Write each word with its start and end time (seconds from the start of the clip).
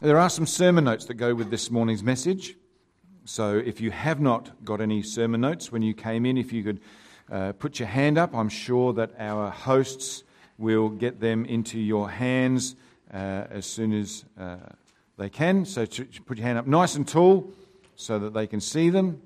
There 0.00 0.16
are 0.16 0.30
some 0.30 0.46
sermon 0.46 0.84
notes 0.84 1.06
that 1.06 1.14
go 1.14 1.34
with 1.34 1.50
this 1.50 1.72
morning's 1.72 2.04
message. 2.04 2.54
So 3.24 3.58
if 3.58 3.80
you 3.80 3.90
have 3.90 4.20
not 4.20 4.64
got 4.64 4.80
any 4.80 5.02
sermon 5.02 5.40
notes 5.40 5.72
when 5.72 5.82
you 5.82 5.92
came 5.92 6.24
in, 6.24 6.38
if 6.38 6.52
you 6.52 6.62
could 6.62 6.80
uh, 7.28 7.50
put 7.54 7.80
your 7.80 7.88
hand 7.88 8.16
up, 8.16 8.32
I'm 8.32 8.48
sure 8.48 8.92
that 8.92 9.10
our 9.18 9.50
hosts 9.50 10.22
will 10.56 10.88
get 10.88 11.18
them 11.18 11.44
into 11.44 11.80
your 11.80 12.08
hands 12.08 12.76
uh, 13.12 13.16
as 13.50 13.66
soon 13.66 13.92
as 13.92 14.24
uh, 14.38 14.58
they 15.16 15.28
can. 15.28 15.64
So 15.64 15.84
put 15.84 16.38
your 16.38 16.46
hand 16.46 16.58
up 16.58 16.68
nice 16.68 16.94
and 16.94 17.06
tall 17.06 17.52
so 17.96 18.20
that 18.20 18.34
they 18.34 18.46
can 18.46 18.60
see 18.60 18.90
them. 18.90 19.20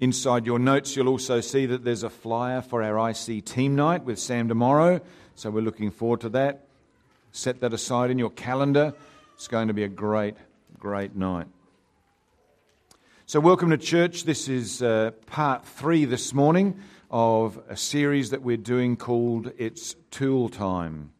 Inside 0.00 0.44
your 0.44 0.58
notes, 0.58 0.96
you'll 0.96 1.08
also 1.08 1.40
see 1.40 1.64
that 1.64 1.82
there's 1.82 2.02
a 2.02 2.10
flyer 2.10 2.60
for 2.60 2.82
our 2.82 3.08
IC 3.08 3.46
team 3.46 3.74
night 3.74 4.04
with 4.04 4.18
Sam 4.18 4.48
tomorrow. 4.48 5.00
So 5.34 5.50
we're 5.50 5.62
looking 5.62 5.90
forward 5.90 6.20
to 6.20 6.28
that. 6.28 6.63
Set 7.36 7.58
that 7.62 7.72
aside 7.72 8.12
in 8.12 8.18
your 8.20 8.30
calendar. 8.30 8.94
It's 9.34 9.48
going 9.48 9.66
to 9.66 9.74
be 9.74 9.82
a 9.82 9.88
great, 9.88 10.36
great 10.78 11.16
night. 11.16 11.48
So, 13.26 13.40
welcome 13.40 13.70
to 13.70 13.76
church. 13.76 14.22
This 14.22 14.48
is 14.48 14.80
uh, 14.80 15.10
part 15.26 15.66
three 15.66 16.04
this 16.04 16.32
morning 16.32 16.78
of 17.10 17.60
a 17.68 17.76
series 17.76 18.30
that 18.30 18.42
we're 18.42 18.56
doing 18.56 18.96
called 18.96 19.50
It's 19.58 19.96
Tool 20.12 20.48
Time. 20.48 21.10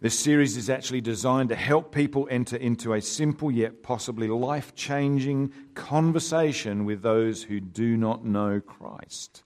This 0.00 0.16
series 0.16 0.56
is 0.56 0.70
actually 0.70 1.00
designed 1.00 1.48
to 1.48 1.56
help 1.56 1.92
people 1.92 2.28
enter 2.30 2.56
into 2.56 2.94
a 2.94 3.02
simple 3.02 3.50
yet 3.50 3.82
possibly 3.82 4.28
life 4.28 4.76
changing 4.76 5.52
conversation 5.74 6.84
with 6.84 7.02
those 7.02 7.42
who 7.42 7.58
do 7.58 7.96
not 7.96 8.24
know 8.24 8.60
Christ. 8.60 9.42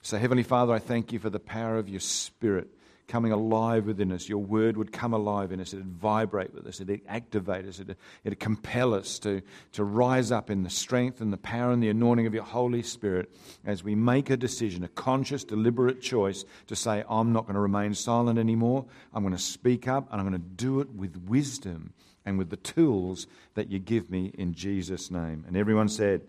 So, 0.00 0.16
Heavenly 0.16 0.44
Father, 0.44 0.72
I 0.72 0.78
thank 0.78 1.12
you 1.12 1.18
for 1.18 1.28
the 1.28 1.38
power 1.38 1.76
of 1.76 1.90
your 1.90 2.00
Spirit 2.00 2.70
coming 3.08 3.32
alive 3.32 3.86
within 3.86 4.12
us. 4.12 4.28
Your 4.28 4.38
word 4.38 4.76
would 4.76 4.92
come 4.92 5.14
alive 5.14 5.50
in 5.50 5.60
us. 5.60 5.72
It'd 5.72 5.86
vibrate 5.86 6.54
with 6.54 6.66
us. 6.66 6.80
It'd 6.80 7.00
activate 7.08 7.66
us. 7.66 7.80
It'd, 7.80 7.96
it'd 8.22 8.38
compel 8.38 8.94
us 8.94 9.18
to, 9.20 9.40
to 9.72 9.82
rise 9.82 10.30
up 10.30 10.50
in 10.50 10.62
the 10.62 10.70
strength 10.70 11.20
and 11.20 11.32
the 11.32 11.38
power 11.38 11.72
and 11.72 11.82
the 11.82 11.88
anointing 11.88 12.26
of 12.26 12.34
your 12.34 12.44
Holy 12.44 12.82
Spirit 12.82 13.30
as 13.64 13.82
we 13.82 13.94
make 13.94 14.28
a 14.28 14.36
decision, 14.36 14.84
a 14.84 14.88
conscious, 14.88 15.42
deliberate 15.42 16.02
choice 16.02 16.44
to 16.66 16.76
say, 16.76 17.02
I'm 17.08 17.32
not 17.32 17.44
going 17.46 17.54
to 17.54 17.60
remain 17.60 17.94
silent 17.94 18.38
anymore. 18.38 18.84
I'm 19.14 19.22
going 19.22 19.34
to 19.34 19.42
speak 19.42 19.88
up 19.88 20.06
and 20.12 20.20
I'm 20.20 20.28
going 20.28 20.40
to 20.40 20.48
do 20.48 20.80
it 20.80 20.90
with 20.90 21.16
wisdom 21.16 21.94
and 22.26 22.36
with 22.36 22.50
the 22.50 22.56
tools 22.56 23.26
that 23.54 23.70
you 23.70 23.78
give 23.78 24.10
me 24.10 24.32
in 24.36 24.52
Jesus' 24.52 25.10
name. 25.10 25.44
And 25.48 25.56
everyone 25.56 25.88
said, 25.88 26.22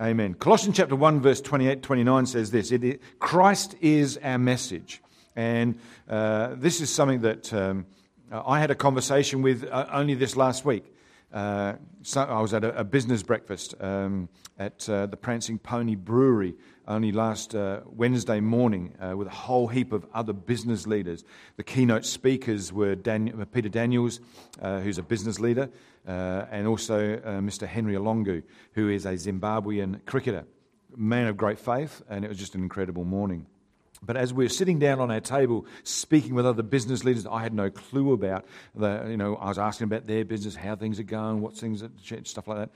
Amen. 0.00 0.32
Colossians 0.32 0.78
chapter 0.78 0.96
1, 0.96 1.20
verse 1.20 1.42
28 1.42 1.82
29 1.82 2.24
says 2.26 2.50
this 2.50 2.72
Christ 3.18 3.74
is 3.82 4.18
our 4.22 4.38
message. 4.38 5.02
And 5.36 5.78
uh, 6.08 6.54
this 6.56 6.80
is 6.80 6.92
something 6.92 7.20
that 7.20 7.52
um, 7.52 7.86
I 8.30 8.60
had 8.60 8.70
a 8.70 8.74
conversation 8.74 9.42
with 9.42 9.64
uh, 9.64 9.86
only 9.92 10.14
this 10.14 10.36
last 10.36 10.64
week. 10.64 10.84
Uh, 11.32 11.74
so 12.02 12.22
I 12.22 12.40
was 12.40 12.52
at 12.52 12.64
a, 12.64 12.80
a 12.80 12.84
business 12.84 13.22
breakfast 13.22 13.74
um, 13.80 14.28
at 14.58 14.88
uh, 14.88 15.06
the 15.06 15.16
Prancing 15.16 15.58
Pony 15.58 15.94
Brewery 15.94 16.54
only 16.88 17.12
last 17.12 17.54
uh, 17.54 17.80
Wednesday 17.86 18.40
morning 18.40 18.94
uh, 19.00 19.16
with 19.16 19.28
a 19.28 19.30
whole 19.30 19.68
heap 19.68 19.92
of 19.92 20.04
other 20.12 20.32
business 20.32 20.88
leaders. 20.88 21.24
The 21.56 21.62
keynote 21.62 22.04
speakers 22.04 22.72
were 22.72 22.96
Dan- 22.96 23.46
Peter 23.52 23.68
Daniels, 23.68 24.20
who's 24.60 24.98
a 24.98 25.02
business 25.02 25.38
leader, 25.38 25.70
and 26.04 26.66
also 26.66 27.16
Mr. 27.18 27.68
Henry 27.68 27.94
Olonga, 27.94 28.42
who 28.72 28.88
is 28.88 29.06
a 29.06 29.12
Zimbabwean 29.12 30.04
cricketer, 30.04 30.46
man 30.96 31.28
of 31.28 31.36
great 31.36 31.60
faith, 31.60 32.02
and 32.08 32.24
it 32.24 32.28
was 32.28 32.38
just 32.38 32.56
an 32.56 32.62
incredible 32.62 33.04
morning. 33.04 33.46
But 34.02 34.16
as 34.16 34.32
we 34.32 34.44
were 34.44 34.50
sitting 34.50 34.78
down 34.78 34.98
on 34.98 35.10
our 35.10 35.20
table 35.20 35.66
speaking 35.82 36.34
with 36.34 36.46
other 36.46 36.62
business 36.62 37.04
leaders, 37.04 37.26
I 37.26 37.42
had 37.42 37.52
no 37.52 37.70
clue 37.70 38.12
about 38.12 38.46
the, 38.74 39.06
you 39.08 39.16
know, 39.16 39.36
I 39.36 39.48
was 39.48 39.58
asking 39.58 39.86
about 39.86 40.06
their 40.06 40.24
business, 40.24 40.54
how 40.54 40.74
things 40.76 40.98
are 40.98 41.04
going, 41.04 41.40
what 41.40 41.54
things, 41.54 41.82
are, 41.82 41.90
stuff 42.24 42.48
like 42.48 42.70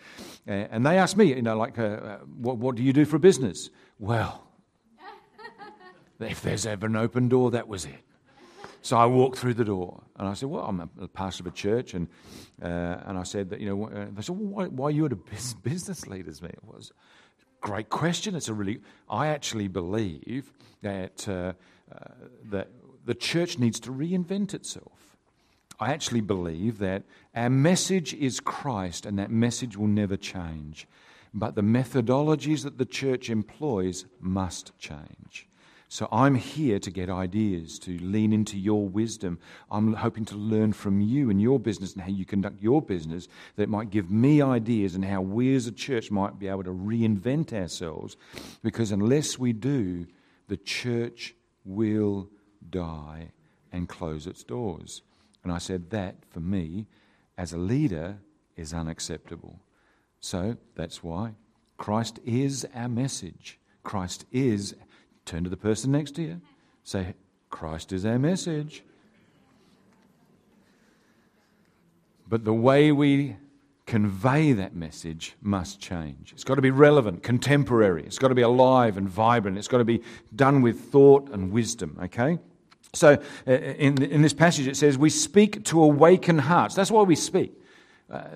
that. 0.46 0.68
And 0.70 0.84
they 0.84 0.98
asked 0.98 1.16
me, 1.16 1.34
you 1.34 1.42
know, 1.42 1.56
like, 1.56 1.78
uh, 1.78 1.82
uh, 1.82 2.18
what, 2.18 2.58
what 2.58 2.76
do 2.76 2.82
you 2.82 2.92
do 2.92 3.04
for 3.04 3.16
a 3.16 3.20
business? 3.20 3.70
Well, 3.98 4.46
if 6.20 6.42
there's 6.42 6.66
ever 6.66 6.86
an 6.86 6.96
open 6.96 7.28
door, 7.28 7.52
that 7.52 7.68
was 7.68 7.86
it. 7.86 8.00
So 8.82 8.98
I 8.98 9.06
walked 9.06 9.38
through 9.38 9.54
the 9.54 9.64
door 9.64 10.02
and 10.16 10.28
I 10.28 10.34
said, 10.34 10.50
Well, 10.50 10.62
I'm 10.62 10.90
a 11.00 11.08
pastor 11.08 11.42
of 11.42 11.46
a 11.46 11.50
church. 11.56 11.94
And, 11.94 12.06
uh, 12.62 12.66
and 13.06 13.16
I 13.16 13.22
said, 13.22 13.48
that, 13.48 13.60
you 13.60 13.66
know, 13.66 13.86
uh, 13.86 14.06
they 14.12 14.20
said, 14.20 14.36
well, 14.36 14.48
why, 14.48 14.66
why, 14.66 14.88
are 14.88 14.90
you 14.90 15.06
at 15.06 15.12
a 15.12 15.16
business 15.16 16.06
leaders 16.06 16.42
meeting? 16.42 16.58
Great 17.64 17.88
question. 17.88 18.34
It's 18.34 18.48
a 18.48 18.52
really, 18.52 18.80
I 19.08 19.28
actually 19.28 19.68
believe 19.68 20.52
that, 20.82 21.26
uh, 21.26 21.54
uh, 21.90 22.08
that 22.50 22.68
the 23.06 23.14
church 23.14 23.58
needs 23.58 23.80
to 23.80 23.90
reinvent 23.90 24.52
itself. 24.52 25.16
I 25.80 25.90
actually 25.90 26.20
believe 26.20 26.76
that 26.80 27.04
our 27.34 27.48
message 27.48 28.12
is 28.12 28.38
Christ 28.38 29.06
and 29.06 29.18
that 29.18 29.30
message 29.30 29.78
will 29.78 29.86
never 29.86 30.18
change. 30.18 30.86
But 31.32 31.54
the 31.54 31.62
methodologies 31.62 32.64
that 32.64 32.76
the 32.76 32.84
church 32.84 33.30
employs 33.30 34.04
must 34.20 34.78
change. 34.78 35.48
So 35.94 36.08
I'm 36.10 36.34
here 36.34 36.80
to 36.80 36.90
get 36.90 37.08
ideas, 37.08 37.78
to 37.78 37.96
lean 37.98 38.32
into 38.32 38.58
your 38.58 38.84
wisdom. 38.84 39.38
I'm 39.70 39.92
hoping 39.92 40.24
to 40.24 40.34
learn 40.34 40.72
from 40.72 41.00
you 41.00 41.30
and 41.30 41.40
your 41.40 41.60
business 41.60 41.92
and 41.92 42.02
how 42.02 42.08
you 42.08 42.24
conduct 42.24 42.60
your 42.60 42.82
business 42.82 43.28
that 43.54 43.68
might 43.68 43.90
give 43.90 44.10
me 44.10 44.42
ideas 44.42 44.96
and 44.96 45.04
how 45.04 45.20
we 45.20 45.54
as 45.54 45.68
a 45.68 45.70
church 45.70 46.10
might 46.10 46.36
be 46.36 46.48
able 46.48 46.64
to 46.64 46.72
reinvent 46.72 47.52
ourselves. 47.52 48.16
Because 48.60 48.90
unless 48.90 49.38
we 49.38 49.52
do, 49.52 50.08
the 50.48 50.56
church 50.56 51.32
will 51.64 52.28
die 52.70 53.28
and 53.70 53.88
close 53.88 54.26
its 54.26 54.42
doors. 54.42 55.02
And 55.44 55.52
I 55.52 55.58
said, 55.58 55.90
that 55.90 56.16
for 56.28 56.40
me, 56.40 56.88
as 57.38 57.52
a 57.52 57.56
leader, 57.56 58.18
is 58.56 58.74
unacceptable. 58.74 59.60
So 60.18 60.56
that's 60.74 61.04
why 61.04 61.34
Christ 61.76 62.18
is 62.24 62.66
our 62.74 62.88
message. 62.88 63.60
Christ 63.84 64.24
is, 64.32 64.74
turn 65.24 65.44
to 65.44 65.50
the 65.50 65.56
person 65.56 65.92
next 65.92 66.12
to 66.16 66.22
you, 66.22 66.40
say, 66.82 67.14
Christ 67.50 67.92
is 67.92 68.04
our 68.04 68.18
message. 68.18 68.82
But 72.28 72.44
the 72.44 72.54
way 72.54 72.90
we 72.92 73.36
convey 73.86 74.52
that 74.52 74.74
message 74.74 75.34
must 75.42 75.80
change. 75.80 76.32
It's 76.32 76.44
got 76.44 76.54
to 76.54 76.62
be 76.62 76.70
relevant, 76.70 77.22
contemporary. 77.22 78.04
It's 78.04 78.18
got 78.18 78.28
to 78.28 78.34
be 78.34 78.42
alive 78.42 78.96
and 78.96 79.08
vibrant. 79.08 79.58
It's 79.58 79.68
got 79.68 79.78
to 79.78 79.84
be 79.84 80.02
done 80.34 80.62
with 80.62 80.80
thought 80.80 81.30
and 81.30 81.52
wisdom, 81.52 81.98
okay? 82.04 82.38
So 82.94 83.18
uh, 83.46 83.50
in, 83.50 84.02
in 84.02 84.22
this 84.22 84.32
passage 84.32 84.66
it 84.66 84.76
says, 84.76 84.96
We 84.96 85.10
speak 85.10 85.64
to 85.66 85.82
awaken 85.82 86.38
hearts. 86.38 86.74
That's 86.74 86.90
why 86.90 87.02
we 87.02 87.16
speak. 87.16 87.52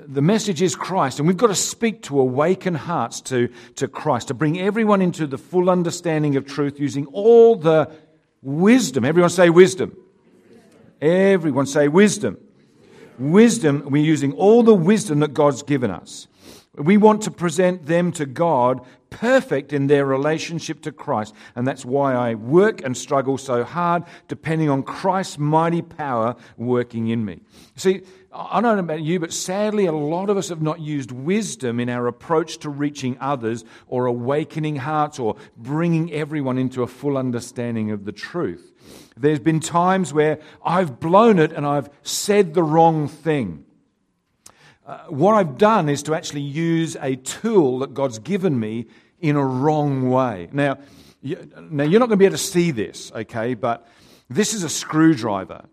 The 0.06 0.22
message 0.22 0.62
is 0.62 0.74
Christ, 0.74 1.18
and 1.18 1.28
we've 1.28 1.36
got 1.36 1.48
to 1.48 1.54
speak 1.54 2.02
to 2.04 2.20
awaken 2.20 2.74
hearts 2.74 3.20
to, 3.22 3.48
to 3.76 3.88
Christ, 3.88 4.28
to 4.28 4.34
bring 4.34 4.60
everyone 4.60 5.02
into 5.02 5.26
the 5.26 5.38
full 5.38 5.70
understanding 5.70 6.36
of 6.36 6.46
truth 6.46 6.80
using 6.80 7.06
all 7.06 7.56
the 7.56 7.90
wisdom. 8.42 9.04
Everyone 9.04 9.30
say 9.30 9.50
wisdom. 9.50 9.96
Everyone 11.00 11.66
say 11.66 11.88
wisdom 11.88 12.38
wisdom, 13.18 13.82
we're 13.86 14.02
using 14.02 14.32
all 14.34 14.62
the 14.62 14.74
wisdom 14.74 15.20
that 15.20 15.34
God's 15.34 15.62
given 15.62 15.90
us. 15.90 16.28
We 16.78 16.96
want 16.96 17.22
to 17.22 17.30
present 17.30 17.86
them 17.86 18.12
to 18.12 18.26
God 18.26 18.86
perfect 19.10 19.72
in 19.72 19.86
their 19.86 20.04
relationship 20.04 20.82
to 20.82 20.92
Christ. 20.92 21.34
And 21.56 21.66
that's 21.66 21.84
why 21.84 22.14
I 22.14 22.34
work 22.34 22.84
and 22.84 22.96
struggle 22.96 23.38
so 23.38 23.64
hard, 23.64 24.04
depending 24.28 24.68
on 24.68 24.82
Christ's 24.82 25.38
mighty 25.38 25.82
power 25.82 26.36
working 26.56 27.08
in 27.08 27.24
me. 27.24 27.40
See, 27.76 28.02
I 28.32 28.60
don't 28.60 28.76
know 28.76 28.82
about 28.82 29.02
you, 29.02 29.18
but 29.18 29.32
sadly, 29.32 29.86
a 29.86 29.92
lot 29.92 30.30
of 30.30 30.36
us 30.36 30.50
have 30.50 30.62
not 30.62 30.80
used 30.80 31.10
wisdom 31.10 31.80
in 31.80 31.88
our 31.88 32.06
approach 32.06 32.58
to 32.58 32.68
reaching 32.68 33.16
others 33.20 33.64
or 33.86 34.06
awakening 34.06 34.76
hearts 34.76 35.18
or 35.18 35.36
bringing 35.56 36.12
everyone 36.12 36.58
into 36.58 36.82
a 36.82 36.86
full 36.86 37.16
understanding 37.16 37.90
of 37.90 38.04
the 38.04 38.12
truth. 38.12 38.72
There's 39.16 39.40
been 39.40 39.60
times 39.60 40.12
where 40.12 40.38
I've 40.64 41.00
blown 41.00 41.38
it 41.38 41.52
and 41.52 41.66
I've 41.66 41.90
said 42.02 42.54
the 42.54 42.62
wrong 42.62 43.08
thing. 43.08 43.64
Uh, 44.88 45.00
what 45.08 45.34
I've 45.34 45.58
done 45.58 45.90
is 45.90 46.02
to 46.04 46.14
actually 46.14 46.40
use 46.40 46.96
a 47.02 47.16
tool 47.16 47.80
that 47.80 47.92
God's 47.92 48.18
given 48.20 48.58
me 48.58 48.86
in 49.20 49.36
a 49.36 49.44
wrong 49.44 50.08
way. 50.08 50.48
Now, 50.50 50.78
you, 51.20 51.46
now 51.60 51.84
you're 51.84 52.00
not 52.00 52.08
going 52.08 52.16
to 52.16 52.22
be 52.22 52.24
able 52.24 52.38
to 52.38 52.42
see 52.42 52.70
this, 52.70 53.12
okay, 53.14 53.52
but 53.52 53.86
this 54.30 54.54
is 54.54 54.62
a 54.62 54.68
screwdriver, 54.70 55.66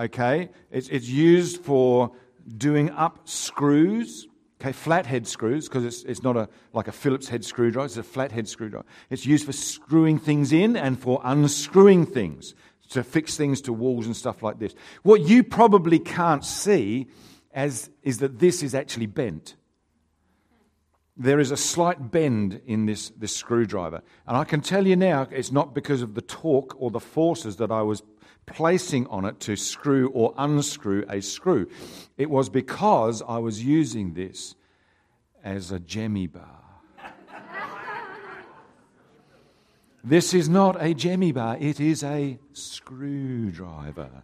okay? 0.00 0.48
It's, 0.70 0.88
it's 0.88 1.06
used 1.06 1.60
for 1.60 2.12
doing 2.56 2.88
up 2.92 3.28
screws, 3.28 4.26
okay, 4.58 4.72
flathead 4.72 5.26
screws, 5.26 5.68
because 5.68 5.84
it's, 5.84 6.02
it's 6.04 6.22
not 6.22 6.38
a, 6.38 6.48
like 6.72 6.88
a 6.88 6.92
Phillips 6.92 7.28
head 7.28 7.44
screwdriver, 7.44 7.84
it's 7.84 7.98
a 7.98 8.02
flathead 8.02 8.48
screwdriver. 8.48 8.86
It's 9.10 9.26
used 9.26 9.44
for 9.44 9.52
screwing 9.52 10.18
things 10.18 10.50
in 10.50 10.78
and 10.78 10.98
for 10.98 11.20
unscrewing 11.24 12.06
things 12.06 12.54
to 12.88 13.04
fix 13.04 13.36
things 13.36 13.60
to 13.62 13.72
walls 13.74 14.06
and 14.06 14.16
stuff 14.16 14.42
like 14.42 14.58
this. 14.58 14.74
What 15.02 15.20
you 15.20 15.44
probably 15.44 15.98
can't 15.98 16.42
see 16.42 17.08
as, 17.52 17.90
is 18.02 18.18
that 18.18 18.38
this 18.38 18.62
is 18.62 18.74
actually 18.74 19.06
bent. 19.06 19.56
There 21.16 21.38
is 21.38 21.50
a 21.50 21.56
slight 21.56 22.10
bend 22.10 22.60
in 22.66 22.86
this, 22.86 23.10
this 23.10 23.36
screwdriver. 23.36 24.02
And 24.26 24.36
I 24.36 24.44
can 24.44 24.60
tell 24.60 24.86
you 24.86 24.96
now, 24.96 25.28
it's 25.30 25.52
not 25.52 25.74
because 25.74 26.02
of 26.02 26.14
the 26.14 26.22
torque 26.22 26.74
or 26.80 26.90
the 26.90 27.00
forces 27.00 27.56
that 27.56 27.70
I 27.70 27.82
was 27.82 28.02
placing 28.46 29.06
on 29.08 29.24
it 29.24 29.38
to 29.40 29.56
screw 29.56 30.08
or 30.08 30.34
unscrew 30.36 31.04
a 31.08 31.20
screw. 31.20 31.68
It 32.16 32.30
was 32.30 32.48
because 32.48 33.22
I 33.26 33.38
was 33.38 33.62
using 33.62 34.14
this 34.14 34.54
as 35.44 35.70
a 35.70 35.78
jemmy 35.78 36.26
bar. 36.26 36.58
this 40.02 40.34
is 40.34 40.48
not 40.48 40.82
a 40.82 40.94
jemmy 40.94 41.32
bar, 41.32 41.56
it 41.60 41.78
is 41.78 42.02
a 42.02 42.38
screwdriver. 42.52 44.22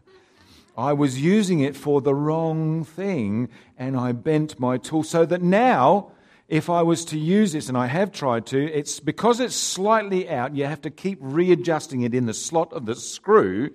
I 0.78 0.92
was 0.92 1.20
using 1.20 1.58
it 1.58 1.74
for 1.74 2.00
the 2.00 2.14
wrong 2.14 2.84
thing 2.84 3.48
and 3.76 3.96
I 3.96 4.12
bent 4.12 4.60
my 4.60 4.78
tool 4.78 5.02
so 5.02 5.26
that 5.26 5.42
now 5.42 6.12
if 6.46 6.70
I 6.70 6.82
was 6.82 7.04
to 7.06 7.18
use 7.18 7.52
this, 7.52 7.68
and 7.68 7.76
I 7.76 7.86
have 7.86 8.10
tried 8.10 8.46
to, 8.46 8.72
it's 8.72 9.00
because 9.00 9.38
it's 9.38 9.54
slightly 9.54 10.30
out, 10.30 10.56
you 10.56 10.64
have 10.64 10.80
to 10.82 10.90
keep 10.90 11.18
readjusting 11.20 12.02
it 12.02 12.14
in 12.14 12.24
the 12.24 12.32
slot 12.32 12.72
of 12.72 12.86
the 12.86 12.94
screw 12.94 13.70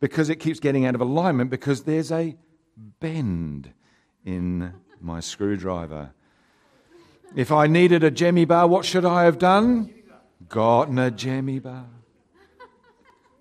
because 0.00 0.28
it 0.28 0.36
keeps 0.36 0.58
getting 0.58 0.84
out 0.86 0.96
of 0.96 1.00
alignment 1.00 1.50
because 1.50 1.84
there's 1.84 2.10
a 2.10 2.34
bend 2.98 3.72
in 4.24 4.72
my 5.00 5.20
screwdriver. 5.20 6.10
If 7.36 7.52
I 7.52 7.68
needed 7.68 8.02
a 8.02 8.10
jemmy 8.10 8.44
bar, 8.44 8.66
what 8.66 8.84
should 8.84 9.04
I 9.04 9.24
have 9.24 9.38
done? 9.38 9.94
Gotten 10.48 10.98
a 10.98 11.12
jemmy 11.12 11.60
bar. 11.60 11.86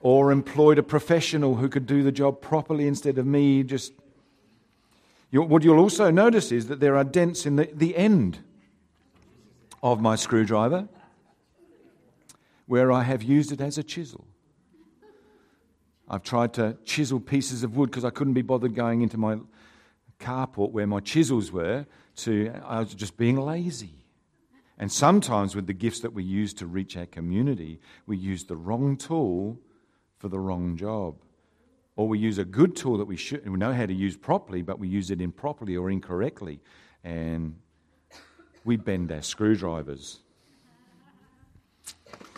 Or 0.05 0.31
employed 0.31 0.77
a 0.77 0.83
professional 0.83 1.55
who 1.55 1.67
could 1.67 1.87
do 1.87 2.03
the 2.03 2.11
job 2.11 2.39
properly 2.39 2.85
instead 2.85 3.17
of 3.17 3.25
me 3.25 3.63
just. 3.63 3.91
What 5.31 5.63
you'll 5.63 5.79
also 5.79 6.11
notice 6.11 6.51
is 6.51 6.67
that 6.67 6.79
there 6.79 6.95
are 6.95 7.03
dents 7.03 7.47
in 7.47 7.55
the, 7.55 7.67
the 7.73 7.97
end 7.97 8.37
of 9.81 9.99
my 9.99 10.15
screwdriver 10.15 10.87
where 12.67 12.91
I 12.91 13.01
have 13.01 13.23
used 13.23 13.51
it 13.51 13.61
as 13.61 13.79
a 13.79 13.83
chisel. 13.83 14.27
I've 16.07 16.21
tried 16.21 16.53
to 16.53 16.77
chisel 16.85 17.19
pieces 17.19 17.63
of 17.63 17.75
wood 17.75 17.89
because 17.89 18.05
I 18.05 18.11
couldn't 18.11 18.33
be 18.33 18.43
bothered 18.43 18.75
going 18.75 19.01
into 19.01 19.17
my 19.17 19.39
carport 20.19 20.69
where 20.69 20.85
my 20.85 20.99
chisels 20.99 21.51
were. 21.51 21.87
To 22.17 22.53
I 22.63 22.81
was 22.81 22.93
just 22.93 23.17
being 23.17 23.37
lazy. 23.37 24.05
And 24.77 24.91
sometimes 24.91 25.55
with 25.55 25.65
the 25.65 25.73
gifts 25.73 26.01
that 26.01 26.13
we 26.13 26.23
use 26.23 26.53
to 26.53 26.67
reach 26.67 26.95
our 26.95 27.07
community, 27.07 27.79
we 28.05 28.17
use 28.17 28.43
the 28.43 28.55
wrong 28.55 28.97
tool 28.97 29.57
for 30.17 30.29
the 30.29 30.39
wrong 30.39 30.77
job. 30.77 31.15
Or 31.95 32.07
we 32.07 32.19
use 32.19 32.37
a 32.37 32.45
good 32.45 32.75
tool 32.75 32.97
that 32.97 33.05
we 33.05 33.15
should 33.15 33.47
we 33.47 33.57
know 33.57 33.73
how 33.73 33.85
to 33.85 33.93
use 33.93 34.17
properly, 34.17 34.61
but 34.61 34.79
we 34.79 34.87
use 34.87 35.11
it 35.11 35.21
improperly 35.21 35.77
or 35.77 35.89
incorrectly. 35.89 36.59
And 37.03 37.55
we 38.65 38.75
bend 38.75 39.11
our 39.11 39.21
screwdrivers. 39.21 40.19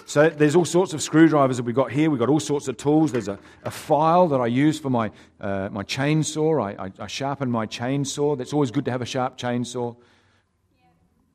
So 0.06 0.30
there's 0.30 0.56
all 0.56 0.64
sorts 0.64 0.94
of 0.94 1.02
screwdrivers 1.02 1.58
that 1.58 1.64
we've 1.64 1.76
got 1.76 1.92
here. 1.92 2.10
We've 2.10 2.20
got 2.20 2.30
all 2.30 2.40
sorts 2.40 2.70
of 2.70 2.78
tools. 2.78 3.12
There's 3.12 3.28
a, 3.28 3.38
a 3.64 3.72
file 3.72 4.30
that 4.30 4.40
I 4.40 4.48
use 4.48 4.80
for 4.80 4.90
my, 4.90 5.12
uh, 5.42 5.68
my 5.70 5.84
chainsaw. 5.84 6.64
I, 6.64 6.86
I, 6.86 6.92
I, 6.98 7.08
sharpen 7.08 7.52
my 7.52 7.66
chainsaw. 7.66 8.38
That's 8.38 8.54
always 8.54 8.72
good 8.72 8.86
to 8.86 8.92
have 8.92 9.02
a 9.02 9.06
sharp 9.06 9.38
chainsaw. 9.38 9.98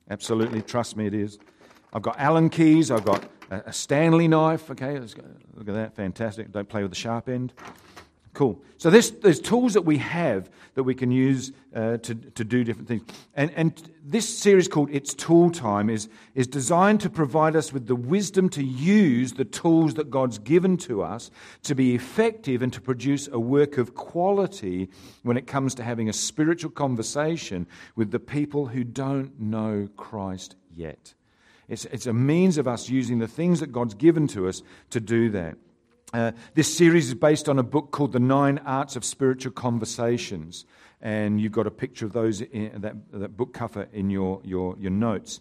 Absolutely, 0.09 0.63
trust 0.63 0.97
me, 0.97 1.07
it 1.07 1.13
is. 1.13 1.39
I've 1.93 2.01
got 2.01 2.19
Allen 2.19 2.49
keys. 2.49 2.91
I've 2.91 3.05
got 3.05 3.29
a, 3.67 3.73
Stanley 3.73 4.29
knife. 4.29 4.71
Okay, 4.71 4.99
look 4.99 5.69
at 5.69 5.75
that. 5.75 5.95
Fantastic. 5.95 6.53
Don't 6.53 6.69
play 6.69 6.83
with 6.83 6.91
the 6.91 6.97
sharp 6.97 7.29
end. 7.29 7.53
Cool. 8.35 8.63
So 8.79 8.89
there's, 8.89 9.11
there's 9.11 9.41
tools 9.41 9.75
that 9.75 9.83
we 9.83 9.99
have 9.99 10.49
that 10.75 10.85
we 10.85 10.95
can 10.95 11.11
use 11.11 11.53
uh, 11.77 11.99
to, 11.99 12.15
to 12.15 12.45
do 12.45 12.65
different 12.65 12.89
things. 12.89 13.03
And, 13.35 13.51
and 13.55 13.91
this 14.03 14.27
series 14.27 14.69
called 14.69 14.89
It's 14.91 15.13
Tool 15.13 15.51
Time 15.51 15.91
is, 15.91 16.09
is 16.35 16.47
designed 16.47 17.03
to 17.03 17.11
provide 17.11 17.55
us 17.57 17.75
with 17.75 17.87
the 17.89 17.95
wisdom 17.95 18.49
to 18.51 18.65
use 18.65 19.35
the 19.35 19.45
tools 19.45 19.95
that 19.95 20.09
God's 20.09 20.39
given 20.39 20.79
to 20.79 21.03
us 21.03 21.31
to 21.65 21.75
be 21.75 21.95
effective 21.95 22.63
and 22.63 22.73
to 22.73 22.81
produce 22.81 23.29
a 23.29 23.39
work 23.39 23.77
of 23.77 23.95
quality 23.95 24.89
when 25.23 25.37
it 25.37 25.47
comes 25.47 25.75
to 25.75 25.85
having 25.85 26.09
a 26.09 26.15
spiritual 26.15 26.71
conversation 26.71 27.67
with 27.97 28.13
the 28.13 28.21
people 28.21 28.67
who 28.67 28.83
don't 28.83 29.39
know 29.39 29.91
Christ 29.99 30.57
yet. 30.75 31.13
It's, 31.69 31.85
it's 31.87 32.07
a 32.07 32.13
means 32.13 32.59
of 32.59 32.67
us 32.67 32.89
using 32.89 33.19
the 33.19 33.29
things 33.29 33.61
that 33.61 33.73
God's 33.73 33.95
given 33.95 34.27
to 34.29 34.49
us 34.49 34.63
to 34.91 35.01
do 35.01 35.31
that. 35.31 35.57
Uh, 36.13 36.33
this 36.55 36.77
series 36.77 37.09
is 37.09 37.15
based 37.15 37.49
on 37.49 37.59
a 37.59 37.63
book 37.63 37.91
called 37.91 38.13
The 38.13 38.21
Nine 38.21 38.59
Arts 38.67 38.97
of 38.97 39.05
Spiritual 39.05 39.53
Conversations. 39.53 40.67
And 41.01 41.41
you've 41.41 41.53
got 41.53 41.67
a 41.67 41.71
picture 41.71 42.05
of 42.05 42.13
those 42.13 42.43
in 42.43 42.83
that, 42.83 42.95
that 43.13 43.37
book 43.37 43.55
cover 43.55 43.89
in 43.93 44.11
your, 44.11 44.41
your, 44.45 44.77
your 44.79 44.91
notes. 44.91 45.41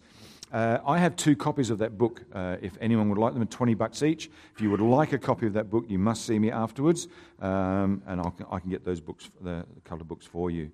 Uh, 0.51 0.79
I 0.85 0.97
have 0.97 1.15
two 1.15 1.35
copies 1.35 1.69
of 1.69 1.77
that 1.77 1.97
book. 1.97 2.23
Uh, 2.33 2.57
if 2.61 2.77
anyone 2.81 3.07
would 3.09 3.17
like 3.17 3.33
them, 3.33 3.41
at 3.41 3.49
20 3.49 3.73
bucks 3.73 4.03
each. 4.03 4.29
If 4.53 4.61
you 4.61 4.69
would 4.69 4.81
like 4.81 5.13
a 5.13 5.17
copy 5.17 5.47
of 5.47 5.53
that 5.53 5.69
book, 5.69 5.85
you 5.87 5.97
must 5.97 6.25
see 6.25 6.39
me 6.39 6.51
afterwards, 6.51 7.07
um, 7.39 8.01
and 8.05 8.19
I'll, 8.19 8.35
i 8.51 8.59
can 8.59 8.69
get 8.69 8.83
those 8.83 8.99
books, 8.99 9.31
the 9.41 9.65
of 9.89 10.07
books 10.07 10.25
for 10.25 10.51
you. 10.51 10.71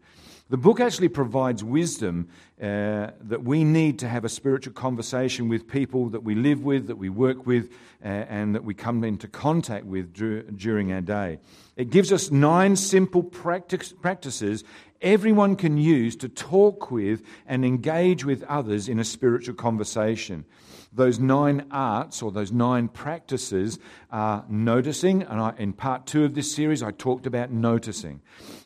The 0.49 0.57
book 0.57 0.79
actually 0.79 1.09
provides 1.09 1.63
wisdom 1.63 2.29
uh, 2.59 3.11
that 3.21 3.43
we 3.43 3.63
need 3.63 3.99
to 3.99 4.07
have 4.07 4.25
a 4.25 4.29
spiritual 4.29 4.73
conversation 4.73 5.49
with 5.49 5.67
people 5.67 6.09
that 6.09 6.23
we 6.23 6.35
live 6.35 6.63
with, 6.63 6.87
that 6.87 6.97
we 6.97 7.09
work 7.09 7.45
with, 7.45 7.69
uh, 8.03 8.07
and 8.07 8.55
that 8.55 8.63
we 8.63 8.73
come 8.73 9.03
into 9.03 9.27
contact 9.27 9.85
with 9.85 10.13
during 10.57 10.91
our 10.93 11.01
day. 11.01 11.39
It 11.77 11.91
gives 11.91 12.11
us 12.11 12.31
nine 12.31 12.75
simple 12.75 13.23
practice, 13.23 13.93
practices 13.93 14.63
everyone 15.01 15.55
can 15.55 15.77
use 15.77 16.15
to 16.17 16.29
talk 16.29 16.91
with 16.91 17.21
and 17.45 17.63
engage 17.63 18.25
with 18.25 18.43
others 18.43 18.89
in 18.89 18.99
a 18.99 19.03
spiritual 19.03 19.55
conversation. 19.55 20.45
Those 20.91 21.19
nine 21.19 21.67
arts 21.69 22.23
or 22.23 22.31
those 22.31 22.51
nine 22.51 22.87
practices 22.87 23.77
are 24.09 24.43
noticing, 24.49 25.21
and 25.21 25.39
I, 25.39 25.53
in 25.59 25.73
part 25.73 26.07
two 26.07 26.23
of 26.23 26.33
this 26.33 26.51
series, 26.51 26.81
I 26.81 26.91
talked 26.91 27.27
about 27.27 27.51
noticing. 27.51 28.21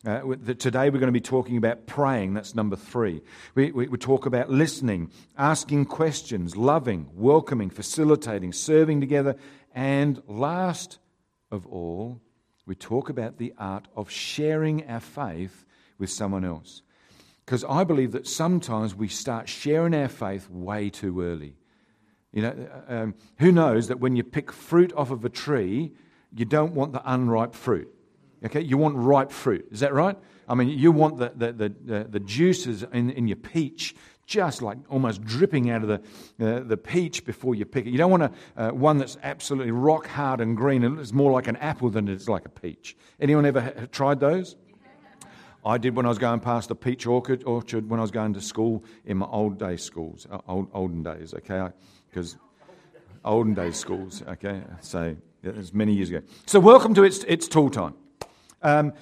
Uh, 0.06 0.22
today, 0.58 0.90
we're 0.90 1.00
going 1.00 1.08
to 1.08 1.12
be 1.12 1.20
talking 1.20 1.58
about 1.58 1.88
praying. 1.88 2.34
That's 2.34 2.56
number 2.56 2.78
three. 2.78 3.22
We, 3.56 3.72
we, 3.72 3.88
we 3.88 3.98
talk 3.98 4.26
about 4.26 4.50
listening, 4.50 5.12
asking 5.38 5.86
questions, 5.86 6.56
loving, 6.56 7.10
welcoming, 7.14 7.70
facilitating, 7.70 8.54
serving 8.54 9.02
together, 9.02 9.36
and 9.76 10.22
last 10.28 11.00
of 11.52 11.68
all, 11.68 12.22
we 12.66 12.76
talk 12.76 13.10
about 13.10 13.38
the 13.38 13.54
art 13.58 13.88
of 13.96 14.10
sharing 14.10 14.88
our 14.88 15.00
faith 15.00 15.66
with 15.98 16.10
someone 16.10 16.46
else. 16.46 16.82
Because 17.46 17.64
I 17.64 17.84
believe 17.84 18.12
that 18.12 18.28
sometimes 18.28 18.96
we 18.96 19.08
start 19.08 19.50
sharing 19.50 19.94
our 19.94 20.08
faith 20.08 20.50
way 20.50 20.90
too 20.90 21.22
early. 21.22 21.56
You 22.32 22.44
know, 22.44 22.70
uh, 22.90 22.94
um, 22.94 23.16
who 23.40 23.52
knows 23.52 23.88
that 23.90 24.00
when 24.00 24.16
you 24.16 24.24
pick 24.24 24.52
fruit 24.52 24.94
off 24.96 25.12
of 25.12 25.26
a 25.26 25.30
tree, 25.30 25.92
you 26.34 26.46
don't 26.46 26.74
want 26.74 26.94
the 26.94 27.02
unripe 27.04 27.54
fruit. 27.54 27.94
Okay, 28.44 28.62
you 28.62 28.78
want 28.78 28.96
ripe 28.96 29.32
fruit. 29.32 29.68
Is 29.72 29.82
that 29.82 29.94
right? 29.94 30.18
I 30.48 30.56
mean, 30.56 30.70
you 30.70 30.92
want 30.92 31.18
the, 31.18 31.32
the, 31.36 31.70
the, 31.70 32.04
the 32.10 32.20
juices 32.20 32.84
in, 32.92 33.12
in 33.12 33.28
your 33.28 33.38
peach 33.38 33.96
just 34.32 34.62
like 34.62 34.78
almost 34.90 35.22
dripping 35.26 35.70
out 35.70 35.84
of 35.84 35.90
the, 35.90 36.00
uh, 36.40 36.62
the 36.62 36.78
peach 36.78 37.26
before 37.26 37.54
you 37.54 37.66
pick 37.66 37.86
it. 37.86 37.90
You 37.90 37.98
don't 37.98 38.10
want 38.10 38.24
a, 38.24 38.32
uh, 38.56 38.72
one 38.72 38.98
that's 38.98 39.18
absolutely 39.24 39.72
rock 39.72 40.08
hard 40.08 40.40
and 40.40 40.56
green 40.56 40.84
it's 41.00 41.12
more 41.12 41.34
like 41.34 41.48
an 41.48 41.58
apple 41.58 41.90
than 41.90 42.08
it's 42.08 42.30
like 42.30 42.46
a 42.46 42.50
peach. 42.50 42.96
Anyone 43.20 43.46
ever 43.46 43.60
ha- 43.60 43.72
tried 43.92 44.22
those? 44.22 44.56
I 45.66 45.78
did 45.78 45.98
when 45.98 46.06
I 46.06 46.10
was 46.10 46.18
going 46.18 46.40
past 46.40 46.70
the 46.70 46.76
peach 46.76 47.06
orchard, 47.06 47.44
orchard 47.44 47.90
when 47.90 48.00
I 48.00 48.04
was 48.04 48.10
going 48.10 48.34
to 48.34 48.42
school 48.42 48.86
in 49.06 49.18
my 49.18 49.28
old 49.28 49.60
day 49.60 49.76
schools, 49.76 50.26
uh, 50.32 50.40
old, 50.48 50.70
olden 50.74 51.04
days, 51.04 51.34
okay? 51.34 51.68
Because 52.10 52.38
olden 53.26 53.54
days 53.54 53.76
schools, 53.76 54.24
okay? 54.30 54.62
So 54.80 55.14
it 55.44 55.58
was 55.58 55.74
many 55.74 55.94
years 55.94 56.10
ago. 56.10 56.22
So 56.46 56.62
welcome 56.62 56.94
to 56.94 57.04
It's, 57.04 57.26
it's 57.26 57.50
Tool 57.50 57.70
Time. 57.70 57.96
Um, 58.64 58.94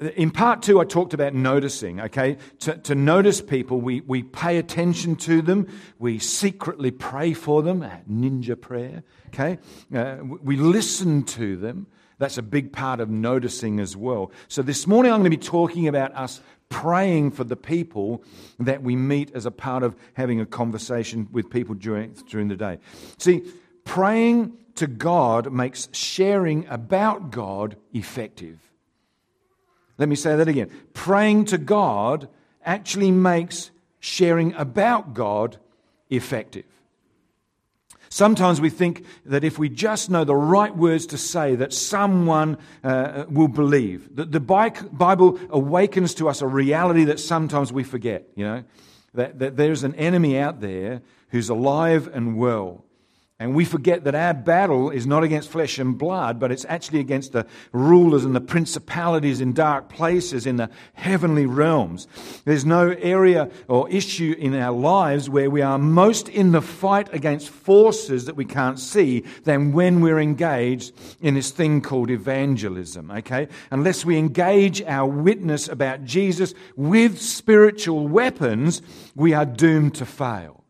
in 0.00 0.30
part 0.30 0.62
two, 0.62 0.80
I 0.80 0.84
talked 0.84 1.14
about 1.14 1.34
noticing, 1.34 2.00
okay? 2.00 2.36
To, 2.60 2.76
to 2.78 2.94
notice 2.94 3.40
people, 3.40 3.80
we, 3.80 4.00
we 4.00 4.22
pay 4.22 4.58
attention 4.58 5.16
to 5.16 5.40
them, 5.40 5.68
we 5.98 6.18
secretly 6.18 6.90
pray 6.90 7.32
for 7.32 7.62
them, 7.62 7.80
ninja 8.10 8.60
prayer, 8.60 9.04
okay? 9.28 9.58
Uh, 9.94 10.16
we 10.20 10.56
listen 10.56 11.22
to 11.24 11.56
them, 11.56 11.86
that's 12.18 12.38
a 12.38 12.42
big 12.42 12.72
part 12.72 13.00
of 13.00 13.08
noticing 13.08 13.80
as 13.80 13.96
well. 13.96 14.32
So 14.48 14.62
this 14.62 14.86
morning 14.86 15.12
I'm 15.12 15.20
going 15.20 15.30
to 15.30 15.36
be 15.36 15.42
talking 15.42 15.86
about 15.88 16.12
us 16.14 16.40
praying 16.68 17.30
for 17.30 17.44
the 17.44 17.56
people 17.56 18.24
that 18.58 18.82
we 18.82 18.96
meet 18.96 19.30
as 19.34 19.46
a 19.46 19.50
part 19.50 19.82
of 19.82 19.94
having 20.14 20.40
a 20.40 20.46
conversation 20.46 21.28
with 21.30 21.50
people 21.50 21.74
during, 21.74 22.12
during 22.28 22.48
the 22.48 22.56
day. 22.56 22.78
See, 23.18 23.42
praying 23.84 24.56
to 24.76 24.88
God 24.88 25.52
makes 25.52 25.88
sharing 25.92 26.66
about 26.66 27.30
God 27.30 27.76
effective. 27.92 28.58
Let 29.98 30.08
me 30.08 30.16
say 30.16 30.36
that 30.36 30.48
again. 30.48 30.70
Praying 30.92 31.46
to 31.46 31.58
God 31.58 32.28
actually 32.64 33.10
makes 33.10 33.70
sharing 34.00 34.54
about 34.54 35.14
God 35.14 35.58
effective. 36.10 36.64
Sometimes 38.14 38.60
we 38.60 38.70
think 38.70 39.04
that 39.26 39.42
if 39.42 39.58
we 39.58 39.68
just 39.68 40.08
know 40.08 40.22
the 40.22 40.36
right 40.36 40.76
words 40.76 41.06
to 41.06 41.18
say, 41.18 41.56
that 41.56 41.72
someone 41.72 42.58
uh, 42.84 43.24
will 43.28 43.48
believe. 43.48 44.14
That 44.14 44.30
the 44.30 44.38
Bible 44.38 45.40
awakens 45.50 46.14
to 46.14 46.28
us 46.28 46.40
a 46.40 46.46
reality 46.46 47.04
that 47.04 47.18
sometimes 47.18 47.72
we 47.72 47.82
forget, 47.82 48.28
you 48.36 48.44
know, 48.44 48.62
that, 49.14 49.40
that 49.40 49.56
there's 49.56 49.82
an 49.82 49.96
enemy 49.96 50.38
out 50.38 50.60
there 50.60 51.02
who's 51.30 51.48
alive 51.48 52.08
and 52.14 52.36
well. 52.36 52.84
And 53.40 53.52
we 53.52 53.64
forget 53.64 54.04
that 54.04 54.14
our 54.14 54.32
battle 54.32 54.90
is 54.90 55.08
not 55.08 55.24
against 55.24 55.48
flesh 55.48 55.80
and 55.80 55.98
blood, 55.98 56.38
but 56.38 56.52
it's 56.52 56.64
actually 56.68 57.00
against 57.00 57.32
the 57.32 57.46
rulers 57.72 58.24
and 58.24 58.34
the 58.34 58.40
principalities 58.40 59.40
in 59.40 59.52
dark 59.52 59.88
places 59.88 60.46
in 60.46 60.54
the 60.54 60.70
heavenly 60.92 61.44
realms. 61.44 62.06
There's 62.44 62.64
no 62.64 62.90
area 62.90 63.50
or 63.66 63.90
issue 63.90 64.36
in 64.38 64.54
our 64.54 64.72
lives 64.72 65.28
where 65.28 65.50
we 65.50 65.62
are 65.62 65.78
most 65.78 66.28
in 66.28 66.52
the 66.52 66.62
fight 66.62 67.12
against 67.12 67.48
forces 67.48 68.26
that 68.26 68.36
we 68.36 68.44
can't 68.44 68.78
see 68.78 69.24
than 69.42 69.72
when 69.72 70.00
we're 70.00 70.20
engaged 70.20 70.94
in 71.20 71.34
this 71.34 71.50
thing 71.50 71.80
called 71.80 72.10
evangelism, 72.10 73.10
okay? 73.10 73.48
Unless 73.72 74.04
we 74.04 74.16
engage 74.16 74.80
our 74.82 75.10
witness 75.10 75.66
about 75.66 76.04
Jesus 76.04 76.54
with 76.76 77.20
spiritual 77.20 78.06
weapons, 78.06 78.80
we 79.16 79.34
are 79.34 79.44
doomed 79.44 79.96
to 79.96 80.06
fail. 80.06 80.63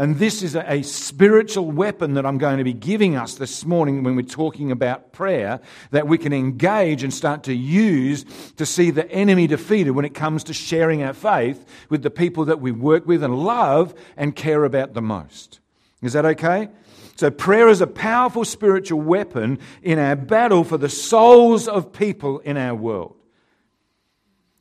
And 0.00 0.18
this 0.18 0.42
is 0.42 0.56
a, 0.56 0.80
spiritual 0.80 1.70
weapon 1.70 2.14
that 2.14 2.24
I'm 2.24 2.38
going 2.38 2.56
to 2.56 2.64
be 2.64 2.72
giving 2.72 3.16
us 3.16 3.34
this 3.34 3.66
morning 3.66 4.02
when 4.02 4.16
we're 4.16 4.22
talking 4.22 4.70
about 4.70 5.12
prayer 5.12 5.60
that 5.90 6.08
we 6.08 6.16
can 6.16 6.32
engage 6.32 7.04
and 7.04 7.12
start 7.12 7.42
to 7.42 7.52
use 7.52 8.24
to 8.56 8.64
see 8.64 8.90
the 8.90 9.10
enemy 9.10 9.46
defeated 9.46 9.90
when 9.90 10.06
it 10.06 10.14
comes 10.14 10.44
to 10.44 10.54
sharing 10.54 11.02
our 11.02 11.12
faith 11.12 11.66
with 11.90 12.02
the 12.02 12.08
people 12.08 12.46
that 12.46 12.62
we 12.62 12.72
work 12.72 13.06
with 13.06 13.22
and 13.22 13.44
love 13.44 13.92
and 14.16 14.34
care 14.34 14.64
about 14.64 14.94
the 14.94 15.02
most. 15.02 15.60
Is 16.00 16.14
that 16.14 16.24
okay? 16.24 16.70
So, 17.16 17.30
prayer 17.30 17.68
is 17.68 17.82
a 17.82 17.86
powerful 17.86 18.46
spiritual 18.46 19.02
weapon 19.02 19.58
in 19.82 19.98
our 19.98 20.16
battle 20.16 20.64
for 20.64 20.78
the 20.78 20.88
souls 20.88 21.68
of 21.68 21.92
people 21.92 22.38
in 22.38 22.56
our 22.56 22.74
world. 22.74 23.16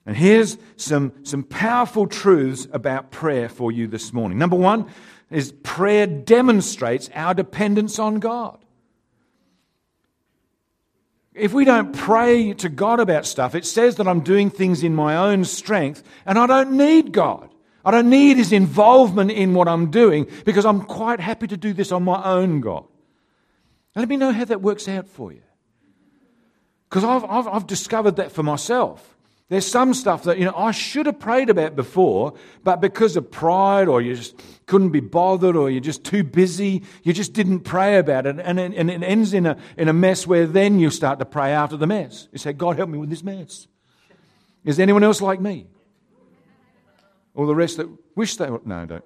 And 0.05 0.17
here's 0.17 0.57
some, 0.75 1.13
some 1.23 1.43
powerful 1.43 2.07
truths 2.07 2.67
about 2.73 3.11
prayer 3.11 3.47
for 3.47 3.71
you 3.71 3.87
this 3.87 4.11
morning. 4.11 4.37
Number 4.37 4.57
one, 4.57 4.87
is 5.29 5.51
prayer 5.63 6.07
demonstrates 6.07 7.09
our 7.13 7.33
dependence 7.33 7.99
on 7.99 8.19
God. 8.19 8.57
If 11.33 11.53
we 11.53 11.63
don't 11.63 11.95
pray 11.95 12.53
to 12.53 12.69
God 12.69 12.99
about 12.99 13.25
stuff, 13.25 13.55
it 13.55 13.65
says 13.65 13.95
that 13.95 14.07
I'm 14.07 14.21
doing 14.21 14.49
things 14.49 14.83
in 14.83 14.93
my 14.93 15.15
own 15.15 15.45
strength 15.45 16.03
and 16.25 16.37
I 16.37 16.47
don't 16.47 16.71
need 16.71 17.11
God. 17.11 17.49
I 17.85 17.91
don't 17.91 18.09
need 18.09 18.37
His 18.37 18.51
involvement 18.51 19.31
in 19.31 19.53
what 19.53 19.67
I'm 19.67 19.89
doing 19.89 20.27
because 20.43 20.65
I'm 20.65 20.81
quite 20.81 21.19
happy 21.19 21.47
to 21.47 21.55
do 21.55 21.71
this 21.71 21.91
on 21.91 22.03
my 22.03 22.21
own, 22.23 22.59
God. 22.59 22.85
And 23.95 24.01
let 24.01 24.09
me 24.09 24.17
know 24.17 24.31
how 24.31 24.45
that 24.45 24.61
works 24.61 24.87
out 24.87 25.07
for 25.07 25.31
you. 25.31 25.41
Because 26.89 27.03
I've, 27.03 27.23
I've, 27.23 27.47
I've 27.47 27.67
discovered 27.67 28.17
that 28.17 28.31
for 28.31 28.43
myself. 28.43 29.15
There's 29.49 29.65
some 29.65 29.95
stuff 29.95 30.23
that, 30.23 30.37
you 30.37 30.45
know, 30.45 30.53
I 30.55 30.69
should 30.69 31.07
have 31.07 31.19
prayed 31.19 31.49
about 31.49 31.75
before, 31.75 32.35
but 32.63 32.81
because 32.81 33.17
of 33.17 33.31
pride 33.31 33.87
or 33.87 33.99
you 33.99 34.15
just 34.15 34.39
couldn't 34.67 34.91
be 34.91 34.99
bothered 34.99 35.55
or 35.55 35.71
you're 35.71 35.81
just 35.81 36.03
too 36.03 36.23
busy, 36.23 36.83
you 37.01 37.13
just 37.13 37.33
didn't 37.33 37.61
pray 37.61 37.97
about 37.97 38.27
it. 38.27 38.39
And 38.39 38.59
it, 38.59 38.73
and 38.75 38.91
it 38.91 39.01
ends 39.01 39.33
in 39.33 39.47
a, 39.47 39.57
in 39.75 39.87
a 39.87 39.93
mess 39.93 40.27
where 40.27 40.45
then 40.45 40.77
you 40.79 40.91
start 40.91 41.17
to 41.17 41.25
pray 41.25 41.51
after 41.51 41.77
the 41.77 41.87
mess. 41.87 42.27
You 42.31 42.37
say, 42.37 42.53
God, 42.53 42.77
help 42.77 42.89
me 42.89 42.99
with 42.99 43.09
this 43.09 43.23
mess. 43.23 43.67
Is 44.65 44.79
anyone 44.79 45.03
else 45.03 45.19
like 45.19 45.41
me? 45.41 45.65
Or 47.33 47.47
the 47.47 47.55
rest 47.55 47.77
that 47.77 47.89
wish 48.15 48.35
they 48.35 48.51
were. 48.51 48.61
No, 48.65 48.85
don't. 48.85 49.03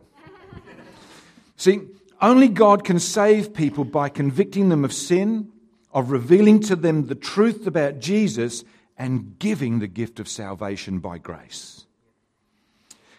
See, 1.55 1.81
only 2.21 2.49
God 2.49 2.83
can 2.83 2.99
save 2.99 3.53
people 3.53 3.85
by 3.85 4.09
convicting 4.09 4.67
them 4.67 4.83
of 4.83 4.91
sin, 4.91 5.53
of 5.93 6.11
revealing 6.11 6.59
to 6.61 6.75
them 6.75 7.07
the 7.07 7.15
truth 7.15 7.65
about 7.65 7.99
Jesus 7.99 8.65
and 9.03 9.37
giving 9.37 9.79
the 9.79 9.87
gift 9.87 10.21
of 10.21 10.29
salvation 10.29 10.99
by 10.99 11.17
grace. 11.17 11.85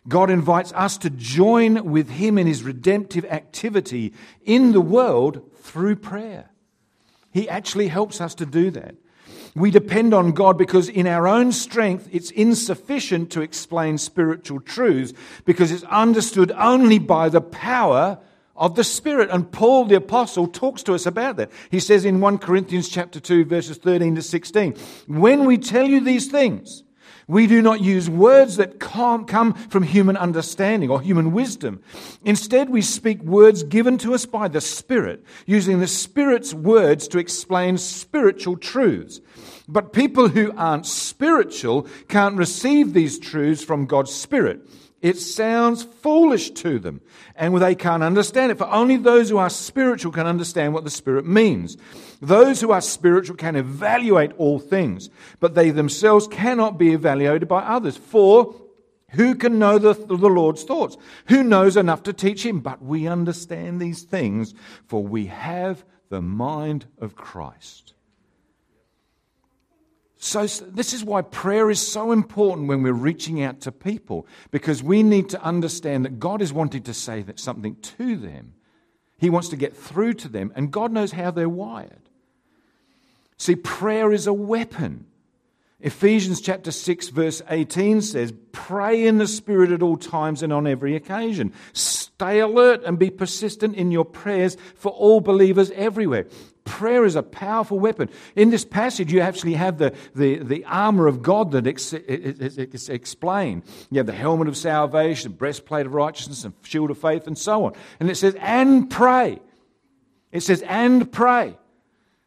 God 0.09 0.31
invites 0.31 0.73
us 0.73 0.97
to 0.97 1.11
join 1.11 1.91
with 1.91 2.09
Him 2.09 2.39
in 2.39 2.47
His 2.47 2.63
redemptive 2.63 3.27
activity 3.27 4.15
in 4.47 4.73
the 4.73 4.81
world 4.81 5.43
through 5.61 5.97
prayer. 5.97 6.49
He 7.33 7.47
actually 7.51 7.89
helps 7.89 8.23
us 8.23 8.35
to 8.37 8.47
do 8.47 8.71
that. 8.71 8.95
We 9.55 9.71
depend 9.71 10.15
on 10.15 10.33
God 10.33 10.57
because 10.57 10.89
in 10.89 11.07
our 11.07 11.29
own 11.29 11.53
strength 11.53 12.09
it's 12.11 12.31
insufficient 12.31 13.31
to 13.33 13.43
explain 13.43 13.99
spiritual 13.99 14.61
truths 14.61 15.13
because 15.45 15.71
it's 15.71 15.85
understood 15.85 16.51
only 16.53 16.99
by 16.99 17.29
the 17.29 17.43
power 17.43 18.19
of 18.57 18.75
the 18.75 18.85
Spirit. 18.85 19.31
And 19.31 19.51
Paul 19.51 19.85
the 19.87 19.97
Apostle 19.97 20.47
talks 20.47 20.83
to 20.85 20.95
us 20.95 21.07
about 21.07 21.37
that. 21.37 21.51
He 21.71 21.81
says 21.81 22.05
in 22.05 22.21
1 22.21 22.39
Corinthians 22.39 22.89
chapter 22.89 23.21
2, 23.21 23.45
verses 23.45 23.77
13 23.79 24.15
to 24.17 24.23
16, 24.23 24.75
When 25.07 25.45
we 25.45 25.59
tell 25.59 25.87
you 25.87 26.01
these 26.01 26.29
things, 26.29 26.85
we 27.27 27.47
do 27.47 27.63
not 27.63 27.81
use 27.81 28.11
words 28.11 28.57
that 28.57 28.79
come 28.79 29.55
from 29.55 29.83
human 29.83 30.17
understanding 30.17 30.91
or 30.91 31.01
human 31.01 31.33
wisdom. 31.33 31.83
Instead, 32.23 32.69
we 32.69 32.83
speak 32.83 33.23
words 33.23 33.63
given 33.63 33.97
to 33.99 34.13
us 34.13 34.27
by 34.27 34.49
the 34.49 34.61
Spirit, 34.61 35.25
using 35.47 35.81
the 35.81 35.87
Spirit's 35.87 36.53
words 36.53 37.09
to 37.09 37.19
explain 37.19 37.79
spiritual 37.79 38.59
truths. 38.59 39.21
But 39.67 39.95
people 39.95 40.29
who 40.29 40.53
aren't 40.57 40.85
spiritual 40.85 41.89
can't 42.09 42.37
receive 42.37 42.93
these 42.93 43.19
truths 43.19 43.65
from 43.65 43.87
God's 43.87 44.13
Spirit. 44.13 44.61
It 45.05 45.19
sounds 45.19 45.83
foolish 45.83 46.53
to 46.53 46.79
them, 46.79 47.03
and 47.37 47.55
they 47.59 47.75
can't 47.75 48.03
understand 48.03 48.51
it. 48.51 48.57
For 48.57 48.67
only 48.69 48.97
those 48.97 49.29
who 49.29 49.37
are 49.37 49.51
spiritual 49.51 50.13
can 50.13 50.27
understand 50.27 50.73
what 50.73 50.85
the 50.85 50.91
Spirit 50.91 51.27
means. 51.27 51.77
Those 52.23 52.63
who 52.63 52.71
are 52.71 52.81
spiritual 52.81 53.37
can 53.37 53.55
evaluate 53.55 54.33
all 54.39 54.59
things, 54.59 55.11
but 55.41 55.55
they 55.55 55.69
themselves 55.69 56.27
cannot 56.29 56.79
be 56.79 56.95
evaluated 56.95 57.47
by 57.49 57.61
others. 57.65 57.99
For 57.99 58.55
who 59.11 59.35
can 59.35 59.59
know 59.59 59.77
the, 59.77 59.93
the 59.93 60.15
Lord's 60.15 60.65
thoughts? 60.65 60.97
Who 61.29 61.43
knows 61.43 61.77
enough 61.77 62.05
to 62.05 62.15
teach 62.15 62.43
him? 62.47 62.61
But 62.61 62.83
we 62.83 63.07
understand 63.07 63.83
these 63.83 64.05
things, 64.05 64.55
for 64.87 65.05
we 65.05 65.27
have 65.27 65.85
the 66.09 66.23
mind 66.23 66.87
of 66.99 67.15
Christ. 67.15 67.93
So, 70.25 70.47
this 70.47 70.95
is 70.95 71.05
why 71.05 71.21
prayer 71.21 71.71
is 71.71 71.87
so 71.87 72.11
important 72.11 72.67
when 72.67 72.83
we're 72.83 72.95
reaching 72.95 73.43
out 73.43 73.61
to 73.61 73.71
people, 73.71 74.27
because 74.51 74.83
we 74.83 75.03
need 75.03 75.29
to 75.29 75.43
understand 75.43 76.07
that 76.07 76.19
God 76.19 76.41
is 76.41 76.51
wanting 76.51 76.85
to 76.85 76.95
say 76.95 77.21
that 77.21 77.39
something 77.39 77.77
to 77.99 78.17
them. 78.17 78.55
He 79.19 79.29
wants 79.29 79.51
to 79.51 79.57
get 79.57 79.77
through 79.77 80.15
to 80.15 80.29
them, 80.29 80.51
and 80.57 80.73
God 80.73 80.93
knows 80.93 81.13
how 81.13 81.31
they're 81.31 81.47
wired. 81.47 82.09
See, 83.37 83.55
prayer 83.55 84.13
is 84.15 84.27
a 84.27 84.33
weapon. 84.33 85.05
Ephesians 85.81 86.41
chapter 86.41 86.71
6, 86.71 87.11
verse 87.11 87.43
18 87.51 88.01
says, 88.01 88.33
Pray 88.51 89.07
in 89.07 89.19
the 89.19 89.29
Spirit 89.29 89.73
at 89.73 89.83
all 89.83 89.99
times 89.99 90.43
and 90.43 90.55
on 90.55 90.67
every 90.67 90.97
occasion. 90.97 91.53
Stay 91.75 92.39
alert 92.39 92.83
and 92.85 92.99
be 92.99 93.11
persistent 93.11 93.77
in 93.77 93.91
your 93.91 94.07
prayers 94.07 94.57
for 94.75 94.91
all 94.91 95.21
believers 95.21 95.71
everywhere. 95.73 96.25
Prayer 96.65 97.05
is 97.05 97.15
a 97.15 97.23
powerful 97.23 97.79
weapon. 97.79 98.09
In 98.35 98.49
this 98.51 98.65
passage, 98.65 99.13
you 99.13 99.21
actually 99.21 99.53
have 99.55 99.77
the, 99.77 99.95
the, 100.15 100.39
the 100.39 100.65
armor 100.65 101.07
of 101.07 101.23
God 101.23 101.53
that 101.53 101.67
is 101.67 102.89
explained. 102.89 103.65
You 103.91 103.99
have 103.99 104.07
the 104.07 104.13
helmet 104.15 104.49
of 104.49 104.57
salvation, 104.57 105.33
breastplate 105.33 105.85
of 105.85 105.93
righteousness, 105.93 106.45
and 106.45 106.55
shield 106.63 106.91
of 106.91 106.99
faith, 106.99 107.27
and 107.27 107.37
so 107.37 107.67
on. 107.67 107.75
And 108.01 108.11
it 108.11 108.17
says, 108.17 108.35
and 108.41 108.91
pray. 108.91 109.41
It 110.33 110.41
says, 110.41 110.63
and 110.63 111.13
pray. 111.13 111.57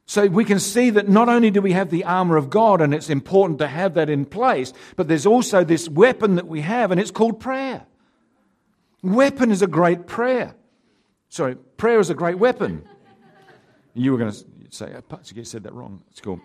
So 0.05 0.27
we 0.27 0.45
can 0.45 0.59
see 0.59 0.91
that 0.91 1.09
not 1.09 1.27
only 1.27 1.51
do 1.51 1.61
we 1.61 1.73
have 1.73 1.89
the 1.89 2.05
armor 2.05 2.37
of 2.37 2.49
God, 2.49 2.79
and 2.79 2.93
it's 2.93 3.09
important 3.09 3.59
to 3.59 3.67
have 3.67 3.95
that 3.95 4.09
in 4.09 4.25
place, 4.25 4.71
but 4.95 5.07
there's 5.09 5.25
also 5.25 5.65
this 5.65 5.89
weapon 5.89 6.35
that 6.35 6.47
we 6.47 6.61
have, 6.61 6.91
and 6.91 7.01
it's 7.01 7.11
called 7.11 7.39
prayer. 7.39 7.85
Weapon 9.03 9.51
is 9.51 9.61
a 9.61 9.67
great 9.67 10.07
prayer. 10.07 10.55
Sorry, 11.27 11.55
prayer 11.55 11.99
is 11.99 12.09
a 12.09 12.13
great 12.13 12.37
weapon. 12.39 12.87
You 13.97 14.11
were 14.11 14.17
going 14.17 14.31
to 14.31 14.45
say, 14.69 14.93
oh, 14.95 15.19
you 15.33 15.43
said 15.43 15.63
that 15.63 15.73
wrong. 15.73 16.03
It's 16.11 16.21
cool. 16.21 16.39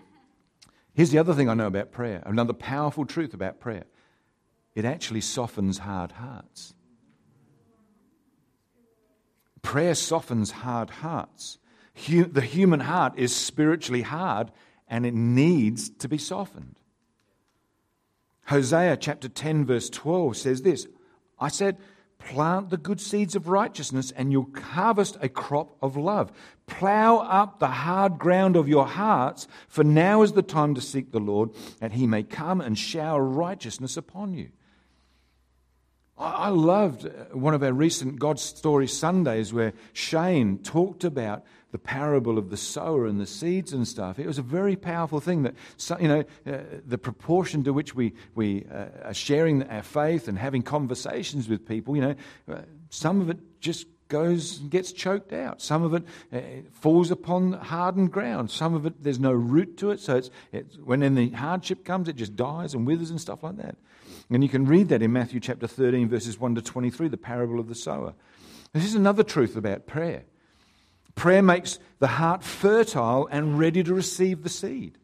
Here's 0.95 1.11
the 1.11 1.19
other 1.19 1.35
thing 1.35 1.49
I 1.49 1.55
know 1.55 1.67
about 1.67 1.93
prayer, 1.93 2.23
another 2.27 2.53
powerful 2.53 3.07
truth 3.07 3.35
about 3.35 3.61
prayer 3.61 3.85
it 4.75 4.87
actually 4.87 5.21
softens 5.21 5.79
hard 5.79 6.13
hearts. 6.13 6.73
Prayer 9.61 9.95
softens 9.95 10.51
hard 10.51 10.89
hearts 10.89 11.59
the 11.95 12.41
human 12.41 12.81
heart 12.81 13.15
is 13.17 13.35
spiritually 13.35 14.03
hard 14.03 14.51
and 14.89 15.07
it 15.07 15.15
needs 15.15 15.91
to 15.91 16.09
be 16.09 16.19
softened. 16.19 16.77
Hosea 18.47 18.97
chapter 18.97 19.29
10, 19.29 19.67
verse 19.67 19.89
12 19.91 20.37
says 20.37 20.63
this 20.63 20.87
I 21.39 21.49
said, 21.49 21.79
Plant 22.27 22.71
the 22.71 22.77
good 22.77 23.01
seeds 23.01 23.35
of 23.35 23.49
righteousness, 23.49 24.11
and 24.13 24.33
you'll 24.33 24.49
harvest 24.55 25.17
a 25.21 25.29
crop 25.29 25.77
of 25.83 25.97
love. 25.97 26.33
Plow 26.67 27.19
up 27.19 27.59
the 27.59 27.69
hard 27.69 28.19
ground 28.19 28.57
of 28.57 28.69
your 28.69 28.87
hearts, 28.87 29.47
for 29.69 29.85
now 29.85 30.23
is 30.23 30.33
the 30.33 30.43
time 30.43 30.75
to 30.75 30.81
seek 30.81 31.13
the 31.13 31.21
Lord, 31.21 31.51
that 31.81 31.93
he 31.93 32.07
may 32.07 32.23
come 32.23 32.61
and 32.61 32.79
shower 32.79 33.23
righteousness 33.23 33.97
upon 33.97 34.35
you. 34.35 34.51
I 36.19 36.51
loved 36.51 37.07
uh, 37.07 37.37
one 37.37 37.55
of 37.55 37.63
our 37.63 37.73
recent 37.73 38.19
God 38.19 38.39
Story 38.39 38.87
Sundays 38.87 39.53
where 39.53 39.73
Shane 39.93 40.59
talked 40.59 41.05
about 41.05 41.45
the 41.73 41.79
parable 41.79 42.39
of 42.39 42.51
the 42.51 42.57
sower 42.57 43.07
and 43.07 43.19
the 43.19 43.27
seeds 43.27 43.73
and 43.73 43.89
stuff. 43.89 44.19
It 44.19 44.27
was 44.27 44.39
a 44.39 44.43
very 44.43 44.77
powerful 44.77 45.21
thing 45.21 45.43
that, 45.43 45.55
you 46.01 46.09
know, 46.09 46.25
uh, 46.47 46.59
the 46.87 46.99
proportion 46.99 47.65
to 47.65 47.73
which 47.73 47.95
we, 47.95 48.13
we 48.35 48.67
uh, 48.71 49.07
are 49.09 49.15
sharing 49.15 49.63
our 49.69 49.83
faith 49.83 50.29
and 50.29 50.39
having 50.39 50.63
conversations 50.63 51.49
with 51.49 51.67
people, 51.67 51.97
you 51.97 52.03
know, 52.03 52.15
uh, 52.51 52.59
some 52.91 53.23
of 53.23 53.31
it 53.31 53.39
just 53.61 53.87
goes 54.09 54.61
and 54.61 54.71
gets 54.71 54.93
choked 54.93 55.33
out. 55.33 55.63
Some 55.63 55.83
of 55.83 55.95
it 55.95 56.05
uh, 56.31 56.69
falls 56.73 57.11
upon 57.11 57.55
hardened 57.55 58.13
ground. 58.13 58.51
Some 58.51 58.75
of 58.75 58.85
it, 58.85 59.03
there's 59.03 59.19
no 59.19 59.33
root 59.33 59.79
to 59.79 59.91
it. 59.91 60.01
So 60.01 60.17
it's, 60.17 60.31
it's, 60.53 60.77
when 60.77 61.15
the 61.15 61.31
hardship 61.31 61.87
comes, 61.87 62.09
it 62.09 62.17
just 62.17 62.37
dies 62.37 62.75
and 62.75 62.87
withers 62.87 63.09
and 63.09 63.19
stuff 63.19 63.43
like 63.43 63.57
that. 63.57 63.77
And 64.29 64.43
you 64.43 64.51
can 64.51 64.67
read 64.67 64.91
that 64.91 65.01
in 65.01 65.13
Matthew 65.13 65.41
chapter 65.41 65.67
13, 65.67 66.11
verses 66.11 66.39
1 66.39 66.55
to 66.57 66.63
23, 66.63 67.09
the 67.09 67.17
parable 67.17 67.59
of 67.59 67.69
the 67.69 67.75
sower. 67.75 68.13
This 68.75 68.85
is 68.85 68.95
another 68.95 69.23
truth 69.23 69.57
about 69.57 69.87
prayer. 69.87 70.25
Prayer 71.15 71.43
makes 71.43 71.79
the 71.99 72.07
heart 72.07 72.43
fertile 72.43 73.29
and 73.31 73.59
ready 73.59 73.83
to 73.83 73.95
receive 73.95 74.43
the 74.43 74.49
seed. 74.49 74.99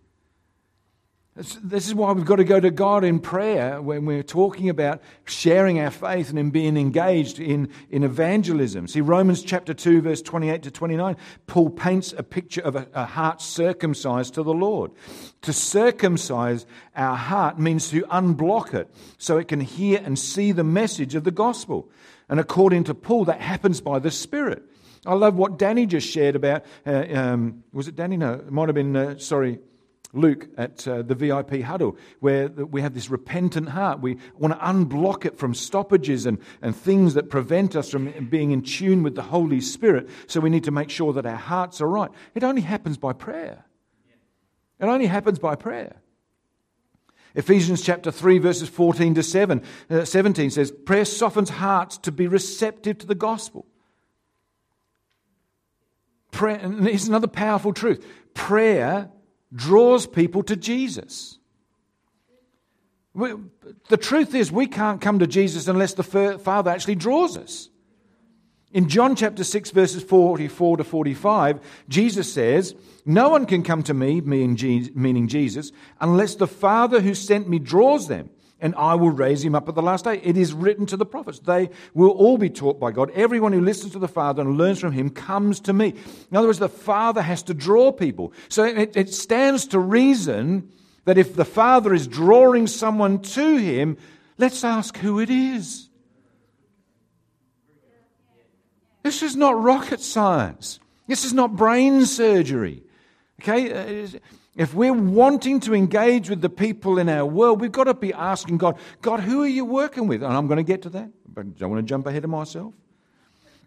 This 1.63 1.87
is 1.87 1.95
why 1.95 2.11
we've 2.11 2.25
got 2.25 2.37
to 2.37 2.45
go 2.45 2.59
to 2.59 2.73
God 2.73 3.05
in 3.05 3.21
prayer 3.21 3.81
when 3.81 4.07
we're 4.07 4.25
talking 4.25 4.69
about 4.69 5.01
sharing 5.25 5.79
our 5.79 5.93
faith 5.93 6.31
and 6.31 6.39
in 6.39 6.51
being 6.51 6.77
engaged 6.77 7.39
in, 7.39 7.69
in 7.91 8.03
evangelism. 8.03 8.89
See, 8.89 9.01
Romans 9.01 9.45
chapter 9.45 9.73
2, 9.73 10.01
verse 10.01 10.21
28 10.21 10.65
to 10.65 10.73
29, 10.73 11.17
Paul 11.47 11.71
paints 11.71 12.13
a 12.13 12.25
picture 12.25 12.63
of 12.63 12.75
a, 12.75 12.89
a 12.93 13.05
heart 13.05 13.41
circumcised 13.41 14.35
to 14.35 14.43
the 14.43 14.53
Lord. 14.53 14.91
To 15.43 15.53
circumcise 15.53 16.67
our 16.97 17.15
heart 17.15 17.57
means 17.57 17.89
to 17.91 18.03
unblock 18.03 18.75
it 18.75 18.93
so 19.17 19.39
it 19.39 19.47
can 19.47 19.61
hear 19.61 20.03
and 20.05 20.19
see 20.19 20.51
the 20.51 20.65
message 20.65 21.15
of 21.15 21.23
the 21.23 21.31
gospel. 21.31 21.89
And 22.29 22.41
according 22.41 22.83
to 22.85 22.95
Paul, 22.95 23.27
that 23.27 23.41
happens 23.41 23.81
by 23.81 24.01
the 24.01 24.11
Spirit. 24.11 24.65
I 25.07 25.15
love 25.15 25.37
what 25.37 25.59
Danny 25.59 25.87
just 25.87 26.09
shared 26.09 26.37
about. 26.37 26.65
Uh, 26.87 27.05
um, 27.13 27.65
was 27.73 27.89
it 27.89 27.97
Danny? 27.97 28.17
No, 28.17 28.35
it 28.35 28.51
might 28.51 28.69
have 28.69 28.75
been, 28.75 28.97
uh, 28.97 29.19
sorry, 29.19 29.59
Luke 30.13 30.49
at 30.57 30.89
uh, 30.89 31.03
the 31.03 31.15
VIP 31.15 31.61
huddle, 31.63 31.97
where 32.21 32.49
we 32.49 32.81
have 32.81 32.95
this 32.95 33.11
repentant 33.11 33.69
heart. 33.69 34.01
We 34.01 34.19
want 34.37 34.55
to 34.55 34.61
unblock 34.61 35.27
it 35.27 35.39
from 35.39 35.55
stoppages 35.55 36.27
and, 36.27 36.39
and 36.63 36.75
things 36.75 37.15
that 37.15 37.29
prevent 37.29 37.77
us 37.77 37.91
from 37.91 38.11
being 38.29 38.51
in 38.51 38.63
tune 38.63 39.03
with 39.03 39.15
the 39.15 39.23
Holy 39.23 39.61
Spirit. 39.61 40.09
So 40.27 40.41
we 40.41 40.51
need 40.51 40.65
to 40.65 40.71
make 40.71 40.91
sure 40.91 41.13
that 41.13 41.27
our 41.27 41.37
hearts 41.37 41.81
are 41.81 41.89
right. 41.89 42.11
It 42.35 42.43
only 42.43 42.63
happens 42.63 42.97
by 42.97 43.13
prayer. 43.13 43.65
It 44.81 44.87
only 44.87 45.07
happens 45.07 45.39
by 45.39 45.57
prayer. 45.57 45.97
Ephesians 47.35 47.83
chapter 47.83 48.11
3, 48.11 48.39
verses 48.39 48.69
14 48.69 49.15
to 49.15 49.23
7, 49.23 49.63
uh, 49.91 50.05
17 50.05 50.51
says, 50.51 50.73
Prayer 50.73 51.05
softens 51.05 51.51
hearts 51.51 51.99
to 51.99 52.11
be 52.11 52.27
receptive 52.27 52.99
to 52.99 53.07
the 53.07 53.15
gospel. 53.15 53.67
Prayer, 56.31 56.57
and 56.57 56.87
here's 56.87 57.09
another 57.09 57.27
powerful 57.27 57.73
truth 57.73 58.05
prayer 58.35 59.11
draws 59.55 60.07
people 60.07 60.43
to 60.45 60.57
Jesus. 60.57 61.39
We, 63.15 63.35
the 63.89 63.97
truth 63.97 64.35
is, 64.35 64.53
we 64.53 64.67
can't 64.67 65.01
come 65.01 65.19
to 65.19 65.27
Jesus 65.27 65.67
unless 65.67 65.95
the 65.95 66.03
Father 66.39 66.71
actually 66.71 66.95
draws 66.95 67.37
us. 67.37 67.69
In 68.71 68.89
John 68.89 69.17
chapter 69.17 69.45
6, 69.45 69.71
verses 69.71 70.03
44 70.03 70.77
to 70.77 70.85
45, 70.85 71.61
Jesus 71.89 72.33
says, 72.33 72.75
No 73.07 73.31
one 73.31 73.47
can 73.47 73.63
come 73.63 73.83
to 73.85 73.95
me, 73.95 74.21
meaning 74.21 75.27
Jesus, 75.27 75.73
unless 76.01 76.35
the 76.35 76.47
Father 76.47 77.01
who 77.01 77.15
sent 77.15 77.49
me 77.49 77.59
draws 77.59 78.09
them 78.09 78.29
and 78.61 78.75
I 78.77 78.95
will 78.95 79.11
raise 79.11 79.45
him 79.45 79.55
up 79.55 79.69
at 79.69 79.75
the 79.75 79.83
last 79.83 80.05
day. 80.05 80.21
It 80.23 80.37
is 80.37 80.53
written 80.53 80.87
to 80.87 80.97
the 80.97 81.07
prophets. 81.07 81.39
They 81.39 81.71
will 81.95 82.11
all 82.11 82.39
be 82.39 82.51
taught 82.51 82.81
by 82.81 82.91
God. 82.91 83.11
Everyone 83.13 83.53
who 83.53 83.61
listens 83.61 83.93
to 83.93 83.99
the 83.99 84.09
Father 84.09 84.43
and 84.43 84.59
learns 84.59 84.81
from 84.81 84.93
him 84.93 85.11
comes 85.11 85.61
to 85.61 85.73
me. 85.73 85.95
In 86.31 86.37
other 86.37 86.49
words, 86.49 86.59
the 86.59 86.69
Father 86.69 87.23
has 87.23 87.43
to 87.45 87.55
draw 87.55 87.93
people. 87.93 88.33
So 88.49 88.65
it, 88.65 88.97
it 88.97 89.15
stands 89.15 89.67
to 89.69 89.79
reason 89.79 90.73
that 91.05 91.19
if 91.19 91.37
the 91.37 91.45
Father 91.45 91.95
is 91.95 92.07
drawing 92.07 92.67
someone 92.67 93.21
to 93.21 93.57
him, 93.57 93.97
let's 94.39 94.65
ask 94.65 94.97
who 94.99 95.21
it 95.21 95.31
is. 95.31 95.89
This 99.03 99.23
is 99.23 99.37
not 99.37 99.61
rocket 99.61 100.01
science. 100.01 100.81
This 101.07 101.25
is 101.25 101.33
not 101.33 101.57
brain 101.57 102.05
surgery. 102.05 102.83
Okay? 103.41 103.73
Uh, 104.05 104.19
If 104.59 104.75
we're 104.75 104.93
wanting 104.93 105.61
to 105.61 105.75
engage 105.75 106.29
with 106.29 106.41
the 106.41 106.49
people 106.49 106.99
in 106.99 107.09
our 107.09 107.25
world, 107.25 107.61
we've 107.61 107.71
got 107.71 107.85
to 107.85 107.95
be 107.95 108.13
asking 108.13 108.59
God, 108.59 108.77
God, 109.01 109.21
who 109.21 109.45
are 109.45 109.49
you 109.49 109.65
working 109.65 110.09
with? 110.09 110.21
And 110.21 110.33
I'm 110.33 110.49
going 110.49 110.57
to 110.57 110.65
get 110.65 110.83
to 110.83 110.91
that, 110.91 111.11
but 111.29 111.47
I 111.47 111.49
don't 111.51 111.71
want 111.71 111.87
to 111.87 111.89
jump 111.89 112.09
ahead 112.09 112.25
of 112.25 112.31
myself 112.31 112.75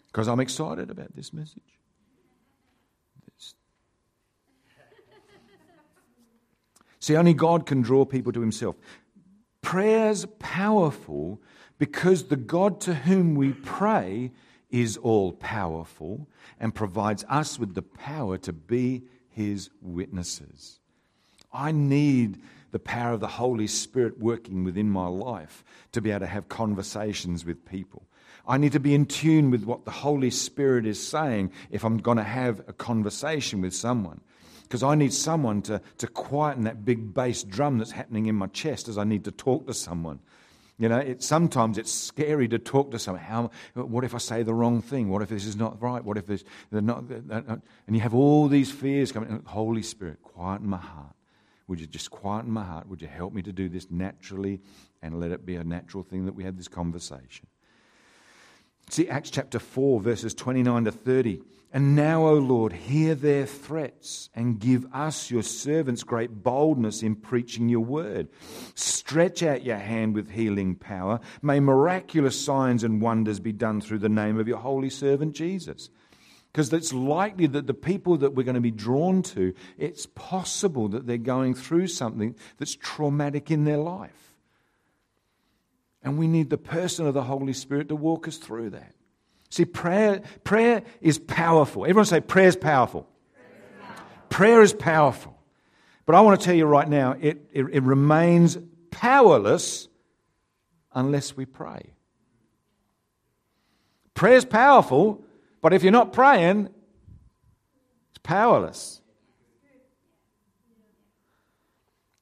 because 0.08 0.28
I'm 0.28 0.42
excited 0.42 0.92
about 0.92 1.16
this 1.16 1.32
message. 1.32 1.64
See, 7.00 7.16
only 7.16 7.34
God 7.34 7.66
can 7.66 7.82
draw 7.82 8.04
people 8.04 8.34
to 8.34 8.42
Himself. 8.42 8.76
Prayer's 9.62 10.26
powerful 10.40 11.42
because 11.80 12.26
the 12.26 12.36
God 12.36 12.82
to 12.82 12.94
whom 12.94 13.36
we 13.36 13.54
pray 13.54 14.34
is 14.70 14.98
all 14.98 15.32
powerful 15.32 16.28
and 16.60 16.76
provides 16.76 17.24
us 17.30 17.58
with 17.58 17.76
the 17.76 17.82
power 17.82 18.38
to 18.40 18.52
be 18.52 19.04
His 19.30 19.70
witnesses. 19.82 20.81
I 21.54 21.72
need 21.72 22.42
the 22.72 22.80
power 22.80 23.14
of 23.14 23.20
the 23.20 23.28
Holy 23.28 23.68
Spirit 23.68 24.20
working 24.20 24.64
within 24.64 24.90
my 24.90 25.08
life 25.08 25.64
to 25.92 26.02
be 26.02 26.12
able 26.12 26.22
to 26.22 26.28
have 26.28 26.50
conversations 26.50 27.46
with 27.46 27.66
people. 27.66 28.04
I 28.48 28.58
need 28.58 28.72
to 28.72 28.80
be 28.80 28.96
in 28.96 29.06
tune 29.06 29.52
with 29.52 29.66
what 29.66 29.86
the 29.86 29.92
Holy 29.92 30.32
Spirit 30.32 30.86
is 30.86 31.06
saying 31.06 31.52
if 31.70 31.84
I'm 31.84 31.98
going 31.98 32.18
to 32.18 32.24
have 32.24 32.60
a 32.68 32.74
conversation 32.74 33.62
with 33.62 33.76
someone. 33.76 34.22
Because 34.64 34.84
I 34.84 34.96
need 34.96 35.14
someone 35.14 35.62
to, 35.64 35.82
to 35.98 36.08
quieten 36.08 36.64
that 36.64 36.86
big 36.86 37.14
bass 37.14 37.44
drum 37.44 37.78
that's 37.78 37.92
happening 37.92 38.28
in 38.28 38.36
my 38.36 38.48
chest 38.48 38.88
as 38.88 38.98
I 38.98 39.04
need 39.04 39.26
to 39.26 39.32
talk 39.32 39.68
to 39.68 39.74
someone. 39.74 40.20
You 40.80 40.90
know, 40.90 40.98
it, 40.98 41.22
sometimes 41.22 41.78
it's 41.78 41.92
scary 41.92 42.48
to 42.48 42.58
talk 42.58 42.90
to 42.92 42.98
someone. 42.98 43.22
How, 43.22 43.52
what 43.76 44.04
if 44.04 44.16
I 44.16 44.18
say 44.18 44.44
the 44.44 44.54
wrong 44.54 44.82
thing? 44.82 45.10
What 45.10 45.22
if 45.22 45.30
this 45.30 45.46
is 45.46 45.56
not 45.56 45.80
right? 45.82 46.04
What 46.04 46.18
if 46.18 46.26
this, 46.26 46.44
they're 46.72 46.82
not, 46.82 47.08
they're 47.08 47.22
not, 47.22 47.62
and 47.86 47.96
you 47.96 48.00
have 48.00 48.16
all 48.16 48.48
these 48.48 48.72
fears 48.72 49.12
coming. 49.12 49.44
Holy 49.46 49.84
Spirit, 49.84 50.24
quieten 50.24 50.68
my 50.68 50.78
heart. 50.78 51.14
Would 51.72 51.80
you 51.80 51.88
just 51.88 52.12
quieten 52.12 52.52
my 52.52 52.66
heart? 52.66 52.90
Would 52.90 53.02
you 53.02 53.08
help 53.08 53.32
me 53.32 53.42
to 53.44 53.54
do 53.54 53.70
this 53.70 53.90
naturally 53.90 54.60
and 55.02 55.22
let 55.22 55.32
it 55.32 55.46
be 55.46 55.56
a 55.56 55.64
natural 55.64 56.04
thing 56.04 56.26
that 56.26 56.36
we 56.36 56.44
have 56.44 56.58
this 56.58 56.68
conversation? 56.68 57.48
See, 58.90 59.08
Acts 59.08 59.30
chapter 59.30 59.58
4, 59.58 60.02
verses 60.02 60.34
29 60.34 60.84
to 60.84 60.92
30. 60.92 61.42
And 61.72 61.96
now, 61.96 62.28
O 62.28 62.34
Lord, 62.34 62.74
hear 62.74 63.16
their 63.16 63.46
threats 63.46 64.30
and 64.36 64.60
give 64.60 64.86
us, 64.94 65.32
your 65.32 65.44
servants, 65.44 66.04
great 66.04 66.44
boldness 66.44 67.04
in 67.04 67.16
preaching 67.16 67.70
your 67.70 67.86
word. 67.86 68.28
Stretch 68.76 69.42
out 69.42 69.64
your 69.64 69.78
hand 69.78 70.14
with 70.14 70.32
healing 70.32 70.76
power. 70.76 71.22
May 71.42 71.62
miraculous 71.62 72.38
signs 72.38 72.84
and 72.84 73.02
wonders 73.02 73.40
be 73.40 73.54
done 73.54 73.80
through 73.80 74.00
the 74.00 74.10
name 74.10 74.38
of 74.38 74.48
your 74.50 74.58
holy 74.58 74.90
servant 74.90 75.36
Jesus. 75.36 75.90
Because 76.52 76.74
it's 76.74 76.92
likely 76.92 77.48
that 77.48 77.68
the 77.68 77.74
people 77.74 78.18
that 78.18 78.36
we're 78.36 78.44
going 78.44 78.56
to 78.56 78.62
be 78.62 78.72
drawn 78.72 79.22
to, 79.24 79.54
it's 79.78 80.06
possible 80.06 80.90
that 80.90 81.08
they're 81.08 81.18
going 81.18 81.54
through 81.54 81.88
something 81.88 82.36
that's 82.58 82.76
traumatic 82.76 83.52
in 83.52 83.64
their 83.64 83.78
life. 83.78 84.36
And 86.04 86.18
we 86.18 86.28
need 86.28 86.50
the 86.50 86.58
person 86.58 87.08
of 87.08 87.14
the 87.14 87.24
Holy 87.24 87.54
Spirit 87.54 87.88
to 87.90 87.96
walk 87.96 88.28
us 88.28 88.38
through 88.38 88.72
that. 88.72 88.94
See, 89.50 89.66
prayer, 89.66 90.22
prayer 90.44 90.84
is 91.00 91.20
powerful. 91.20 91.84
Everyone 91.84 92.06
say, 92.06 92.20
prayer 92.20 92.48
is 92.48 92.56
powerful. 92.56 93.08
Prayer 94.30 94.62
is 94.62 94.74
powerful. 94.74 95.38
But 96.06 96.16
I 96.16 96.22
want 96.22 96.40
to 96.40 96.46
tell 96.46 96.56
you 96.56 96.66
right 96.66 96.88
now, 96.88 97.16
it, 97.20 97.46
it, 97.54 97.66
it 97.72 97.84
remains 97.84 98.58
powerless 98.90 99.88
unless 100.94 101.38
we 101.38 101.46
pray. 101.46 101.94
Prayer 104.14 104.36
is 104.36 104.46
powerful, 104.46 105.24
but 105.62 105.74
if 105.74 105.84
you're 105.84 105.92
not 105.92 106.14
praying, 106.14 106.70
it's 108.10 108.20
powerless. 108.24 109.02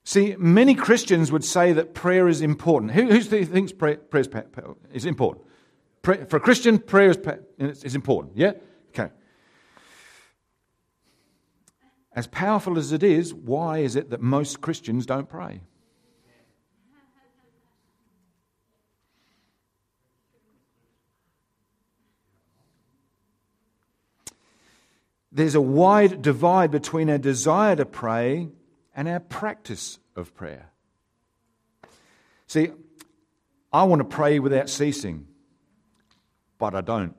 See, 0.04 0.36
many 0.40 0.74
Christians 0.74 1.32
would 1.32 1.44
say 1.44 1.74
that 1.74 1.94
prayer 1.94 2.28
is 2.28 2.42
important. 2.42 2.94
Who, 2.94 3.10
who 3.10 3.22
thinks 3.22 3.72
prayer, 3.72 3.98
prayer 3.98 4.26
is 4.92 5.06
important? 5.06 5.46
Pray, 6.02 6.26
for 6.26 6.38
a 6.38 6.40
Christian, 6.40 6.80
prayer 6.80 7.14
is, 7.60 7.84
is 7.84 7.96
important. 7.96 8.36
Yeah? 8.36 8.54
Okay. 8.90 9.12
As 12.14 12.26
powerful 12.28 12.78
as 12.78 12.92
it 12.92 13.04
is, 13.04 13.34
why 13.34 13.80
is 13.80 13.96
it 13.96 14.10
that 14.10 14.20
most 14.20 14.62
Christians 14.62 15.06
don't 15.06 15.30
pray? 15.30 15.62
There's 25.40 25.56
a 25.56 25.62
wide 25.62 26.22
divide 26.22 26.70
between 26.70 27.10
our 27.10 27.18
desire 27.18 27.74
to 27.74 27.86
pray 27.86 28.50
and 28.94 29.08
our 29.08 29.22
practice 29.22 29.98
of 30.14 30.36
prayer. 30.36 30.70
See, 32.48 32.72
I 33.72 33.84
want 33.84 34.02
to 34.02 34.04
pray 34.04 34.40
without 34.40 34.70
ceasing, 34.70 35.28
but 36.58 36.76
I 36.76 36.82
don't. 36.82 37.16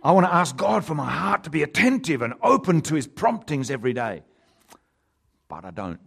I 0.00 0.12
want 0.12 0.26
to 0.26 0.32
ask 0.32 0.56
God 0.56 0.84
for 0.84 0.94
my 0.94 1.10
heart 1.10 1.42
to 1.42 1.50
be 1.50 1.64
attentive 1.64 2.22
and 2.22 2.34
open 2.40 2.82
to 2.82 2.94
His 2.94 3.08
promptings 3.08 3.68
every 3.68 3.92
day, 3.92 4.22
but 5.48 5.64
I 5.64 5.72
don't. 5.72 5.98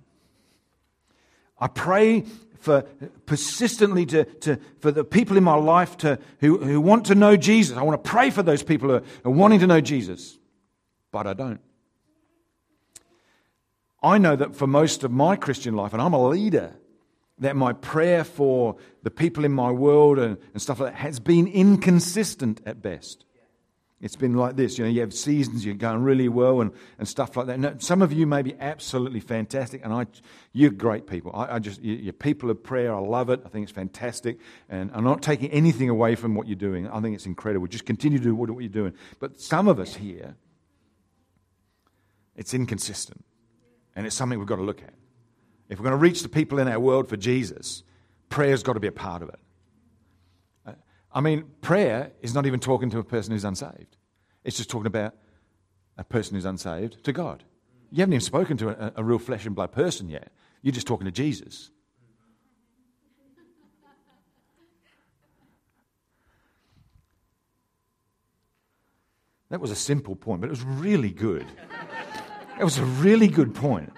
I 1.59 1.67
pray 1.67 2.23
for 2.59 2.81
persistently 3.25 4.05
to, 4.07 4.25
to, 4.25 4.59
for 4.79 4.91
the 4.91 5.03
people 5.03 5.37
in 5.37 5.43
my 5.43 5.55
life 5.55 5.97
to, 5.97 6.19
who, 6.39 6.57
who 6.57 6.81
want 6.81 7.05
to 7.05 7.15
know 7.15 7.37
Jesus. 7.37 7.77
I 7.77 7.83
want 7.83 8.03
to 8.03 8.09
pray 8.09 8.29
for 8.29 8.43
those 8.43 8.63
people 8.63 8.89
who 8.89 8.95
are, 8.95 9.03
are 9.25 9.31
wanting 9.31 9.59
to 9.59 9.67
know 9.67 9.81
Jesus, 9.81 10.37
but 11.11 11.27
I 11.27 11.33
don't. 11.33 11.61
I 14.03 14.17
know 14.17 14.35
that 14.35 14.55
for 14.55 14.67
most 14.67 15.03
of 15.03 15.11
my 15.11 15.35
Christian 15.35 15.75
life, 15.75 15.93
and 15.93 16.01
I'm 16.01 16.13
a 16.13 16.27
leader, 16.27 16.75
that 17.39 17.55
my 17.55 17.73
prayer 17.73 18.23
for 18.23 18.77
the 19.03 19.11
people 19.11 19.45
in 19.45 19.51
my 19.51 19.71
world 19.71 20.19
and, 20.19 20.37
and 20.53 20.61
stuff 20.61 20.79
like 20.79 20.93
that 20.93 20.99
has 20.99 21.19
been 21.19 21.47
inconsistent 21.47 22.61
at 22.65 22.81
best. 22.81 23.25
It's 23.99 24.15
been 24.15 24.35
like 24.35 24.55
this. 24.55 24.77
You 24.77 24.85
know, 24.85 24.91
you 24.91 25.01
have 25.01 25.13
seasons, 25.13 25.65
you're 25.65 25.73
going 25.73 26.03
really 26.03 26.29
well 26.29 26.61
and, 26.61 26.71
and 26.99 27.07
stuff 27.07 27.35
like 27.35 27.47
that. 27.47 27.59
No, 27.59 27.75
some 27.79 28.03
of 28.03 28.13
you 28.13 28.27
may 28.27 28.43
be 28.43 28.53
absolutely 28.59 29.19
fantastic, 29.19 29.81
and 29.83 29.91
I, 29.91 30.05
you're 30.53 30.69
great 30.69 31.07
people. 31.07 31.31
I, 31.33 31.55
I 31.55 31.59
just, 31.59 31.81
you're 31.81 32.13
people 32.13 32.51
of 32.51 32.63
prayer. 32.63 32.93
I 32.93 32.99
love 32.99 33.31
it. 33.31 33.41
I 33.43 33.49
think 33.49 33.63
it's 33.63 33.71
fantastic. 33.71 34.37
And 34.69 34.91
I'm 34.93 35.03
not 35.03 35.23
taking 35.23 35.49
anything 35.49 35.89
away 35.89 36.13
from 36.13 36.35
what 36.35 36.47
you're 36.47 36.55
doing. 36.55 36.87
I 36.87 37.01
think 37.01 37.15
it's 37.15 37.25
incredible. 37.25 37.65
Just 37.65 37.85
continue 37.85 38.19
to 38.19 38.23
do 38.23 38.35
what, 38.35 38.51
what 38.51 38.59
you're 38.59 38.69
doing. 38.69 38.93
But 39.19 39.39
some 39.39 39.67
of 39.67 39.79
us 39.79 39.95
here, 39.95 40.35
it's 42.35 42.53
inconsistent. 42.53 43.23
And 43.95 44.05
it's 44.05 44.15
something 44.15 44.37
we've 44.37 44.47
got 44.47 44.57
to 44.57 44.63
look 44.63 44.83
at. 44.83 44.93
If 45.69 45.79
we're 45.79 45.85
going 45.85 45.99
to 45.99 46.01
reach 46.01 46.21
the 46.21 46.29
people 46.29 46.59
in 46.59 46.67
our 46.67 46.79
world 46.79 47.09
for 47.09 47.17
Jesus, 47.17 47.81
prayer's 48.29 48.61
got 48.61 48.73
to 48.73 48.79
be 48.79 48.87
a 48.87 48.91
part 48.91 49.23
of 49.23 49.29
it. 49.29 49.39
I 51.17 51.19
mean, 51.19 51.45
prayer 51.61 52.11
is 52.21 52.35
not 52.35 52.45
even 52.45 52.59
talking 52.59 52.91
to 52.91 52.99
a 52.99 53.03
person 53.03 53.31
who's 53.31 53.43
unsaved. 53.43 53.97
It's 54.43 54.55
just 54.55 54.69
talking 54.69 54.85
about 54.85 55.15
a 55.97 56.03
person 56.03 56.35
who's 56.35 56.45
unsaved 56.45 57.03
to 57.05 57.11
God. 57.11 57.43
You 57.91 58.01
haven't 58.01 58.13
even 58.13 58.21
spoken 58.21 58.55
to 58.57 58.69
a, 58.69 58.93
a 58.97 59.03
real 59.03 59.17
flesh 59.17 59.47
and 59.47 59.55
blood 59.55 59.71
person 59.71 60.09
yet. 60.09 60.31
You're 60.61 60.75
just 60.75 60.85
talking 60.85 61.05
to 61.05 61.11
Jesus. 61.11 61.71
That 69.49 69.59
was 69.59 69.71
a 69.71 69.75
simple 69.75 70.15
point, 70.15 70.41
but 70.41 70.47
it 70.47 70.51
was 70.51 70.61
really 70.61 71.09
good. 71.09 71.47
It 72.59 72.63
was 72.63 72.77
a 72.77 72.85
really 72.85 73.27
good 73.27 73.55
point. 73.55 73.91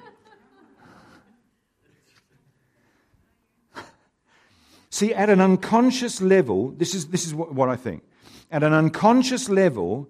See, 4.89 5.13
at 5.13 5.29
an 5.29 5.39
unconscious 5.39 6.21
level, 6.21 6.71
this 6.71 6.95
is, 6.95 7.07
this 7.07 7.25
is 7.25 7.33
what, 7.33 7.53
what 7.53 7.69
I 7.69 7.75
think. 7.75 8.03
At 8.51 8.63
an 8.63 8.73
unconscious 8.73 9.47
level, 9.47 10.09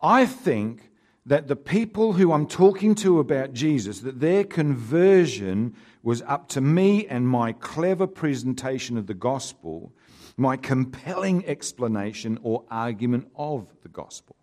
I 0.00 0.24
think 0.24 0.90
that 1.26 1.48
the 1.48 1.56
people 1.56 2.14
who 2.14 2.32
I'm 2.32 2.46
talking 2.46 2.94
to 2.96 3.18
about 3.18 3.52
Jesus, 3.52 4.00
that 4.00 4.20
their 4.20 4.44
conversion 4.44 5.74
was 6.02 6.22
up 6.22 6.48
to 6.50 6.60
me 6.60 7.06
and 7.06 7.28
my 7.28 7.52
clever 7.52 8.06
presentation 8.06 8.96
of 8.96 9.06
the 9.06 9.14
gospel, 9.14 9.92
my 10.36 10.56
compelling 10.56 11.44
explanation 11.46 12.38
or 12.42 12.64
argument 12.70 13.28
of 13.36 13.72
the 13.82 13.88
gospel. 13.88 14.36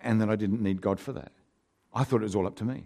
And 0.00 0.20
that 0.20 0.30
I 0.30 0.36
didn't 0.36 0.62
need 0.62 0.80
God 0.80 1.00
for 1.00 1.12
that. 1.12 1.32
I 1.92 2.04
thought 2.04 2.20
it 2.20 2.24
was 2.24 2.36
all 2.36 2.46
up 2.46 2.56
to 2.56 2.64
me. 2.64 2.84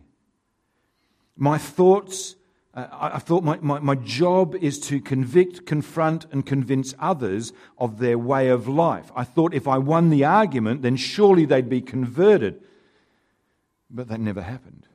My 1.37 1.59
thoughts 1.59 2.37
uh, 2.73 2.87
I, 2.93 3.19
thought 3.19 3.43
my, 3.43 3.59
my, 3.61 3.81
my 3.81 3.97
job 3.97 4.55
is 4.55 4.79
to 4.81 5.01
convict, 5.01 5.67
confront, 5.67 6.27
and 6.31 6.47
convince 6.47 6.95
others 7.01 7.53
of 7.79 7.99
their 7.99 8.17
way 8.17 8.49
of 8.49 8.69
life. 8.69 9.11
I 9.17 9.25
thought 9.25 9.55
if 9.55 9.67
I 9.67 9.79
won 9.79 10.11
the 10.11 10.25
argument, 10.25 10.83
then 10.83 10.97
surely 10.97 11.45
they'd 11.45 11.69
be 11.69 11.81
converted. 11.81 12.63
But 13.91 14.09
that 14.09 14.21
never 14.21 14.43
happened. 14.43 14.87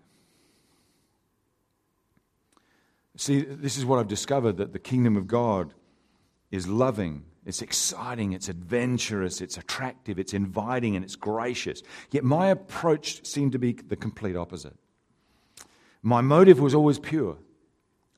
See, 3.17 3.41
this 3.41 3.77
is 3.77 3.85
what 3.85 3.99
I've 3.99 4.07
discovered 4.07 4.57
that 4.57 4.71
the 4.71 4.79
kingdom 4.79 5.17
of 5.17 5.27
God 5.27 5.73
is 6.51 6.67
loving, 6.67 7.25
it's 7.45 7.61
exciting, 7.61 8.31
it's 8.31 8.47
adventurous, 8.47 9.41
it's 9.41 9.57
attractive, 9.57 10.17
it's 10.17 10.33
inviting, 10.33 10.95
and 10.95 11.03
it's 11.03 11.15
gracious. 11.15 11.83
Yet 12.11 12.23
my 12.23 12.47
approach 12.47 13.25
seemed 13.25 13.51
to 13.51 13.59
be 13.59 13.73
the 13.73 13.95
complete 13.97 14.37
opposite. 14.37 14.75
My 16.01 16.21
motive 16.21 16.59
was 16.59 16.73
always 16.73 16.99
pure. 16.99 17.37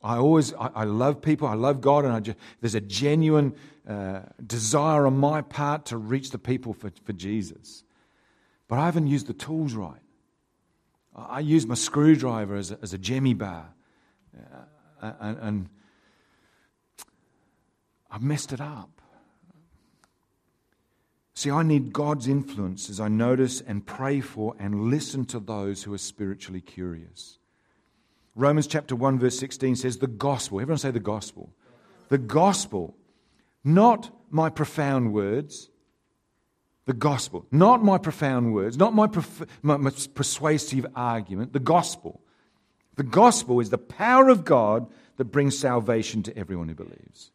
I 0.02 0.16
always, 0.16 0.54
I, 0.54 0.70
I, 0.74 0.84
love 0.84 1.20
people, 1.20 1.48
I 1.48 1.54
love 1.54 1.80
God, 1.80 2.04
and 2.04 2.12
I 2.12 2.20
just, 2.20 2.38
there's 2.60 2.76
a 2.76 2.80
genuine 2.80 3.54
uh, 3.88 4.20
desire 4.46 5.06
on 5.06 5.18
my 5.18 5.42
part 5.42 5.86
to 5.86 5.96
reach 5.96 6.30
the 6.30 6.38
people 6.38 6.72
for, 6.72 6.92
for 7.04 7.12
Jesus. 7.12 7.82
But 8.68 8.78
I 8.78 8.84
haven't 8.84 9.08
used 9.08 9.26
the 9.26 9.34
tools 9.34 9.74
right. 9.74 10.00
I, 11.16 11.22
I 11.22 11.40
use 11.40 11.66
my 11.66 11.74
screwdriver 11.74 12.54
as 12.54 12.70
a, 12.70 12.78
as 12.80 12.94
a 12.94 12.98
jemmy 12.98 13.34
bar, 13.34 13.74
uh, 15.02 15.12
and, 15.20 15.38
and 15.40 15.68
I've 18.10 18.22
messed 18.22 18.52
it 18.52 18.60
up. 18.60 18.90
See, 21.34 21.50
I 21.50 21.62
need 21.62 21.92
God's 21.92 22.26
influence 22.26 22.90
as 22.90 22.98
I 22.98 23.06
notice 23.06 23.60
and 23.60 23.86
pray 23.86 24.20
for 24.20 24.56
and 24.58 24.90
listen 24.90 25.24
to 25.26 25.38
those 25.38 25.84
who 25.84 25.94
are 25.94 25.98
spiritually 25.98 26.60
curious. 26.60 27.37
Romans 28.38 28.68
chapter 28.68 28.94
1, 28.94 29.18
verse 29.18 29.36
16 29.36 29.74
says, 29.74 29.98
The 29.98 30.06
gospel. 30.06 30.60
Everyone 30.60 30.78
say 30.78 30.92
the 30.92 31.00
gospel. 31.00 31.52
The 32.08 32.18
gospel. 32.18 32.96
Not 33.64 34.12
my 34.30 34.48
profound 34.48 35.12
words. 35.12 35.70
The 36.86 36.92
gospel. 36.92 37.46
Not 37.50 37.82
my 37.82 37.98
profound 37.98 38.54
words. 38.54 38.78
Not 38.78 38.94
my, 38.94 39.08
my, 39.60 39.76
my 39.76 39.90
persuasive 40.14 40.86
argument. 40.94 41.52
The 41.52 41.58
gospel. 41.58 42.20
The 42.94 43.02
gospel 43.02 43.58
is 43.58 43.70
the 43.70 43.76
power 43.76 44.28
of 44.28 44.44
God 44.44 44.86
that 45.16 45.24
brings 45.24 45.58
salvation 45.58 46.22
to 46.22 46.38
everyone 46.38 46.68
who 46.68 46.76
believes. 46.76 47.32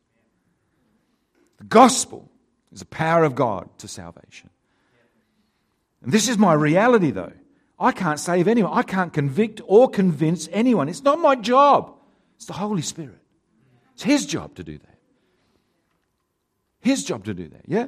The 1.58 1.66
gospel 1.66 2.32
is 2.72 2.80
the 2.80 2.86
power 2.86 3.26
of 3.26 3.36
God 3.36 3.70
to 3.80 3.90
salvation. 3.90 4.50
And 6.02 6.14
this 6.14 6.30
is 6.30 6.38
my 6.38 6.54
reality, 6.54 7.12
though. 7.12 7.34
I 7.84 7.92
can't 7.92 8.18
save 8.20 8.48
anyone. 8.48 8.72
I 8.74 8.82
can't 8.82 9.12
convict 9.12 9.60
or 9.66 9.90
convince 9.90 10.48
anyone. 10.54 10.88
It's 10.88 11.04
not 11.04 11.20
my 11.20 11.36
job. 11.36 11.94
It's 12.38 12.46
the 12.46 12.54
Holy 12.54 12.82
Spirit. 12.82 13.20
It's 13.94 14.04
His 14.04 14.26
job 14.26 14.56
to 14.56 14.64
do 14.64 14.78
that. 14.78 14.98
His 16.80 17.04
job 17.04 17.26
to 17.26 17.34
do 17.34 17.50
that, 17.50 17.64
yeah? 17.68 17.88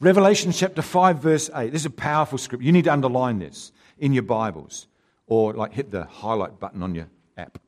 Revelation 0.00 0.52
chapter 0.52 0.82
5, 0.82 1.18
verse 1.18 1.50
8. 1.54 1.72
This 1.72 1.82
is 1.82 1.86
a 1.86 1.90
powerful 1.90 2.36
script. 2.36 2.62
You 2.62 2.72
need 2.72 2.84
to 2.84 2.92
underline 2.92 3.38
this 3.38 3.72
in 3.98 4.12
your 4.12 4.22
Bibles 4.22 4.86
or 5.26 5.54
like 5.54 5.72
hit 5.72 5.90
the 5.90 6.04
highlight 6.04 6.60
button 6.60 6.82
on 6.82 6.94
your 6.94 7.08
app. 7.38 7.58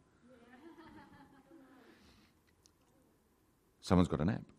Someone's 3.81 4.09
got 4.09 4.21
an 4.21 4.29
app. 4.29 4.52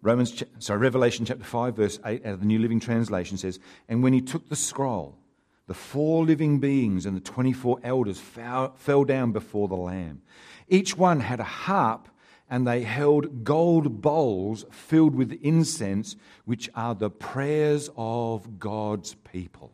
Romans, 0.00 0.42
sorry, 0.60 0.78
Revelation 0.78 1.24
chapter 1.24 1.44
5, 1.44 1.76
verse 1.76 1.98
8 2.04 2.24
out 2.24 2.34
of 2.34 2.40
the 2.40 2.46
New 2.46 2.60
Living 2.60 2.78
Translation 2.78 3.36
says, 3.36 3.58
And 3.88 4.02
when 4.02 4.12
he 4.12 4.20
took 4.20 4.48
the 4.48 4.56
scroll, 4.56 5.18
the 5.66 5.74
four 5.74 6.24
living 6.24 6.60
beings 6.60 7.04
and 7.04 7.16
the 7.16 7.20
24 7.20 7.80
elders 7.82 8.18
fell, 8.18 9.04
down 9.04 9.32
before 9.32 9.68
the 9.68 9.74
Lamb. 9.74 10.22
Each 10.68 10.96
one 10.96 11.20
had 11.20 11.40
a 11.40 11.44
harp, 11.44 12.08
and 12.48 12.66
they 12.66 12.82
held 12.82 13.44
gold 13.44 14.00
bowls 14.00 14.64
filled 14.70 15.14
with 15.14 15.38
incense, 15.42 16.16
which 16.44 16.70
are 16.74 16.94
the 16.94 17.10
prayers 17.10 17.90
of 17.96 18.58
God's 18.58 19.14
people. 19.30 19.72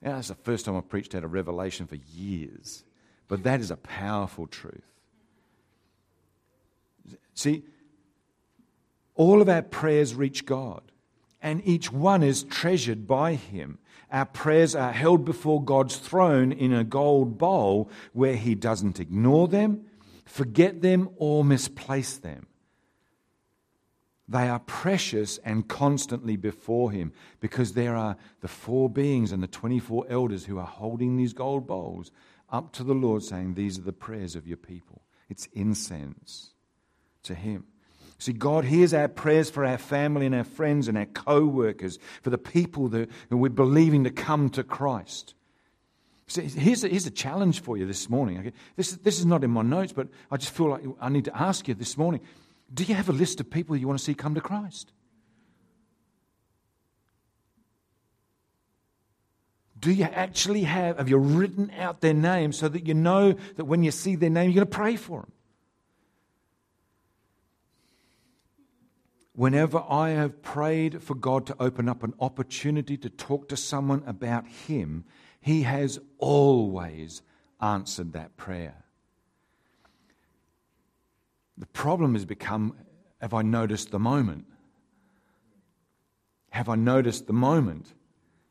Now, 0.00 0.16
that's 0.16 0.28
the 0.28 0.34
first 0.34 0.64
time 0.64 0.76
I've 0.76 0.88
preached 0.88 1.14
out 1.14 1.22
of 1.22 1.32
Revelation 1.32 1.86
for 1.86 1.94
years, 1.94 2.82
but 3.28 3.44
that 3.44 3.60
is 3.60 3.70
a 3.70 3.76
powerful 3.76 4.48
truth. 4.48 4.82
See, 7.34 7.62
all 9.22 9.40
of 9.40 9.48
our 9.48 9.62
prayers 9.62 10.14
reach 10.14 10.44
God, 10.44 10.82
and 11.40 11.62
each 11.64 11.92
one 11.92 12.22
is 12.22 12.42
treasured 12.42 13.06
by 13.06 13.34
Him. 13.34 13.78
Our 14.10 14.26
prayers 14.26 14.74
are 14.74 14.92
held 14.92 15.24
before 15.24 15.62
God's 15.62 15.96
throne 15.96 16.50
in 16.50 16.72
a 16.72 16.84
gold 16.84 17.38
bowl 17.38 17.88
where 18.12 18.36
He 18.36 18.54
doesn't 18.54 18.98
ignore 18.98 19.46
them, 19.46 19.86
forget 20.24 20.82
them, 20.82 21.08
or 21.16 21.44
misplace 21.44 22.18
them. 22.18 22.46
They 24.28 24.48
are 24.48 24.58
precious 24.60 25.38
and 25.38 25.68
constantly 25.68 26.36
before 26.36 26.90
Him 26.90 27.12
because 27.38 27.74
there 27.74 27.94
are 27.94 28.16
the 28.40 28.48
four 28.48 28.90
beings 28.90 29.30
and 29.30 29.42
the 29.42 29.46
24 29.46 30.06
elders 30.08 30.46
who 30.46 30.58
are 30.58 30.66
holding 30.66 31.16
these 31.16 31.32
gold 31.32 31.66
bowls 31.66 32.10
up 32.50 32.72
to 32.72 32.82
the 32.82 32.94
Lord, 32.94 33.22
saying, 33.22 33.54
These 33.54 33.78
are 33.78 33.82
the 33.82 33.92
prayers 33.92 34.34
of 34.34 34.48
your 34.48 34.56
people. 34.56 35.02
It's 35.28 35.46
incense 35.52 36.54
to 37.22 37.34
Him. 37.34 37.66
See, 38.22 38.32
God 38.32 38.64
hears 38.64 38.94
our 38.94 39.08
prayers 39.08 39.50
for 39.50 39.64
our 39.64 39.76
family 39.76 40.26
and 40.26 40.34
our 40.36 40.44
friends 40.44 40.86
and 40.86 40.96
our 40.96 41.06
co 41.06 41.44
workers, 41.44 41.98
for 42.22 42.30
the 42.30 42.38
people 42.38 42.86
that, 42.90 43.10
we're 43.30 43.50
believing 43.50 44.04
to 44.04 44.10
come 44.10 44.48
to 44.50 44.62
Christ. 44.62 45.34
See, 46.28 46.42
here's 46.42 46.84
a, 46.84 46.88
here's 46.88 47.04
a 47.04 47.10
challenge 47.10 47.62
for 47.62 47.76
you 47.76 47.84
this 47.84 48.08
morning. 48.08 48.38
Okay? 48.38 48.52
This, 48.76 48.92
this 48.92 49.18
is 49.18 49.26
not 49.26 49.42
in 49.42 49.50
my 49.50 49.62
notes, 49.62 49.92
but 49.92 50.06
I 50.30 50.36
just 50.36 50.52
feel 50.52 50.68
like 50.68 50.84
I 51.00 51.08
need 51.08 51.24
to 51.24 51.36
ask 51.36 51.66
you 51.66 51.74
this 51.74 51.98
morning 51.98 52.20
do 52.72 52.84
you 52.84 52.94
have 52.94 53.08
a 53.08 53.12
list 53.12 53.40
of 53.40 53.50
people 53.50 53.76
you 53.76 53.88
want 53.88 53.98
to 53.98 54.04
see 54.04 54.14
come 54.14 54.36
to 54.36 54.40
Christ? 54.40 54.92
Do 59.80 59.90
you 59.90 60.04
actually 60.04 60.62
have, 60.62 60.98
have 60.98 61.08
you 61.08 61.18
written 61.18 61.72
out 61.76 62.00
their 62.00 62.14
name 62.14 62.52
so 62.52 62.68
that 62.68 62.86
you 62.86 62.94
know 62.94 63.32
that 63.56 63.64
when 63.64 63.82
you 63.82 63.90
see 63.90 64.14
their 64.14 64.30
name, 64.30 64.50
you're 64.50 64.64
going 64.64 64.70
to 64.70 64.76
pray 64.76 64.94
for 64.94 65.22
them? 65.22 65.32
Whenever 69.34 69.82
I 69.88 70.10
have 70.10 70.42
prayed 70.42 71.02
for 71.02 71.14
God 71.14 71.46
to 71.46 71.56
open 71.58 71.88
up 71.88 72.02
an 72.02 72.14
opportunity 72.20 72.96
to 72.98 73.08
talk 73.08 73.48
to 73.48 73.56
someone 73.56 74.02
about 74.06 74.46
Him, 74.46 75.04
He 75.40 75.62
has 75.62 75.98
always 76.18 77.22
answered 77.60 78.12
that 78.12 78.36
prayer. 78.36 78.84
The 81.56 81.66
problem 81.66 82.14
has 82.14 82.24
become 82.24 82.74
have 83.20 83.34
I 83.34 83.42
noticed 83.42 83.92
the 83.92 84.00
moment? 84.00 84.46
Have 86.50 86.68
I 86.68 86.74
noticed 86.74 87.28
the 87.28 87.32
moment? 87.32 87.94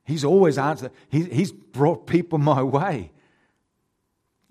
He's 0.06 0.24
always 0.24 0.58
answered. 0.58 0.91
He, 1.10 1.26
he's 1.26 1.52
brought 1.52 2.08
people 2.08 2.39
my 2.39 2.63
way. 2.63 3.12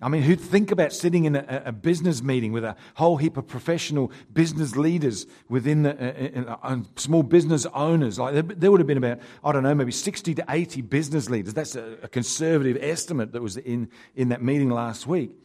I 0.02 0.08
mean, 0.08 0.22
who'd 0.22 0.40
think 0.40 0.70
about 0.70 0.92
sitting 0.94 1.26
in 1.26 1.36
a, 1.36 1.62
a, 1.66 1.72
business 1.72 2.22
meeting 2.22 2.52
with 2.52 2.64
a 2.64 2.74
whole 2.94 3.18
heap 3.18 3.36
of 3.36 3.46
professional 3.46 4.10
business 4.32 4.74
leaders 4.74 5.26
within 5.50 5.82
the, 5.82 6.48
uh, 6.48 6.56
uh, 6.62 6.78
small 6.96 7.22
business 7.22 7.66
owners? 7.74 8.18
Like 8.18 8.32
there, 8.32 8.42
there, 8.42 8.70
would 8.70 8.80
have 8.80 8.86
been 8.86 8.96
about, 8.96 9.18
I 9.44 9.52
don't 9.52 9.62
know, 9.62 9.74
maybe 9.74 9.92
60 9.92 10.34
to 10.36 10.44
80 10.48 10.80
business 10.82 11.28
leaders. 11.28 11.52
That's 11.52 11.76
a, 11.76 11.98
a 12.02 12.08
conservative 12.08 12.78
estimate 12.80 13.32
that 13.32 13.42
was 13.42 13.58
in, 13.58 13.90
in 14.16 14.30
that 14.30 14.42
meeting 14.42 14.70
last 14.70 15.06
week. 15.06 15.36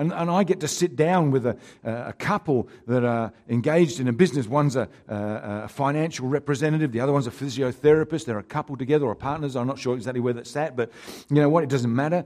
And, 0.00 0.14
and 0.14 0.30
I 0.30 0.44
get 0.44 0.60
to 0.60 0.68
sit 0.68 0.96
down 0.96 1.30
with 1.30 1.44
a, 1.44 1.58
a 1.84 2.14
couple 2.14 2.68
that 2.86 3.04
are 3.04 3.34
engaged 3.50 4.00
in 4.00 4.08
a 4.08 4.14
business. 4.14 4.46
One's 4.46 4.74
a, 4.74 4.88
a, 5.08 5.68
financial 5.68 6.26
representative, 6.26 6.90
the 6.90 7.00
other 7.00 7.12
one's 7.12 7.26
a 7.26 7.30
physiotherapist. 7.30 8.24
They're 8.24 8.38
a 8.38 8.42
couple 8.42 8.78
together 8.78 9.04
or 9.04 9.14
partners. 9.14 9.56
I'm 9.56 9.66
not 9.66 9.78
sure 9.78 9.94
exactly 9.94 10.20
where 10.20 10.32
that's 10.32 10.56
at, 10.56 10.74
but 10.74 10.90
you 11.28 11.36
know 11.36 11.50
what? 11.50 11.64
It 11.64 11.68
doesn't 11.68 11.94
matter. 11.94 12.24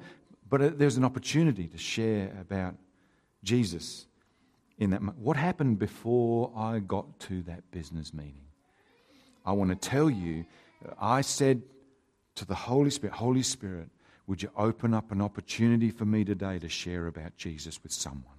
But 0.55 0.63
uh, 0.63 0.71
there's 0.77 0.97
an 0.97 1.05
opportunity 1.05 1.67
to 1.67 1.79
share 1.79 2.31
about 2.41 2.77
Jesus 3.43 4.07
in 4.79 4.91
that. 4.91 5.03
What 5.19 5.37
happened 5.37 5.81
before 5.81 6.53
I 6.57 6.79
got 6.79 7.19
to 7.27 7.43
that 7.43 7.69
business 7.73 8.15
meeting? 8.15 8.47
I 9.45 9.51
want 9.51 9.71
to 9.71 9.89
tell 9.89 10.09
you, 10.09 10.45
I 11.01 11.23
said 11.23 11.61
to 12.37 12.45
the 12.45 12.55
Holy 12.55 12.91
Spirit, 12.91 13.17
Holy 13.17 13.43
Spirit, 13.43 13.89
would 14.29 14.45
you 14.45 14.51
open 14.57 14.95
up 14.95 15.11
an 15.11 15.21
opportunity 15.21 15.91
for 15.91 16.05
me 16.05 16.25
today 16.25 16.61
to 16.61 16.69
share 16.69 17.09
about 17.09 17.37
Jesus 17.37 17.83
with 17.83 17.91
someone? 17.91 18.39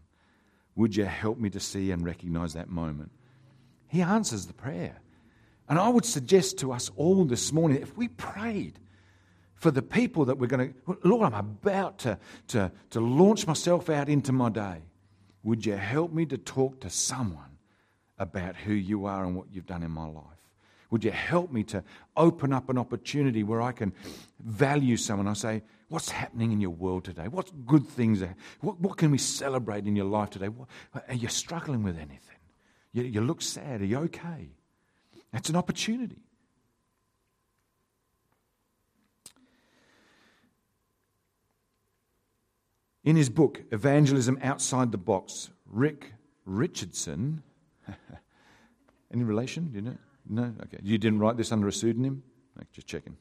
Would 0.78 0.95
you 0.95 1.04
help 1.04 1.38
me 1.38 1.49
to 1.49 1.60
see 1.60 1.91
and 1.91 2.06
recognize 2.06 2.54
that 2.54 2.69
moment? 2.69 3.12
He 3.89 4.01
answers 4.01 4.45
the 4.45 4.54
prayer. 4.54 5.01
And 5.67 5.78
I 5.78 5.89
would 5.89 6.06
suggest 6.06 6.60
to 6.60 6.71
us 6.71 6.89
all 6.95 7.25
this 7.25 7.51
morning 7.51 7.82
if 7.82 7.97
we 7.97 8.08
prayed 8.08 8.80
for 9.65 9.71
the 9.71 9.82
people 9.82 10.25
that 10.25 10.38
we're 10.38 10.45
going 10.45 10.75
to, 10.86 10.97
Lord, 11.04 11.34
I'm 11.34 11.39
about 11.39 11.97
to, 11.99 12.19
to, 12.49 12.71
to 12.91 12.99
launch 12.99 13.47
myself 13.47 13.89
out 13.89 14.10
into 14.10 14.32
my 14.32 14.49
day. 14.49 14.84
Would 15.41 15.65
you 15.65 15.73
help 15.73 16.13
me 16.13 16.28
to 16.28 16.38
talk 16.38 16.82
to 16.82 16.89
someone 16.91 17.58
about 18.19 18.56
who 18.56 18.73
you 18.73 19.08
are 19.08 19.25
and 19.25 19.36
what 19.36 19.47
you've 19.51 19.65
done 19.65 19.82
in 19.82 19.89
my 19.89 20.06
life? 20.06 20.23
Would 20.91 21.04
you 21.04 21.10
help 21.10 21.51
me 21.51 21.63
to 21.63 21.84
open 22.15 22.54
up 22.54 22.69
an 22.69 22.78
opportunity 22.78 23.41
where 23.41 23.60
I 23.60 23.71
can 23.71 23.91
value 24.39 24.97
someone? 24.97 25.28
I 25.28 25.34
say, 25.34 25.63
What's 25.88 26.12
happening 26.12 26.51
in 26.51 26.62
your 26.62 26.69
world 26.69 27.04
today? 27.04 27.28
What 27.28 27.65
good 27.65 27.88
things 27.88 28.21
are, 28.21 28.36
what, 28.62 28.80
what 28.80 28.97
can 28.97 29.10
we 29.10 29.17
celebrate 29.17 29.88
in 29.88 29.95
your 29.95 30.06
life 30.06 30.30
today? 30.30 30.49
What, 30.49 30.67
are 31.08 31.15
you 31.15 31.28
struggling 31.28 31.82
with 31.82 31.97
anything? 31.97 32.38
You, 32.93 33.01
you 33.01 33.21
look 33.21 33.41
sad. 33.41 33.82
Are 33.82 33.86
you 33.86 33.97
okay? 33.97 34.49
That's 35.32 35.49
an 35.49 35.56
opportunity. 35.56 36.24
In 43.05 43.15
his 43.15 43.29
book, 43.29 43.61
Evangelism 43.71 44.39
Outside 44.41 44.91
the 44.91 44.97
Box, 44.97 45.51
Rick 45.71 46.13
Richardson, 46.43 47.43
any 49.13 49.23
relation? 49.23 49.69
Do 49.69 49.75
you 49.75 49.81
know? 49.83 49.97
No? 50.27 50.53
Okay. 50.63 50.79
You 50.81 50.97
didn't 50.97 51.19
write 51.19 51.37
this 51.37 51.51
under 51.51 51.67
a 51.67 51.71
pseudonym? 51.71 52.23
Just 52.73 52.87
checking. 52.87 53.15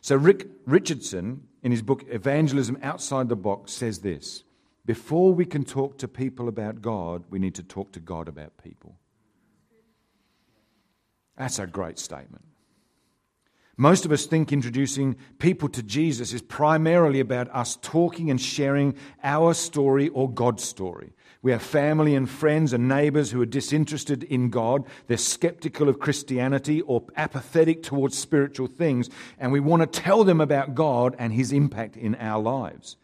So, 0.00 0.16
Rick 0.16 0.48
Richardson, 0.66 1.46
in 1.62 1.70
his 1.70 1.82
book 1.82 2.04
Evangelism 2.08 2.78
Outside 2.82 3.28
the 3.28 3.36
Box, 3.36 3.72
says 3.72 4.00
this 4.00 4.42
Before 4.86 5.32
we 5.32 5.44
can 5.44 5.62
talk 5.64 5.98
to 5.98 6.08
people 6.08 6.48
about 6.48 6.82
God, 6.82 7.22
we 7.30 7.38
need 7.38 7.54
to 7.56 7.62
talk 7.62 7.92
to 7.92 8.00
God 8.00 8.26
about 8.26 8.56
people. 8.62 8.96
That's 11.36 11.60
a 11.60 11.66
great 11.66 11.98
statement. 11.98 12.44
Most 13.80 14.04
of 14.04 14.12
us 14.12 14.26
think 14.26 14.52
introducing 14.52 15.16
people 15.38 15.66
to 15.70 15.82
Jesus 15.82 16.34
is 16.34 16.42
primarily 16.42 17.18
about 17.18 17.48
us 17.48 17.78
talking 17.80 18.28
and 18.28 18.38
sharing 18.38 18.94
our 19.24 19.54
story 19.54 20.10
or 20.10 20.30
God's 20.30 20.62
story. 20.62 21.14
We 21.40 21.52
have 21.52 21.62
family 21.62 22.14
and 22.14 22.28
friends 22.28 22.74
and 22.74 22.88
neighbors 22.88 23.30
who 23.30 23.40
are 23.40 23.46
disinterested 23.46 24.24
in 24.24 24.50
God. 24.50 24.84
They're 25.06 25.16
skeptical 25.16 25.88
of 25.88 25.98
Christianity 25.98 26.82
or 26.82 27.04
apathetic 27.16 27.82
towards 27.82 28.18
spiritual 28.18 28.66
things, 28.66 29.08
and 29.38 29.50
we 29.50 29.60
want 29.60 29.80
to 29.80 30.00
tell 30.00 30.24
them 30.24 30.42
about 30.42 30.74
God 30.74 31.16
and 31.18 31.32
his 31.32 31.50
impact 31.50 31.96
in 31.96 32.16
our 32.16 32.42
lives. 32.42 32.98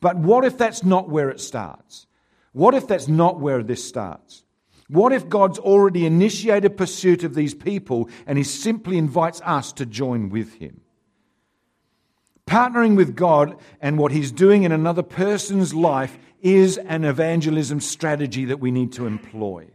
But 0.00 0.16
what 0.16 0.46
if 0.46 0.56
that's 0.56 0.82
not 0.82 1.10
where 1.10 1.28
it 1.28 1.38
starts? 1.38 2.06
What 2.52 2.72
if 2.72 2.88
that's 2.88 3.08
not 3.08 3.40
where 3.40 3.62
this 3.62 3.86
starts? 3.86 4.43
What 4.88 5.12
if 5.12 5.28
God's 5.28 5.58
already 5.58 6.04
initiated 6.06 6.76
pursuit 6.76 7.24
of 7.24 7.34
these 7.34 7.54
people 7.54 8.08
and 8.26 8.36
He 8.36 8.44
simply 8.44 8.98
invites 8.98 9.40
us 9.42 9.72
to 9.74 9.86
join 9.86 10.28
with 10.28 10.54
Him? 10.54 10.80
Partnering 12.46 12.94
with 12.96 13.16
God 13.16 13.56
and 13.80 13.98
what 13.98 14.12
He's 14.12 14.30
doing 14.30 14.64
in 14.64 14.72
another 14.72 15.02
person's 15.02 15.72
life 15.72 16.18
is 16.42 16.76
an 16.76 17.04
evangelism 17.04 17.80
strategy 17.80 18.44
that 18.44 18.60
we 18.60 18.70
need 18.70 18.92
to 18.92 19.06
employ. 19.06 19.66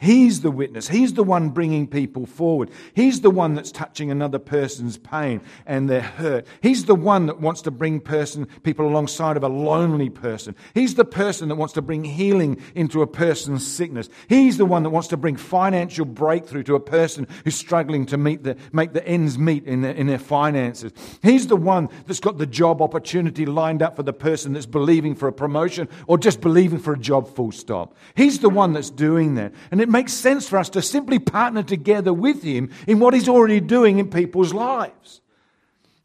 He's 0.00 0.42
the 0.42 0.52
witness. 0.52 0.86
He's 0.86 1.14
the 1.14 1.24
one 1.24 1.48
bringing 1.50 1.88
people 1.88 2.24
forward. 2.24 2.70
He's 2.94 3.20
the 3.20 3.30
one 3.30 3.54
that's 3.54 3.72
touching 3.72 4.12
another 4.12 4.38
person's 4.38 4.96
pain 4.96 5.40
and 5.66 5.90
their 5.90 6.00
hurt. 6.00 6.46
He's 6.62 6.84
the 6.84 6.94
one 6.94 7.26
that 7.26 7.40
wants 7.40 7.62
to 7.62 7.72
bring 7.72 7.98
person, 7.98 8.46
people 8.62 8.86
alongside 8.86 9.36
of 9.36 9.42
a 9.42 9.48
lonely 9.48 10.08
person. 10.08 10.54
He's 10.72 10.94
the 10.94 11.04
person 11.04 11.48
that 11.48 11.56
wants 11.56 11.74
to 11.74 11.82
bring 11.82 12.04
healing 12.04 12.62
into 12.76 13.02
a 13.02 13.08
person's 13.08 13.66
sickness. 13.66 14.08
He's 14.28 14.56
the 14.56 14.64
one 14.64 14.84
that 14.84 14.90
wants 14.90 15.08
to 15.08 15.16
bring 15.16 15.36
financial 15.36 16.04
breakthrough 16.04 16.62
to 16.64 16.76
a 16.76 16.80
person 16.80 17.26
who's 17.42 17.56
struggling 17.56 18.06
to 18.06 18.16
meet 18.16 18.44
the, 18.44 18.56
make 18.72 18.92
the 18.92 19.06
ends 19.06 19.36
meet 19.36 19.64
in 19.64 19.80
their, 19.80 19.94
in 19.94 20.06
their 20.06 20.20
finances. 20.20 20.92
He's 21.22 21.48
the 21.48 21.56
one 21.56 21.88
that's 22.06 22.20
got 22.20 22.38
the 22.38 22.46
job 22.46 22.80
opportunity 22.80 23.46
lined 23.46 23.82
up 23.82 23.96
for 23.96 24.04
the 24.04 24.12
person 24.12 24.52
that's 24.52 24.64
believing 24.64 25.16
for 25.16 25.26
a 25.26 25.32
promotion 25.32 25.88
or 26.06 26.18
just 26.18 26.40
believing 26.40 26.78
for 26.78 26.92
a 26.92 26.98
job 26.98 27.34
full 27.34 27.50
stop. 27.50 27.96
He's 28.14 28.38
the 28.38 28.48
one 28.48 28.74
that's 28.74 28.90
doing 28.90 29.34
that. 29.34 29.52
And 29.72 29.80
it 29.80 29.87
it 29.88 29.90
makes 29.90 30.12
sense 30.12 30.46
for 30.46 30.58
us 30.58 30.68
to 30.70 30.82
simply 30.82 31.18
partner 31.18 31.62
together 31.62 32.12
with 32.12 32.42
Him 32.42 32.68
in 32.86 32.98
what 32.98 33.14
He's 33.14 33.28
already 33.28 33.58
doing 33.58 33.98
in 33.98 34.10
people's 34.10 34.52
lives. 34.52 35.22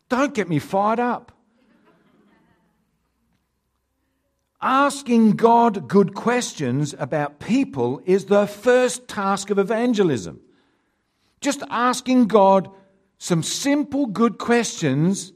Don't 0.07 0.33
get 0.33 0.47
me 0.47 0.57
fired 0.57 1.01
up. 1.01 1.33
Asking 4.61 5.31
God 5.31 5.89
good 5.89 6.13
questions 6.13 6.95
about 6.97 7.41
people 7.41 8.01
is 8.05 8.25
the 8.25 8.47
first 8.47 9.09
task 9.09 9.49
of 9.49 9.59
evangelism. 9.59 10.39
Just 11.41 11.61
asking 11.69 12.27
God 12.27 12.69
some 13.17 13.43
simple 13.43 14.05
good 14.05 14.37
questions 14.37 15.32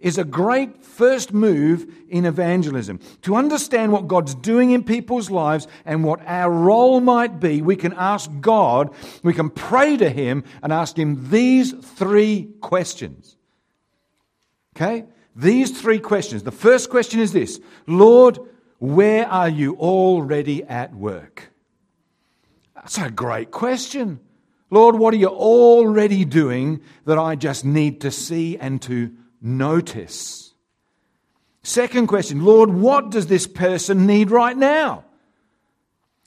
is 0.00 0.18
a 0.18 0.24
great 0.24 0.82
first 0.82 1.32
move 1.32 1.86
in 2.08 2.24
evangelism. 2.24 2.98
To 3.22 3.36
understand 3.36 3.92
what 3.92 4.08
God's 4.08 4.34
doing 4.34 4.70
in 4.70 4.82
people's 4.82 5.30
lives 5.30 5.68
and 5.84 6.02
what 6.02 6.20
our 6.26 6.50
role 6.50 7.00
might 7.00 7.38
be, 7.38 7.62
we 7.62 7.76
can 7.76 7.92
ask 7.92 8.30
God, 8.40 8.94
we 9.22 9.32
can 9.32 9.50
pray 9.50 9.96
to 9.96 10.10
Him 10.10 10.44
and 10.62 10.72
ask 10.72 10.98
Him 10.98 11.30
these 11.30 11.72
three 11.72 12.48
questions. 12.60 13.36
Okay? 14.76 15.04
These 15.36 15.80
three 15.80 15.98
questions. 15.98 16.42
The 16.42 16.50
first 16.50 16.90
question 16.90 17.20
is 17.20 17.32
this 17.32 17.60
Lord, 17.86 18.38
where 18.78 19.26
are 19.28 19.48
you 19.48 19.76
already 19.76 20.64
at 20.64 20.94
work? 20.94 21.52
That's 22.74 22.98
a 22.98 23.10
great 23.10 23.50
question. 23.50 24.20
Lord, 24.70 24.94
what 24.96 25.12
are 25.12 25.18
you 25.18 25.28
already 25.28 26.24
doing 26.24 26.80
that 27.04 27.18
I 27.18 27.34
just 27.34 27.64
need 27.64 28.00
to 28.02 28.10
see 28.10 28.56
and 28.56 28.80
to 28.82 29.12
notice. 29.40 30.54
Second 31.62 32.06
question 32.06 32.44
Lord, 32.44 32.70
what 32.70 33.10
does 33.10 33.26
this 33.26 33.46
person 33.46 34.06
need 34.06 34.30
right 34.30 34.56
now? 34.56 35.04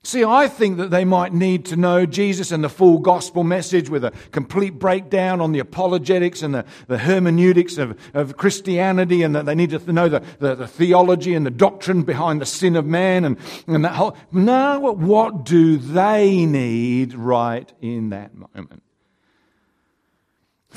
See, 0.05 0.25
I 0.25 0.49
think 0.49 0.77
that 0.77 0.91
they 0.91 1.05
might 1.05 1.33
need 1.33 1.63
to 1.67 1.77
know 1.77 2.05
Jesus 2.05 2.51
and 2.51 2.61
the 2.61 2.67
full 2.67 2.99
gospel 2.99 3.45
message 3.45 3.89
with 3.89 4.03
a 4.03 4.11
complete 4.31 4.77
breakdown 4.77 5.39
on 5.39 5.53
the 5.53 5.59
apologetics 5.59 6.43
and 6.43 6.53
the, 6.53 6.65
the 6.87 6.97
hermeneutics 6.97 7.77
of, 7.77 7.97
of 8.13 8.35
Christianity, 8.35 9.23
and 9.23 9.33
that 9.33 9.45
they 9.45 9.55
need 9.55 9.69
to 9.69 9.93
know 9.93 10.09
the, 10.09 10.21
the, 10.39 10.55
the 10.55 10.67
theology 10.67 11.33
and 11.33 11.45
the 11.45 11.51
doctrine 11.51 12.03
behind 12.03 12.41
the 12.41 12.45
sin 12.45 12.75
of 12.75 12.85
man 12.85 13.23
and, 13.23 13.37
and 13.65 13.85
that 13.85 13.93
whole. 13.93 14.17
No, 14.29 14.77
what 14.81 15.45
do 15.45 15.77
they 15.77 16.45
need 16.45 17.13
right 17.13 17.71
in 17.79 18.09
that 18.09 18.35
moment? 18.35 18.83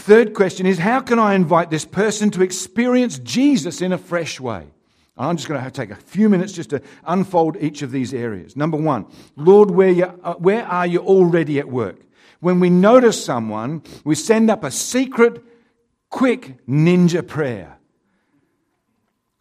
Third 0.06 0.34
question 0.34 0.66
is 0.66 0.78
how 0.78 1.00
can 1.00 1.18
I 1.18 1.34
invite 1.34 1.68
this 1.68 1.84
person 1.84 2.30
to 2.30 2.42
experience 2.44 3.18
Jesus 3.18 3.82
in 3.82 3.90
a 3.90 3.98
fresh 3.98 4.38
way? 4.38 4.60
And 5.16 5.26
I'm 5.26 5.36
just 5.36 5.48
going 5.48 5.60
to 5.60 5.68
take 5.68 5.90
a 5.90 5.96
few 5.96 6.28
minutes 6.28 6.52
just 6.52 6.70
to 6.70 6.80
unfold 7.04 7.56
each 7.56 7.82
of 7.82 7.90
these 7.90 8.14
areas. 8.14 8.54
Number 8.54 8.76
one, 8.76 9.06
Lord, 9.34 9.72
where, 9.72 9.90
you, 9.90 10.04
uh, 10.04 10.34
where 10.34 10.64
are 10.64 10.86
you 10.86 11.00
already 11.00 11.58
at 11.58 11.68
work? 11.68 11.96
When 12.38 12.60
we 12.60 12.70
notice 12.70 13.24
someone, 13.24 13.82
we 14.04 14.14
send 14.14 14.48
up 14.48 14.62
a 14.62 14.70
secret, 14.70 15.42
quick 16.08 16.64
ninja 16.68 17.26
prayer. 17.26 17.76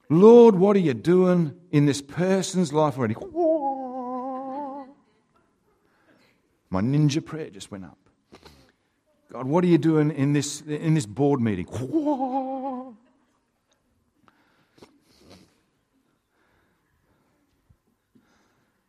Lord, 0.09 0.55
what 0.55 0.75
are 0.75 0.79
you 0.79 0.95
doing 0.95 1.53
in 1.69 1.85
this 1.85 2.01
person's 2.01 2.73
life 2.73 2.97
already? 2.97 3.13
My 6.71 6.81
ninja 6.81 7.23
prayer 7.23 7.51
just 7.51 7.69
went 7.69 7.85
up. 7.85 7.99
God, 9.35 9.47
what 9.47 9.65
are 9.65 9.67
you 9.67 9.77
doing 9.77 10.11
in 10.11 10.31
this, 10.31 10.61
in 10.61 10.93
this 10.93 11.05
board 11.05 11.41
meeting? 11.41 11.67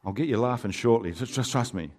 I'll 0.05 0.13
get 0.13 0.29
you 0.29 0.37
laughing 0.37 0.71
shortly. 0.71 1.11
Just, 1.11 1.35
just 1.35 1.51
trust 1.51 1.75
me. 1.75 1.91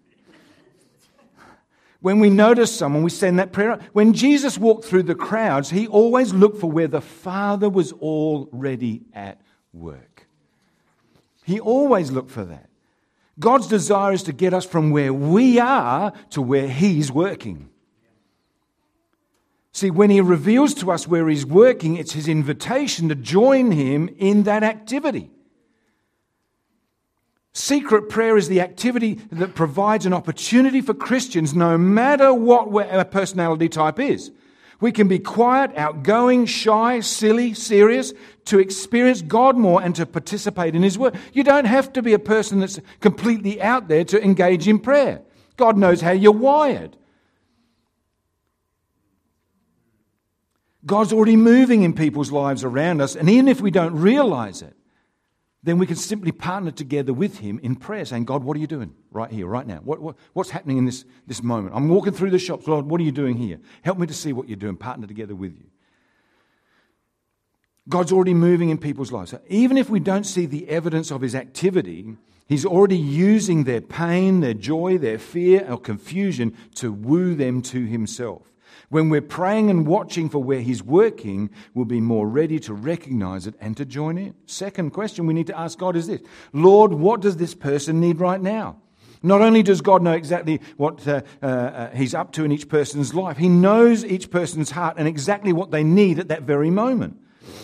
When 2.00 2.22
we 2.22 2.30
notice 2.30 2.74
someone, 2.74 3.04
we 3.04 3.10
send 3.10 3.38
that 3.40 3.52
prayer. 3.52 3.82
When 3.92 4.14
Jesus 4.14 4.58
walked 4.58 4.86
through 4.86 5.04
the 5.04 5.16
crowds, 5.16 5.70
he 5.70 5.86
always 5.86 6.34
looked 6.34 6.62
for 6.62 6.72
where 6.72 6.88
the 6.88 7.02
Father 7.02 7.68
was 7.68 7.92
already 7.92 9.02
at 9.14 9.42
work. 9.74 10.26
He 11.44 11.60
always 11.60 12.12
looked 12.12 12.32
for 12.32 12.46
that. 12.46 12.70
God's 13.38 13.68
desire 13.68 14.14
is 14.14 14.24
to 14.24 14.32
get 14.32 14.54
us 14.54 14.66
from 14.66 14.92
where 14.92 15.12
we 15.12 15.60
are 15.60 16.14
to 16.30 16.42
where 16.42 16.70
He's 16.70 17.12
working. 17.12 17.72
See, 19.78 19.92
when 19.92 20.10
He 20.10 20.22
reveals 20.22 20.74
to 20.74 20.92
us 20.92 21.08
where 21.08 21.30
He's 21.30 21.46
working, 21.46 21.98
it's 21.98 22.14
His 22.14 22.28
invitation 22.28 23.10
to 23.10 23.16
join 23.16 23.70
Him 23.70 24.10
in 24.18 24.42
that 24.42 24.64
activity. 24.64 25.30
Secret 27.54 28.10
prayer 28.10 28.38
is 28.38 28.50
the 28.50 28.60
activity 28.60 29.20
that 29.32 29.54
provides 29.54 30.08
an 30.08 30.14
opportunity 30.14 30.82
for 30.82 30.96
Christians, 30.96 31.54
no 31.54 31.78
matter 31.78 32.34
what 32.34 32.92
our 32.92 33.06
personality 33.06 33.70
type 33.70 34.00
is. 34.00 34.32
We 34.82 34.92
can 34.92 35.08
be 35.08 35.20
quiet, 35.20 35.78
outgoing, 35.78 36.48
shy, 36.48 37.02
silly, 37.02 37.54
serious, 37.54 38.14
to 38.46 38.58
experience 38.58 39.22
God 39.22 39.58
more 39.58 39.80
and 39.80 39.96
to 39.98 40.08
participate 40.08 40.74
in 40.74 40.82
His 40.82 40.98
work. 40.98 41.14
You 41.34 41.44
don't 41.44 41.66
have 41.66 41.94
to 41.94 42.02
be 42.02 42.14
a 42.14 42.20
person 42.20 42.62
that's 42.62 42.80
completely 43.00 43.62
out 43.62 43.90
there 43.90 44.06
to 44.06 44.24
engage 44.24 44.68
in 44.68 44.80
prayer. 44.80 45.22
God 45.56 45.78
knows 45.78 46.02
how 46.02 46.14
you're 46.14 46.32
wired. 46.32 46.98
God's 50.86 51.12
already 51.12 51.36
moving 51.36 51.84
in 51.84 51.94
people's 51.94 52.32
lives 52.32 52.64
around 52.64 53.02
us, 53.02 53.16
and 53.16 53.30
even 53.30 53.48
if 53.48 53.62
we 53.62 53.72
don't 53.72 53.96
realize 53.96 54.62
it, 54.62 54.76
then 55.64 55.80
we 55.80 55.86
can 55.86 55.96
simply 55.96 56.32
partner 56.32 56.72
together 56.72 57.12
with 57.12 57.40
him 57.40 57.60
in 57.62 57.76
prayer, 57.76 58.06
saying, 58.06 58.26
God, 58.26 58.44
what 58.44 58.56
are 58.56 58.60
you 58.60 58.68
doing 58.68 58.94
right 59.12 59.30
here, 59.30 59.48
right 59.48 59.68
now? 59.68 59.80
What, 59.84 60.00
what, 60.00 60.16
what's 60.34 60.50
happening 60.50 60.78
in 60.78 60.86
this, 60.86 61.04
this 61.26 61.44
moment? 61.44 61.76
I'm 61.76 61.90
walking 61.90 62.14
through 62.14 62.30
the 62.30 62.40
shops. 62.40 62.68
Lord, 62.68 62.86
what 62.86 63.02
are 63.02 63.04
you 63.04 63.12
doing 63.12 63.36
here? 63.36 63.60
Help 63.82 63.98
me 63.98 64.08
to 64.08 64.14
see 64.14 64.32
what 64.32 64.48
you're 64.48 64.56
doing. 64.56 64.78
Partner 64.78 65.08
together 65.08 65.36
with 65.36 65.58
you. 65.58 65.66
God's 67.90 68.12
already 68.12 68.34
moving 68.34 68.70
in 68.70 68.78
people's 68.78 69.12
lives. 69.12 69.32
So 69.32 69.42
even 69.48 69.78
if 69.78 69.90
we 69.90 70.00
don't 70.00 70.26
see 70.26 70.46
the 70.46 70.70
evidence 70.70 71.12
of 71.12 71.22
his 71.22 71.36
activity, 71.36 72.16
he's 72.48 72.66
already 72.66 72.98
using 72.98 73.64
their 73.64 73.82
pain, 73.82 74.42
their 74.42 74.54
joy, 74.54 74.98
their 74.98 75.18
fear, 75.18 75.66
or 75.70 75.80
confusion 75.80 76.56
to 76.76 76.92
woo 76.92 77.34
them 77.34 77.62
to 77.64 77.86
himself. 77.86 78.52
When 78.90 79.10
we're 79.10 79.22
praying 79.22 79.70
and 79.70 79.86
watching 79.86 80.30
for 80.30 80.42
where 80.42 80.62
He's 80.62 80.82
working, 80.82 81.50
we'll 81.74 81.86
be 81.86 82.00
more 82.00 82.28
ready 82.28 82.60
to 82.62 82.74
recognize 82.74 83.46
it 83.46 83.56
and 83.60 83.76
to 83.76 83.86
join 83.86 84.18
in. 84.18 84.34
Second 84.46 84.92
question 84.92 85.28
we 85.28 85.34
need 85.34 85.48
to 85.48 85.60
ask 85.60 85.78
God 85.78 85.96
is 85.96 86.08
this 86.08 86.22
Lord, 86.54 86.94
what 86.94 87.20
does 87.20 87.38
this 87.38 87.54
person 87.54 88.00
need 88.00 88.20
right 88.20 88.42
now? 88.42 88.78
Not 89.24 89.42
only 89.42 89.64
does 89.64 89.82
God 89.82 90.04
know 90.04 90.14
exactly 90.14 90.62
what 90.78 91.06
uh, 91.08 91.22
uh, 91.42 91.46
uh, 91.46 91.90
He's 91.92 92.14
up 92.14 92.32
to 92.34 92.46
in 92.46 92.52
each 92.52 92.70
person's 92.70 93.14
life, 93.14 93.38
He 93.38 93.50
knows 93.50 94.06
each 94.06 94.32
person's 94.32 94.72
heart 94.72 94.96
and 94.98 95.08
exactly 95.08 95.52
what 95.52 95.72
they 95.72 95.84
need 95.84 96.20
at 96.20 96.30
that 96.30 96.44
very 96.44 96.70
moment. 96.70 97.20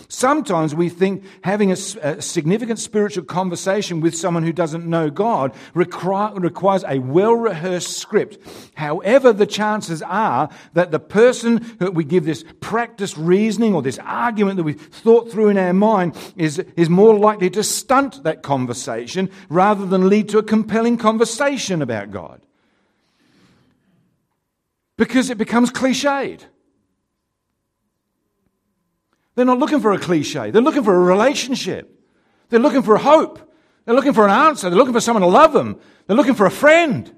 Sometimes 0.08 0.74
we 0.74 0.88
think 0.88 1.24
having 1.42 1.70
a, 1.70 1.76
a, 2.02 2.22
significant 2.22 2.78
spiritual 2.78 3.24
conversation 3.24 4.00
with 4.00 4.14
someone 4.14 4.42
who 4.42 4.52
doesn't 4.52 4.86
know 4.86 5.10
God 5.10 5.54
require, 5.74 6.34
requires 6.34 6.84
a 6.86 6.98
well 6.98 7.34
rehearsed 7.34 7.96
script. 7.96 8.38
However, 8.74 9.32
the 9.32 9.46
chances 9.46 10.02
are 10.02 10.48
that 10.74 10.90
the 10.90 10.98
person 10.98 11.76
that 11.78 11.94
we 11.94 12.04
give 12.04 12.24
this 12.24 12.44
practiced 12.60 13.16
reasoning 13.16 13.74
or 13.74 13.82
this 13.82 13.98
argument 13.98 14.56
that 14.58 14.64
we've 14.64 14.80
thought 14.80 15.30
through 15.30 15.48
in 15.48 15.58
our 15.58 15.72
mind 15.72 16.16
is, 16.36 16.58
is 16.76 16.88
more 16.88 17.18
likely 17.18 17.50
to 17.50 17.62
stunt 17.64 18.22
that 18.24 18.42
conversation 18.42 19.30
rather 19.48 19.86
than 19.86 20.08
lead 20.08 20.28
to 20.30 20.38
a 20.38 20.42
compelling 20.42 20.96
conversation 20.96 21.82
about 21.82 22.10
God. 22.10 22.40
Because 24.96 25.30
it 25.30 25.38
becomes 25.38 25.70
cliched. 25.70 26.44
They're 29.34 29.44
not 29.44 29.58
looking 29.58 29.80
for 29.80 29.92
a 29.92 29.98
cliche. 29.98 30.50
They're 30.50 30.62
looking 30.62 30.84
for 30.84 30.94
a 30.94 30.98
relationship. 30.98 31.90
They're 32.48 32.60
looking 32.60 32.82
for 32.82 32.96
hope. 32.96 33.52
They're 33.84 33.94
looking 33.94 34.12
for 34.12 34.24
an 34.24 34.30
answer. 34.30 34.70
They're 34.70 34.78
looking 34.78 34.94
for 34.94 35.00
someone 35.00 35.22
to 35.22 35.28
love 35.28 35.52
them. 35.52 35.78
They're 36.06 36.16
looking 36.16 36.34
for 36.34 36.46
a 36.46 36.50
friend. 36.50 37.12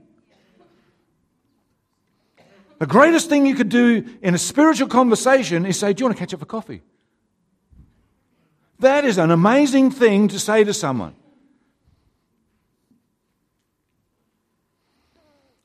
The 2.78 2.86
greatest 2.86 3.28
thing 3.28 3.46
you 3.46 3.54
could 3.54 3.68
do 3.68 4.04
in 4.20 4.34
a 4.34 4.38
spiritual 4.38 4.88
conversation 4.88 5.64
is 5.64 5.78
say, 5.78 5.92
Do 5.92 6.02
you 6.02 6.06
want 6.06 6.16
to 6.16 6.20
catch 6.20 6.34
up 6.34 6.40
for 6.40 6.46
coffee? 6.46 6.82
That 8.78 9.04
is 9.04 9.16
an 9.16 9.30
amazing 9.30 9.90
thing 9.90 10.28
to 10.28 10.38
say 10.38 10.64
to 10.64 10.74
someone. 10.74 11.14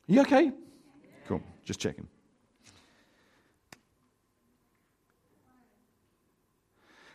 You 0.06 0.22
okay? 0.22 0.52
Cool. 1.26 1.42
Just 1.64 1.80
checking. 1.80 2.08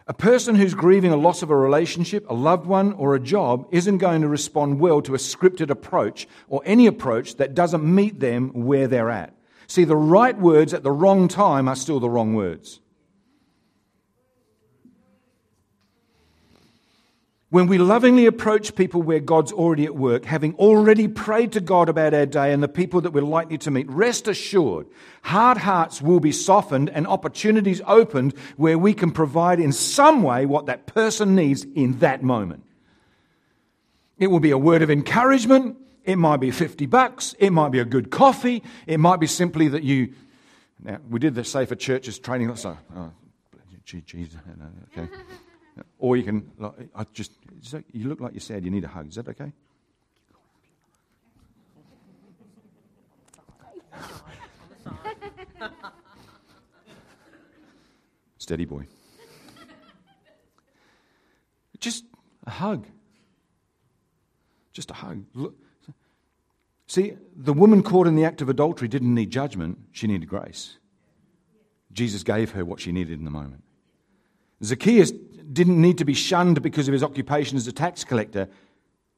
A 0.10 0.14
person 0.14 0.56
who's 0.56 0.74
grieving 0.74 1.12
a 1.12 1.18
loss 1.18 1.42
of 1.42 1.50
a 1.50 1.56
relationship, 1.56 2.26
a 2.30 2.34
loved 2.34 2.66
one, 2.66 2.94
or 2.94 3.14
a 3.14 3.20
job 3.20 3.68
isn't 3.72 3.98
going 3.98 4.22
to 4.22 4.30
respond 4.30 4.80
well 4.80 5.02
to 5.02 5.16
a 5.16 5.18
scripted 5.18 5.70
approach 5.70 6.30
or 6.48 6.62
any 6.64 6.88
approach 6.88 7.36
that 7.36 7.54
doesn't 7.54 7.84
meet 7.84 8.22
them 8.22 8.52
where 8.54 8.88
they're 8.88 9.10
at. 9.10 9.34
See, 9.68 9.84
the 9.84 9.98
right 9.98 10.38
words 10.40 10.74
at 10.74 10.84
the 10.84 10.94
wrong 10.94 11.28
time 11.28 11.68
are 11.68 11.76
still 11.76 12.00
the 12.00 12.10
wrong 12.10 12.36
words. 12.36 12.80
When 17.50 17.68
we 17.68 17.78
lovingly 17.78 18.26
approach 18.26 18.76
people 18.76 19.02
where 19.02 19.22
God's 19.22 19.54
already 19.54 19.86
at 19.86 19.96
work, 19.96 20.26
having 20.26 20.54
already 20.56 21.08
prayed 21.08 21.54
to 21.54 21.62
God 21.62 21.88
about 21.88 22.14
our 22.14 22.26
day 22.26 22.52
and 22.52 22.62
the 22.62 22.68
people 22.68 23.00
that 23.02 23.12
we're 23.12 23.22
likely 23.22 23.58
to 23.60 23.72
meet, 23.72 23.90
rest 23.90 24.28
assured, 24.28 24.86
hard 25.22 25.58
hearts 25.58 26.02
will 26.02 26.20
be 26.20 26.34
softened 26.34 26.90
and 26.90 27.08
opportunities 27.08 27.82
opened 27.88 28.34
where 28.58 28.78
we 28.78 28.94
can 28.94 29.12
provide 29.12 29.62
in 29.62 29.72
some 29.72 30.24
way 30.24 30.46
what 30.46 30.66
that 30.66 30.88
person 30.88 31.36
needs 31.36 31.66
in 31.74 32.00
that 32.00 32.22
moment. 32.22 32.64
It 34.18 34.28
will 34.28 34.42
be 34.42 34.52
a 34.52 34.58
word 34.58 34.82
of 34.82 34.92
encouragement. 34.92 35.78
It 36.04 36.18
might 36.18 36.38
be 36.38 36.52
50 36.52 36.86
bucks. 36.88 37.34
It 37.40 37.52
might 37.52 37.70
be 37.70 37.80
a 37.80 37.86
good 37.86 38.12
coffee. 38.12 38.62
It 38.88 39.00
might 39.00 39.22
be 39.22 39.28
simply 39.28 39.70
that 39.70 39.84
you. 39.84 40.14
Now, 40.84 41.00
we 41.10 41.20
did 41.20 41.34
the 41.34 41.46
Safer 41.46 41.76
Churches 41.76 42.20
training. 42.20 42.54
So, 42.58 42.78
oh, 42.94 43.12
Jesus, 43.86 44.36
okay. 44.92 45.08
Or 46.00 46.16
you 46.16 46.24
can, 46.24 46.52
I 46.96 47.06
just, 47.14 47.32
you 47.92 48.08
look 48.08 48.22
like 48.22 48.34
you're 48.34 48.40
sad, 48.40 48.64
you 48.64 48.72
need 48.72 48.84
a 48.84 48.88
hug. 48.88 49.10
Is 49.10 49.16
that 49.16 49.28
okay? 49.30 49.52
Steady 58.38 58.66
boy. 58.66 58.86
Just 61.80 62.06
a 62.46 62.52
hug. 62.52 62.86
Just 64.74 64.92
a 64.92 64.94
hug. 64.94 65.24
Look. 65.34 65.56
See, 66.88 67.14
the 67.36 67.54
woman 67.54 67.84
caught 67.84 68.08
in 68.08 68.16
the 68.16 68.24
act 68.24 68.42
of 68.42 68.50
adultery 68.50 68.88
didn't 68.88 69.14
need 69.14 69.30
judgment, 69.30 69.80
she 69.92 70.08
needed 70.08 70.30
grace. 70.30 70.78
Jesus 71.92 72.24
gave 72.24 72.52
her 72.52 72.64
what 72.64 72.80
she 72.80 72.92
needed 72.92 73.20
in 73.20 73.26
the 73.26 73.32
moment. 73.32 73.64
Zacchaeus 74.64 75.12
didn't 75.52 75.82
need 75.82 75.98
to 76.00 76.06
be 76.06 76.14
shunned 76.14 76.62
because 76.62 76.88
of 76.88 76.94
his 76.94 77.04
occupation 77.04 77.58
as 77.58 77.68
a 77.68 77.72
tax 77.72 78.04
collector. 78.04 78.50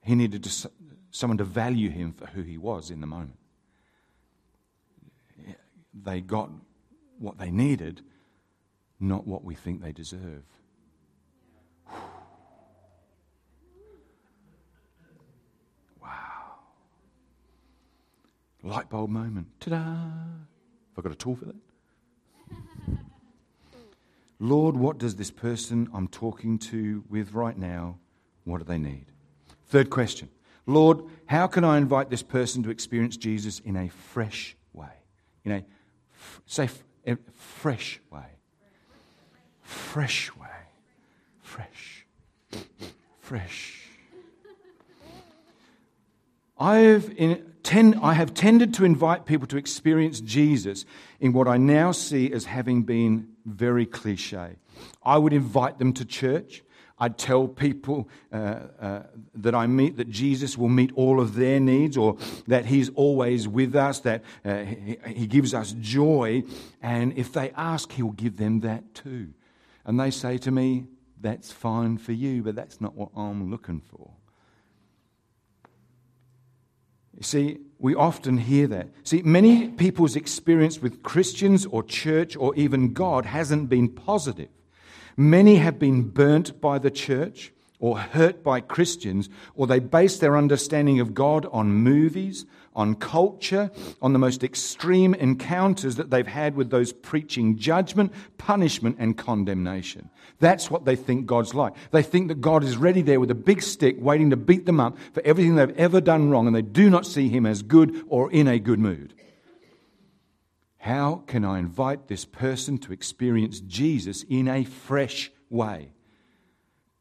He 0.03 0.15
needed 0.15 0.43
to, 0.43 0.71
someone 1.11 1.37
to 1.37 1.43
value 1.43 1.89
him 1.89 2.13
for 2.13 2.27
who 2.27 2.41
he 2.41 2.57
was 2.57 2.91
in 2.91 3.01
the 3.01 3.07
moment. 3.07 3.37
They 5.93 6.21
got 6.21 6.49
what 7.17 7.37
they 7.37 7.51
needed, 7.51 8.01
not 8.99 9.27
what 9.27 9.43
we 9.43 9.55
think 9.55 9.81
they 9.81 9.91
deserve. 9.91 10.43
Wow. 16.01 16.59
Light 18.63 18.89
bulb 18.89 19.09
moment. 19.09 19.47
Ta 19.59 19.71
da! 19.71 19.77
Have 19.77 20.97
I 20.97 21.01
got 21.01 21.11
a 21.11 21.15
tool 21.15 21.35
for 21.35 21.45
that? 21.45 21.55
Lord, 24.39 24.77
what 24.77 24.97
does 24.97 25.15
this 25.15 25.31
person 25.31 25.89
I'm 25.93 26.07
talking 26.07 26.57
to 26.59 27.03
with 27.09 27.33
right 27.33 27.57
now, 27.57 27.97
what 28.45 28.59
do 28.59 28.63
they 28.63 28.77
need? 28.77 29.05
Third 29.67 29.89
question 29.89 30.29
Lord, 30.65 31.03
how 31.25 31.47
can 31.47 31.63
I 31.63 31.77
invite 31.77 32.09
this 32.09 32.23
person 32.23 32.63
to 32.63 32.69
experience 32.69 33.17
Jesus 33.17 33.59
in 33.59 33.75
a 33.75 33.89
fresh 33.89 34.55
way? 34.73 34.87
In 35.43 35.51
a, 35.51 35.65
say, 36.45 36.69
a 37.05 37.17
fresh 37.33 37.99
way. 38.11 38.25
Fresh 39.61 40.35
way. 40.35 40.47
Fresh. 41.41 42.05
Fresh. 43.19 43.89
I've 46.59 47.13
in, 47.17 47.48
ten, 47.63 47.99
I 48.01 48.13
have 48.13 48.33
tended 48.33 48.73
to 48.75 48.85
invite 48.85 49.25
people 49.25 49.47
to 49.47 49.57
experience 49.57 50.21
Jesus 50.21 50.85
in 51.19 51.33
what 51.33 51.47
I 51.47 51.57
now 51.57 51.91
see 51.91 52.31
as 52.31 52.45
having 52.45 52.83
been 52.83 53.29
very 53.45 53.85
cliche. 53.85 54.55
I 55.03 55.17
would 55.17 55.33
invite 55.33 55.79
them 55.79 55.93
to 55.93 56.05
church. 56.05 56.63
I'd 57.01 57.17
tell 57.17 57.47
people 57.47 58.09
uh, 58.31 58.59
uh, 58.79 59.03
that 59.35 59.55
I 59.55 59.67
meet 59.67 59.97
that 59.97 60.09
Jesus 60.09 60.57
will 60.57 60.69
meet 60.69 60.91
all 60.95 61.21
of 61.21 61.35
their 61.35 61.59
needs 61.59 61.95
or 61.95 62.17
that 62.47 62.65
He's 62.65 62.89
always 62.89 63.47
with 63.47 63.75
us, 63.75 64.01
that 64.01 64.23
uh, 64.43 64.63
he, 64.65 64.97
he 65.05 65.27
gives 65.27 65.53
us 65.53 65.73
joy. 65.79 66.43
And 66.81 67.17
if 67.17 67.31
they 67.31 67.51
ask, 67.51 67.91
He'll 67.93 68.11
give 68.11 68.37
them 68.37 68.59
that 68.61 68.93
too. 68.93 69.29
And 69.85 69.99
they 69.99 70.11
say 70.11 70.37
to 70.39 70.51
me, 70.51 70.85
That's 71.19 71.51
fine 71.51 71.97
for 71.97 72.11
you, 72.11 72.43
but 72.43 72.55
that's 72.55 72.81
not 72.81 72.95
what 72.95 73.09
I'm 73.15 73.49
looking 73.49 73.79
for. 73.79 74.11
You 77.19 77.23
see, 77.23 77.57
we 77.79 77.95
often 77.95 78.37
hear 78.37 78.65
that. 78.67 78.87
See, 79.03 79.21
many 79.21 79.67
people's 79.67 80.15
experience 80.15 80.81
with 80.81 81.03
Christians 81.03 81.65
or 81.65 81.83
church 81.83 82.37
or 82.37 82.55
even 82.55 82.93
God 82.93 83.25
hasn't 83.25 83.69
been 83.69 83.89
positive. 83.89 84.47
Many 85.17 85.57
have 85.57 85.77
been 85.77 86.03
burnt 86.03 86.61
by 86.61 86.79
the 86.79 86.89
church 86.89 87.51
or 87.77 87.99
hurt 87.99 88.41
by 88.41 88.61
Christians, 88.61 89.29
or 89.55 89.67
they 89.67 89.79
base 89.79 90.17
their 90.17 90.37
understanding 90.37 90.99
of 90.99 91.13
God 91.13 91.45
on 91.51 91.71
movies, 91.71 92.45
on 92.75 92.95
culture, 92.95 93.71
on 94.01 94.13
the 94.13 94.19
most 94.19 94.43
extreme 94.43 95.13
encounters 95.13 95.95
that 95.95 96.09
they've 96.09 96.27
had 96.27 96.55
with 96.55 96.69
those 96.69 96.93
preaching 96.93 97.57
judgment, 97.57 98.11
punishment, 98.37 98.95
and 98.99 99.17
condemnation. 99.17 100.09
That's 100.39 100.71
what 100.71 100.85
they 100.85 100.95
think 100.95 101.25
God's 101.25 101.53
like. 101.53 101.73
They 101.91 102.03
think 102.03 102.27
that 102.29 102.41
God 102.41 102.63
is 102.63 102.77
ready 102.77 103.01
there 103.01 103.19
with 103.19 103.31
a 103.31 103.35
big 103.35 103.61
stick 103.61 103.97
waiting 103.99 104.29
to 104.29 104.37
beat 104.37 104.65
them 104.65 104.79
up 104.79 104.97
for 105.13 105.21
everything 105.23 105.55
they've 105.55 105.77
ever 105.77 105.99
done 105.99 106.29
wrong, 106.29 106.47
and 106.47 106.55
they 106.55 106.61
do 106.61 106.89
not 106.89 107.05
see 107.05 107.29
Him 107.29 107.45
as 107.45 107.61
good 107.61 108.05
or 108.07 108.31
in 108.31 108.47
a 108.47 108.59
good 108.59 108.79
mood. 108.79 109.13
How 110.77 111.23
can 111.27 111.43
I 111.43 111.59
invite 111.59 112.07
this 112.07 112.23
person 112.23 112.77
to 112.79 112.93
experience 112.93 113.59
Jesus 113.59 114.23
in 114.29 114.47
a 114.47 114.63
fresh 114.63 115.29
way? 115.49 115.91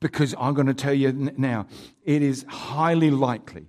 Because 0.01 0.35
I'm 0.39 0.55
going 0.55 0.67
to 0.67 0.75
tell 0.75 0.95
you 0.95 1.13
now, 1.37 1.67
it 2.05 2.23
is 2.23 2.45
highly 2.49 3.11
likely 3.11 3.69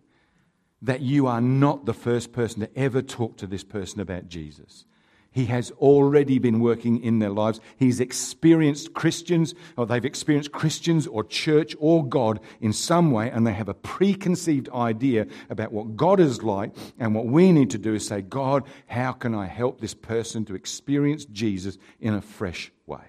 that 0.81 1.01
you 1.01 1.27
are 1.27 1.41
not 1.41 1.85
the 1.85 1.93
first 1.93 2.31
person 2.31 2.61
to 2.61 2.77
ever 2.77 3.01
talk 3.01 3.37
to 3.37 3.47
this 3.47 3.63
person 3.63 3.99
about 3.99 4.27
Jesus. 4.27 4.85
He 5.31 5.45
has 5.45 5.69
already 5.71 6.39
been 6.39 6.59
working 6.59 7.03
in 7.03 7.19
their 7.19 7.29
lives. 7.29 7.59
He's 7.77 7.99
experienced 7.99 8.93
Christians, 8.93 9.53
or 9.77 9.85
they've 9.85 10.03
experienced 10.03 10.51
Christians 10.51 11.05
or 11.05 11.23
church 11.23 11.75
or 11.79 12.05
God 12.05 12.39
in 12.59 12.73
some 12.73 13.11
way, 13.11 13.29
and 13.29 13.45
they 13.45 13.53
have 13.53 13.69
a 13.69 13.75
preconceived 13.75 14.69
idea 14.69 15.27
about 15.49 15.71
what 15.71 15.95
God 15.95 16.19
is 16.19 16.41
like. 16.41 16.71
And 16.97 17.13
what 17.13 17.27
we 17.27 17.51
need 17.51 17.69
to 17.71 17.77
do 17.77 17.93
is 17.93 18.07
say, 18.07 18.21
God, 18.21 18.63
how 18.87 19.11
can 19.11 19.35
I 19.35 19.45
help 19.45 19.79
this 19.79 19.93
person 19.93 20.45
to 20.45 20.55
experience 20.55 21.25
Jesus 21.25 21.77
in 21.99 22.15
a 22.15 22.21
fresh 22.21 22.71
way? 22.87 23.03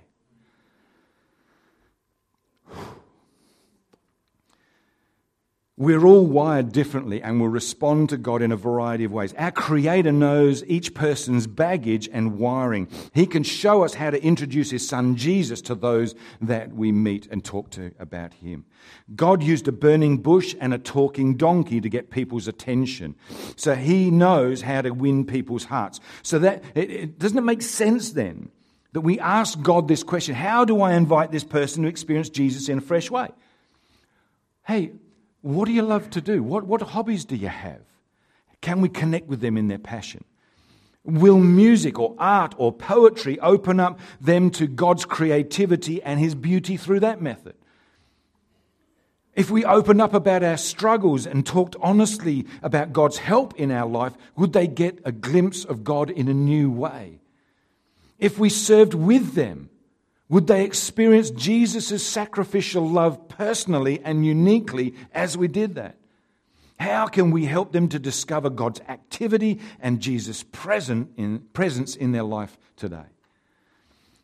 We're 5.80 6.04
all 6.04 6.26
wired 6.26 6.72
differently 6.72 7.22
and 7.22 7.40
will 7.40 7.48
respond 7.48 8.10
to 8.10 8.18
God 8.18 8.42
in 8.42 8.52
a 8.52 8.56
variety 8.56 9.04
of 9.04 9.12
ways. 9.12 9.32
Our 9.38 9.50
Creator 9.50 10.12
knows 10.12 10.62
each 10.66 10.92
person's 10.92 11.46
baggage 11.46 12.06
and 12.12 12.38
wiring. 12.38 12.86
He 13.14 13.24
can 13.24 13.44
show 13.44 13.82
us 13.82 13.94
how 13.94 14.10
to 14.10 14.22
introduce 14.22 14.70
His 14.70 14.86
Son 14.86 15.16
Jesus 15.16 15.62
to 15.62 15.74
those 15.74 16.14
that 16.42 16.74
we 16.74 16.92
meet 16.92 17.28
and 17.28 17.42
talk 17.42 17.70
to 17.70 17.92
about 17.98 18.34
Him. 18.34 18.66
God 19.16 19.42
used 19.42 19.68
a 19.68 19.72
burning 19.72 20.18
bush 20.18 20.54
and 20.60 20.74
a 20.74 20.78
talking 20.78 21.38
donkey 21.38 21.80
to 21.80 21.88
get 21.88 22.10
people's 22.10 22.46
attention. 22.46 23.14
So 23.56 23.74
He 23.74 24.10
knows 24.10 24.60
how 24.60 24.82
to 24.82 24.90
win 24.90 25.24
people's 25.24 25.64
hearts. 25.64 25.98
So 26.22 26.38
that, 26.40 26.62
it, 26.74 26.90
it, 26.90 27.18
doesn't 27.18 27.38
it 27.38 27.44
make 27.44 27.62
sense 27.62 28.10
then 28.10 28.50
that 28.92 29.00
we 29.00 29.18
ask 29.18 29.58
God 29.62 29.88
this 29.88 30.02
question 30.02 30.34
How 30.34 30.66
do 30.66 30.82
I 30.82 30.92
invite 30.92 31.32
this 31.32 31.42
person 31.42 31.84
to 31.84 31.88
experience 31.88 32.28
Jesus 32.28 32.68
in 32.68 32.76
a 32.76 32.82
fresh 32.82 33.10
way? 33.10 33.30
Hey, 34.66 34.92
what 35.42 35.66
do 35.66 35.72
you 35.72 35.82
love 35.82 36.10
to 36.10 36.20
do? 36.20 36.42
What, 36.42 36.64
what 36.64 36.82
hobbies 36.82 37.24
do 37.24 37.36
you 37.36 37.48
have? 37.48 37.80
Can 38.60 38.80
we 38.80 38.88
connect 38.88 39.26
with 39.26 39.40
them 39.40 39.56
in 39.56 39.68
their 39.68 39.78
passion? 39.78 40.24
Will 41.02 41.38
music 41.38 41.98
or 41.98 42.14
art 42.18 42.54
or 42.58 42.72
poetry 42.72 43.38
open 43.40 43.80
up 43.80 43.98
them 44.20 44.50
to 44.50 44.66
God's 44.66 45.06
creativity 45.06 46.02
and 46.02 46.20
His 46.20 46.34
beauty 46.34 46.76
through 46.76 47.00
that 47.00 47.22
method? 47.22 47.54
If 49.34 49.50
we 49.50 49.64
opened 49.64 50.02
up 50.02 50.12
about 50.12 50.42
our 50.42 50.58
struggles 50.58 51.24
and 51.24 51.46
talked 51.46 51.76
honestly 51.80 52.46
about 52.62 52.92
God's 52.92 53.18
help 53.18 53.54
in 53.58 53.70
our 53.70 53.88
life, 53.88 54.12
would 54.36 54.52
they 54.52 54.66
get 54.66 54.98
a 55.04 55.12
glimpse 55.12 55.64
of 55.64 55.84
God 55.84 56.10
in 56.10 56.28
a 56.28 56.34
new 56.34 56.70
way? 56.70 57.20
If 58.18 58.38
we 58.38 58.50
served 58.50 58.92
with 58.92 59.32
them, 59.32 59.69
would 60.30 60.46
they 60.46 60.64
experience 60.64 61.30
Jesus' 61.30 62.06
sacrificial 62.06 62.88
love 62.88 63.28
personally 63.28 64.00
and 64.04 64.24
uniquely 64.24 64.94
as 65.12 65.36
we 65.36 65.48
did 65.48 65.74
that? 65.74 65.96
How 66.78 67.08
can 67.08 67.32
we 67.32 67.44
help 67.44 67.72
them 67.72 67.88
to 67.88 67.98
discover 67.98 68.48
God's 68.48 68.80
activity 68.88 69.60
and 69.80 70.00
Jesus' 70.00 70.44
present 70.44 71.10
in, 71.16 71.40
presence 71.52 71.96
in 71.96 72.12
their 72.12 72.22
life 72.22 72.56
today? 72.76 73.04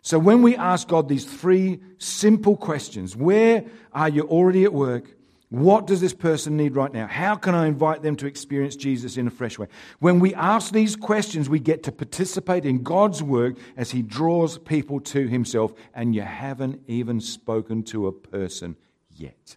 So, 0.01 0.21
when 0.21 0.43
we 0.43 0.57
ask 0.57 0.87
God 0.87 1.09
these 1.09 1.25
three 1.25 1.81
simple 1.99 2.57
questions 2.57 3.17
where 3.17 3.65
are 3.93 4.09
you 4.09 4.23
already 4.23 4.63
at 4.63 4.73
work? 4.73 5.13
What 5.49 5.87
does 5.87 6.01
this 6.01 6.13
person 6.13 6.57
need 6.57 6.75
right 6.75 6.93
now? 6.93 7.07
How 7.07 7.37
can 7.37 7.55
I 7.55 7.69
invite 7.69 8.03
them 8.03 8.17
to 8.17 8.27
experience 8.27 8.75
Jesus 8.75 9.17
in 9.17 9.29
a 9.29 9.31
fresh 9.31 9.59
way? 9.59 9.69
When 10.01 10.19
we 10.19 10.35
ask 10.35 10.73
these 10.73 10.97
questions, 10.97 11.49
we 11.49 11.61
get 11.61 11.85
to 11.85 11.93
participate 11.93 12.65
in 12.65 12.83
God's 12.83 13.23
work 13.23 13.57
as 13.77 13.93
He 13.93 14.03
draws 14.03 14.59
people 14.59 14.99
to 15.01 15.29
Himself, 15.29 15.73
and 15.95 16.15
you 16.15 16.23
haven't 16.23 16.83
even 16.89 17.21
spoken 17.21 17.85
to 17.85 18.09
a 18.09 18.13
person 18.13 18.77
yet. 19.15 19.57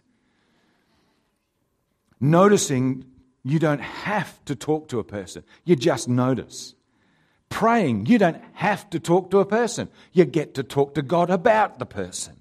Noticing 2.20 3.04
you 3.42 3.58
don't 3.58 3.80
have 3.80 4.44
to 4.44 4.54
talk 4.54 4.88
to 4.88 5.00
a 5.00 5.04
person, 5.04 5.42
you 5.64 5.74
just 5.74 6.08
notice. 6.08 6.74
Praying, 7.48 8.06
you 8.06 8.16
don't 8.16 8.40
have 8.52 8.88
to 8.90 9.00
talk 9.00 9.32
to 9.32 9.40
a 9.40 9.44
person, 9.44 9.88
you 10.12 10.24
get 10.24 10.54
to 10.54 10.62
talk 10.62 10.94
to 10.94 11.02
God 11.02 11.30
about 11.30 11.80
the 11.80 11.86
person. 11.86 12.36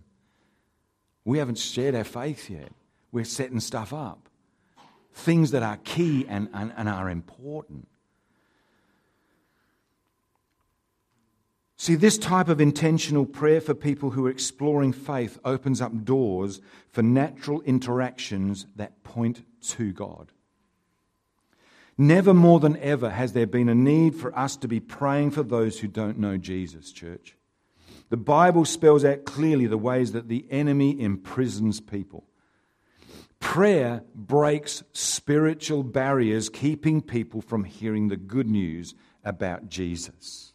We 1.25 1.39
haven't 1.39 1.57
shared 1.57 1.95
our 1.95 2.03
faith 2.03 2.47
yet 2.47 2.71
we're 3.11 3.25
setting 3.25 3.59
stuff 3.59 3.93
up. 3.93 4.29
Things 5.13 5.51
that 5.51 5.63
are 5.63 5.77
key 5.77 6.25
and, 6.27 6.49
and, 6.53 6.73
and 6.77 6.87
are 6.87 7.09
important. 7.09 7.87
See, 11.77 11.95
this 11.95 12.17
type 12.17 12.49
of 12.49 12.59
intentional 12.59 13.25
prayer 13.25 13.61
for 13.61 13.73
people 13.73 14.09
who 14.09 14.25
are 14.27 14.29
exploring 14.29 14.91
faith 14.91 15.39
opens 15.45 15.79
up 15.81 16.03
doors 16.03 16.59
for 16.89 17.01
natural 17.01 17.61
interactions 17.61 18.67
that 18.75 19.01
point 19.03 19.43
to 19.61 19.93
God. 19.93 20.33
Never 21.97 22.33
more 22.33 22.59
than 22.59 22.77
ever 22.77 23.09
has 23.09 23.33
there 23.33 23.47
been 23.47 23.69
a 23.69 23.75
need 23.75 24.15
for 24.15 24.37
us 24.37 24.55
to 24.57 24.67
be 24.67 24.79
praying 24.79 25.31
for 25.31 25.43
those 25.43 25.79
who 25.79 25.87
don't 25.87 26.17
know 26.17 26.37
Jesus, 26.37 26.91
church. 26.91 27.35
The 28.09 28.17
Bible 28.17 28.65
spells 28.65 29.05
out 29.05 29.25
clearly 29.25 29.67
the 29.67 29.77
ways 29.77 30.11
that 30.11 30.27
the 30.27 30.45
enemy 30.49 30.99
imprisons 30.99 31.79
people. 31.79 32.28
Prayer 33.39 34.03
breaks 34.13 34.83
spiritual 34.93 35.83
barriers, 35.83 36.49
keeping 36.49 37.01
people 37.01 37.41
from 37.41 37.63
hearing 37.63 38.07
the 38.07 38.17
good 38.17 38.47
news 38.47 38.93
about 39.23 39.69
Jesus. 39.69 40.53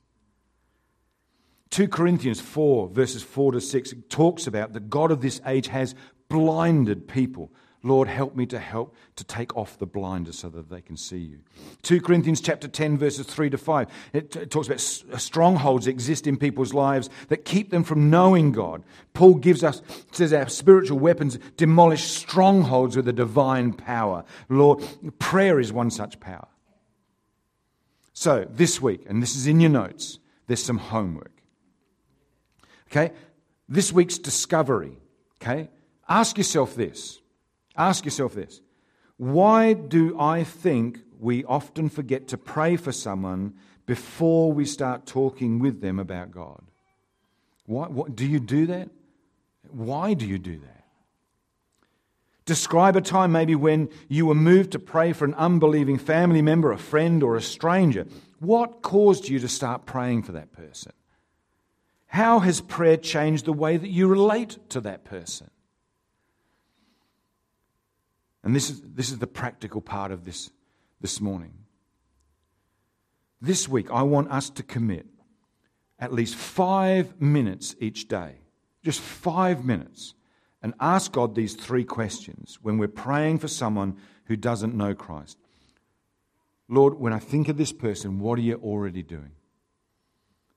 2 1.70 1.88
Corinthians 1.88 2.40
4, 2.40 2.88
verses 2.88 3.22
4 3.22 3.52
to 3.52 3.60
6, 3.60 3.94
talks 4.08 4.46
about 4.46 4.72
the 4.72 4.80
God 4.80 5.10
of 5.10 5.22
this 5.22 5.40
age 5.44 5.68
has 5.68 5.94
blinded 6.28 7.08
people 7.08 7.50
Lord, 7.84 8.08
help 8.08 8.34
me 8.34 8.46
to 8.46 8.58
help 8.58 8.94
to 9.16 9.24
take 9.24 9.56
off 9.56 9.78
the 9.78 9.86
blinders 9.86 10.38
so 10.38 10.48
that 10.48 10.68
they 10.68 10.80
can 10.80 10.96
see 10.96 11.18
you. 11.18 11.40
2 11.82 12.00
Corinthians 12.00 12.40
chapter 12.40 12.66
10 12.66 12.98
verses 12.98 13.26
3 13.26 13.50
to 13.50 13.58
5. 13.58 13.88
It, 14.12 14.36
it 14.36 14.50
talks 14.50 14.66
about 14.66 15.14
uh, 15.14 15.18
strongholds 15.18 15.86
exist 15.86 16.26
in 16.26 16.36
people's 16.36 16.74
lives 16.74 17.10
that 17.28 17.44
keep 17.44 17.70
them 17.70 17.84
from 17.84 18.10
knowing 18.10 18.50
God. 18.50 18.82
Paul 19.12 19.34
gives 19.34 19.62
us 19.62 19.82
says 20.10 20.32
our 20.32 20.48
spiritual 20.48 20.98
weapons 20.98 21.38
demolish 21.56 22.04
strongholds 22.04 22.96
with 22.96 23.06
a 23.06 23.12
divine 23.12 23.72
power. 23.72 24.24
Lord, 24.48 24.82
prayer 25.18 25.60
is 25.60 25.72
one 25.72 25.90
such 25.90 26.18
power. 26.18 26.48
So, 28.12 28.46
this 28.48 28.80
week, 28.80 29.04
and 29.08 29.22
this 29.22 29.36
is 29.36 29.46
in 29.46 29.60
your 29.60 29.70
notes, 29.70 30.18
there's 30.46 30.62
some 30.62 30.78
homework. 30.78 31.32
Okay? 32.90 33.12
this 33.68 33.92
week's 33.92 34.18
discovery, 34.18 34.96
okay? 35.40 35.68
Ask 36.08 36.38
yourself 36.38 36.74
this. 36.74 37.20
Ask 37.76 38.04
yourself 38.04 38.34
this. 38.34 38.60
Why 39.16 39.72
do 39.72 40.18
I 40.18 40.44
think 40.44 41.00
we 41.18 41.44
often 41.44 41.88
forget 41.88 42.28
to 42.28 42.38
pray 42.38 42.76
for 42.76 42.92
someone 42.92 43.54
before 43.86 44.52
we 44.52 44.64
start 44.64 45.06
talking 45.06 45.58
with 45.58 45.80
them 45.80 45.98
about 45.98 46.30
God? 46.30 46.62
Why, 47.66 47.86
what, 47.86 48.14
do 48.14 48.26
you 48.26 48.40
do 48.40 48.66
that? 48.66 48.90
Why 49.70 50.14
do 50.14 50.26
you 50.26 50.38
do 50.38 50.58
that? 50.58 50.84
Describe 52.44 52.94
a 52.94 53.00
time 53.00 53.32
maybe 53.32 53.54
when 53.54 53.88
you 54.08 54.26
were 54.26 54.34
moved 54.34 54.72
to 54.72 54.78
pray 54.78 55.14
for 55.14 55.24
an 55.24 55.34
unbelieving 55.34 55.96
family 55.96 56.42
member, 56.42 56.72
a 56.72 56.78
friend, 56.78 57.22
or 57.22 57.36
a 57.36 57.42
stranger. 57.42 58.06
What 58.38 58.82
caused 58.82 59.28
you 59.28 59.38
to 59.38 59.48
start 59.48 59.86
praying 59.86 60.24
for 60.24 60.32
that 60.32 60.52
person? 60.52 60.92
How 62.06 62.40
has 62.40 62.60
prayer 62.60 62.98
changed 62.98 63.46
the 63.46 63.52
way 63.52 63.76
that 63.78 63.88
you 63.88 64.06
relate 64.06 64.58
to 64.70 64.80
that 64.82 65.04
person? 65.04 65.50
And 68.44 68.54
this 68.54 68.68
is, 68.70 68.82
this 68.82 69.10
is 69.10 69.18
the 69.18 69.26
practical 69.26 69.80
part 69.80 70.12
of 70.12 70.24
this 70.24 70.50
this 71.00 71.20
morning. 71.20 71.54
This 73.40 73.68
week, 73.68 73.90
I 73.90 74.02
want 74.02 74.30
us 74.30 74.50
to 74.50 74.62
commit 74.62 75.06
at 75.98 76.12
least 76.12 76.34
five 76.34 77.20
minutes 77.20 77.74
each 77.80 78.06
day, 78.06 78.36
just 78.82 79.00
five 79.00 79.64
minutes, 79.64 80.14
and 80.62 80.74
ask 80.78 81.12
God 81.12 81.34
these 81.34 81.54
three 81.54 81.84
questions 81.84 82.58
when 82.62 82.78
we're 82.78 82.88
praying 82.88 83.38
for 83.38 83.48
someone 83.48 83.96
who 84.26 84.36
doesn't 84.36 84.74
know 84.74 84.94
Christ. 84.94 85.38
Lord, 86.68 86.98
when 86.98 87.12
I 87.12 87.18
think 87.18 87.48
of 87.48 87.56
this 87.56 87.72
person, 87.72 88.18
what 88.18 88.38
are 88.38 88.42
you 88.42 88.56
already 88.56 89.02
doing? 89.02 89.32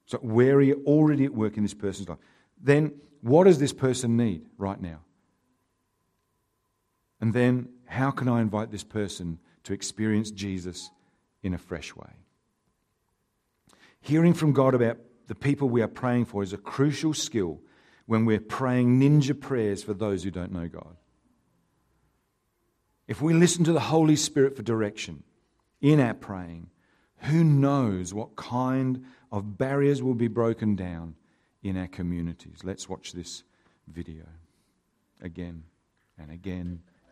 So, 0.05 0.17
where 0.19 0.55
are 0.55 0.61
you 0.61 0.81
already 0.85 1.25
at 1.25 1.33
work 1.33 1.57
in 1.57 1.63
this 1.63 1.73
person's 1.73 2.07
life? 2.07 2.19
Then, 2.61 2.93
what 3.21 3.43
does 3.43 3.59
this 3.59 3.73
person 3.73 4.15
need 4.15 4.45
right 4.57 4.79
now? 4.79 4.99
And 7.19 7.33
then, 7.33 7.67
how 7.87 8.11
can 8.11 8.27
I 8.27 8.41
invite 8.41 8.71
this 8.71 8.83
person 8.83 9.39
to 9.63 9.73
experience 9.73 10.31
Jesus 10.31 10.91
in 11.41 11.53
a 11.53 11.57
fresh 11.57 11.95
way? 11.95 12.11
Hearing 14.01 14.33
from 14.33 14.53
God 14.53 14.73
about 14.73 14.97
the 15.27 15.35
people 15.35 15.69
we 15.69 15.81
are 15.81 15.87
praying 15.87 16.25
for 16.25 16.43
is 16.43 16.53
a 16.53 16.57
crucial 16.57 17.13
skill 17.13 17.59
when 18.05 18.25
we're 18.25 18.39
praying 18.39 18.99
ninja 18.99 19.39
prayers 19.39 19.83
for 19.83 19.93
those 19.93 20.23
who 20.23 20.31
don't 20.31 20.51
know 20.51 20.67
God. 20.67 20.95
If 23.07 23.21
we 23.21 23.33
listen 23.33 23.63
to 23.65 23.73
the 23.73 23.79
Holy 23.79 24.15
Spirit 24.15 24.55
for 24.55 24.63
direction 24.63 25.23
in 25.81 25.99
our 25.99 26.13
praying, 26.13 26.69
who 27.23 27.43
knows 27.43 28.13
what 28.13 28.35
kind 28.35 29.05
of 29.31 29.57
barriers 29.57 30.03
will 30.03 30.13
be 30.13 30.27
broken 30.27 30.75
down 30.75 31.15
in 31.63 31.77
our 31.77 31.87
communities? 31.87 32.59
Let's 32.63 32.87
watch 32.87 33.13
this 33.13 33.43
video 33.87 34.23
again 35.21 35.63
and 36.17 36.31
again 36.31 36.81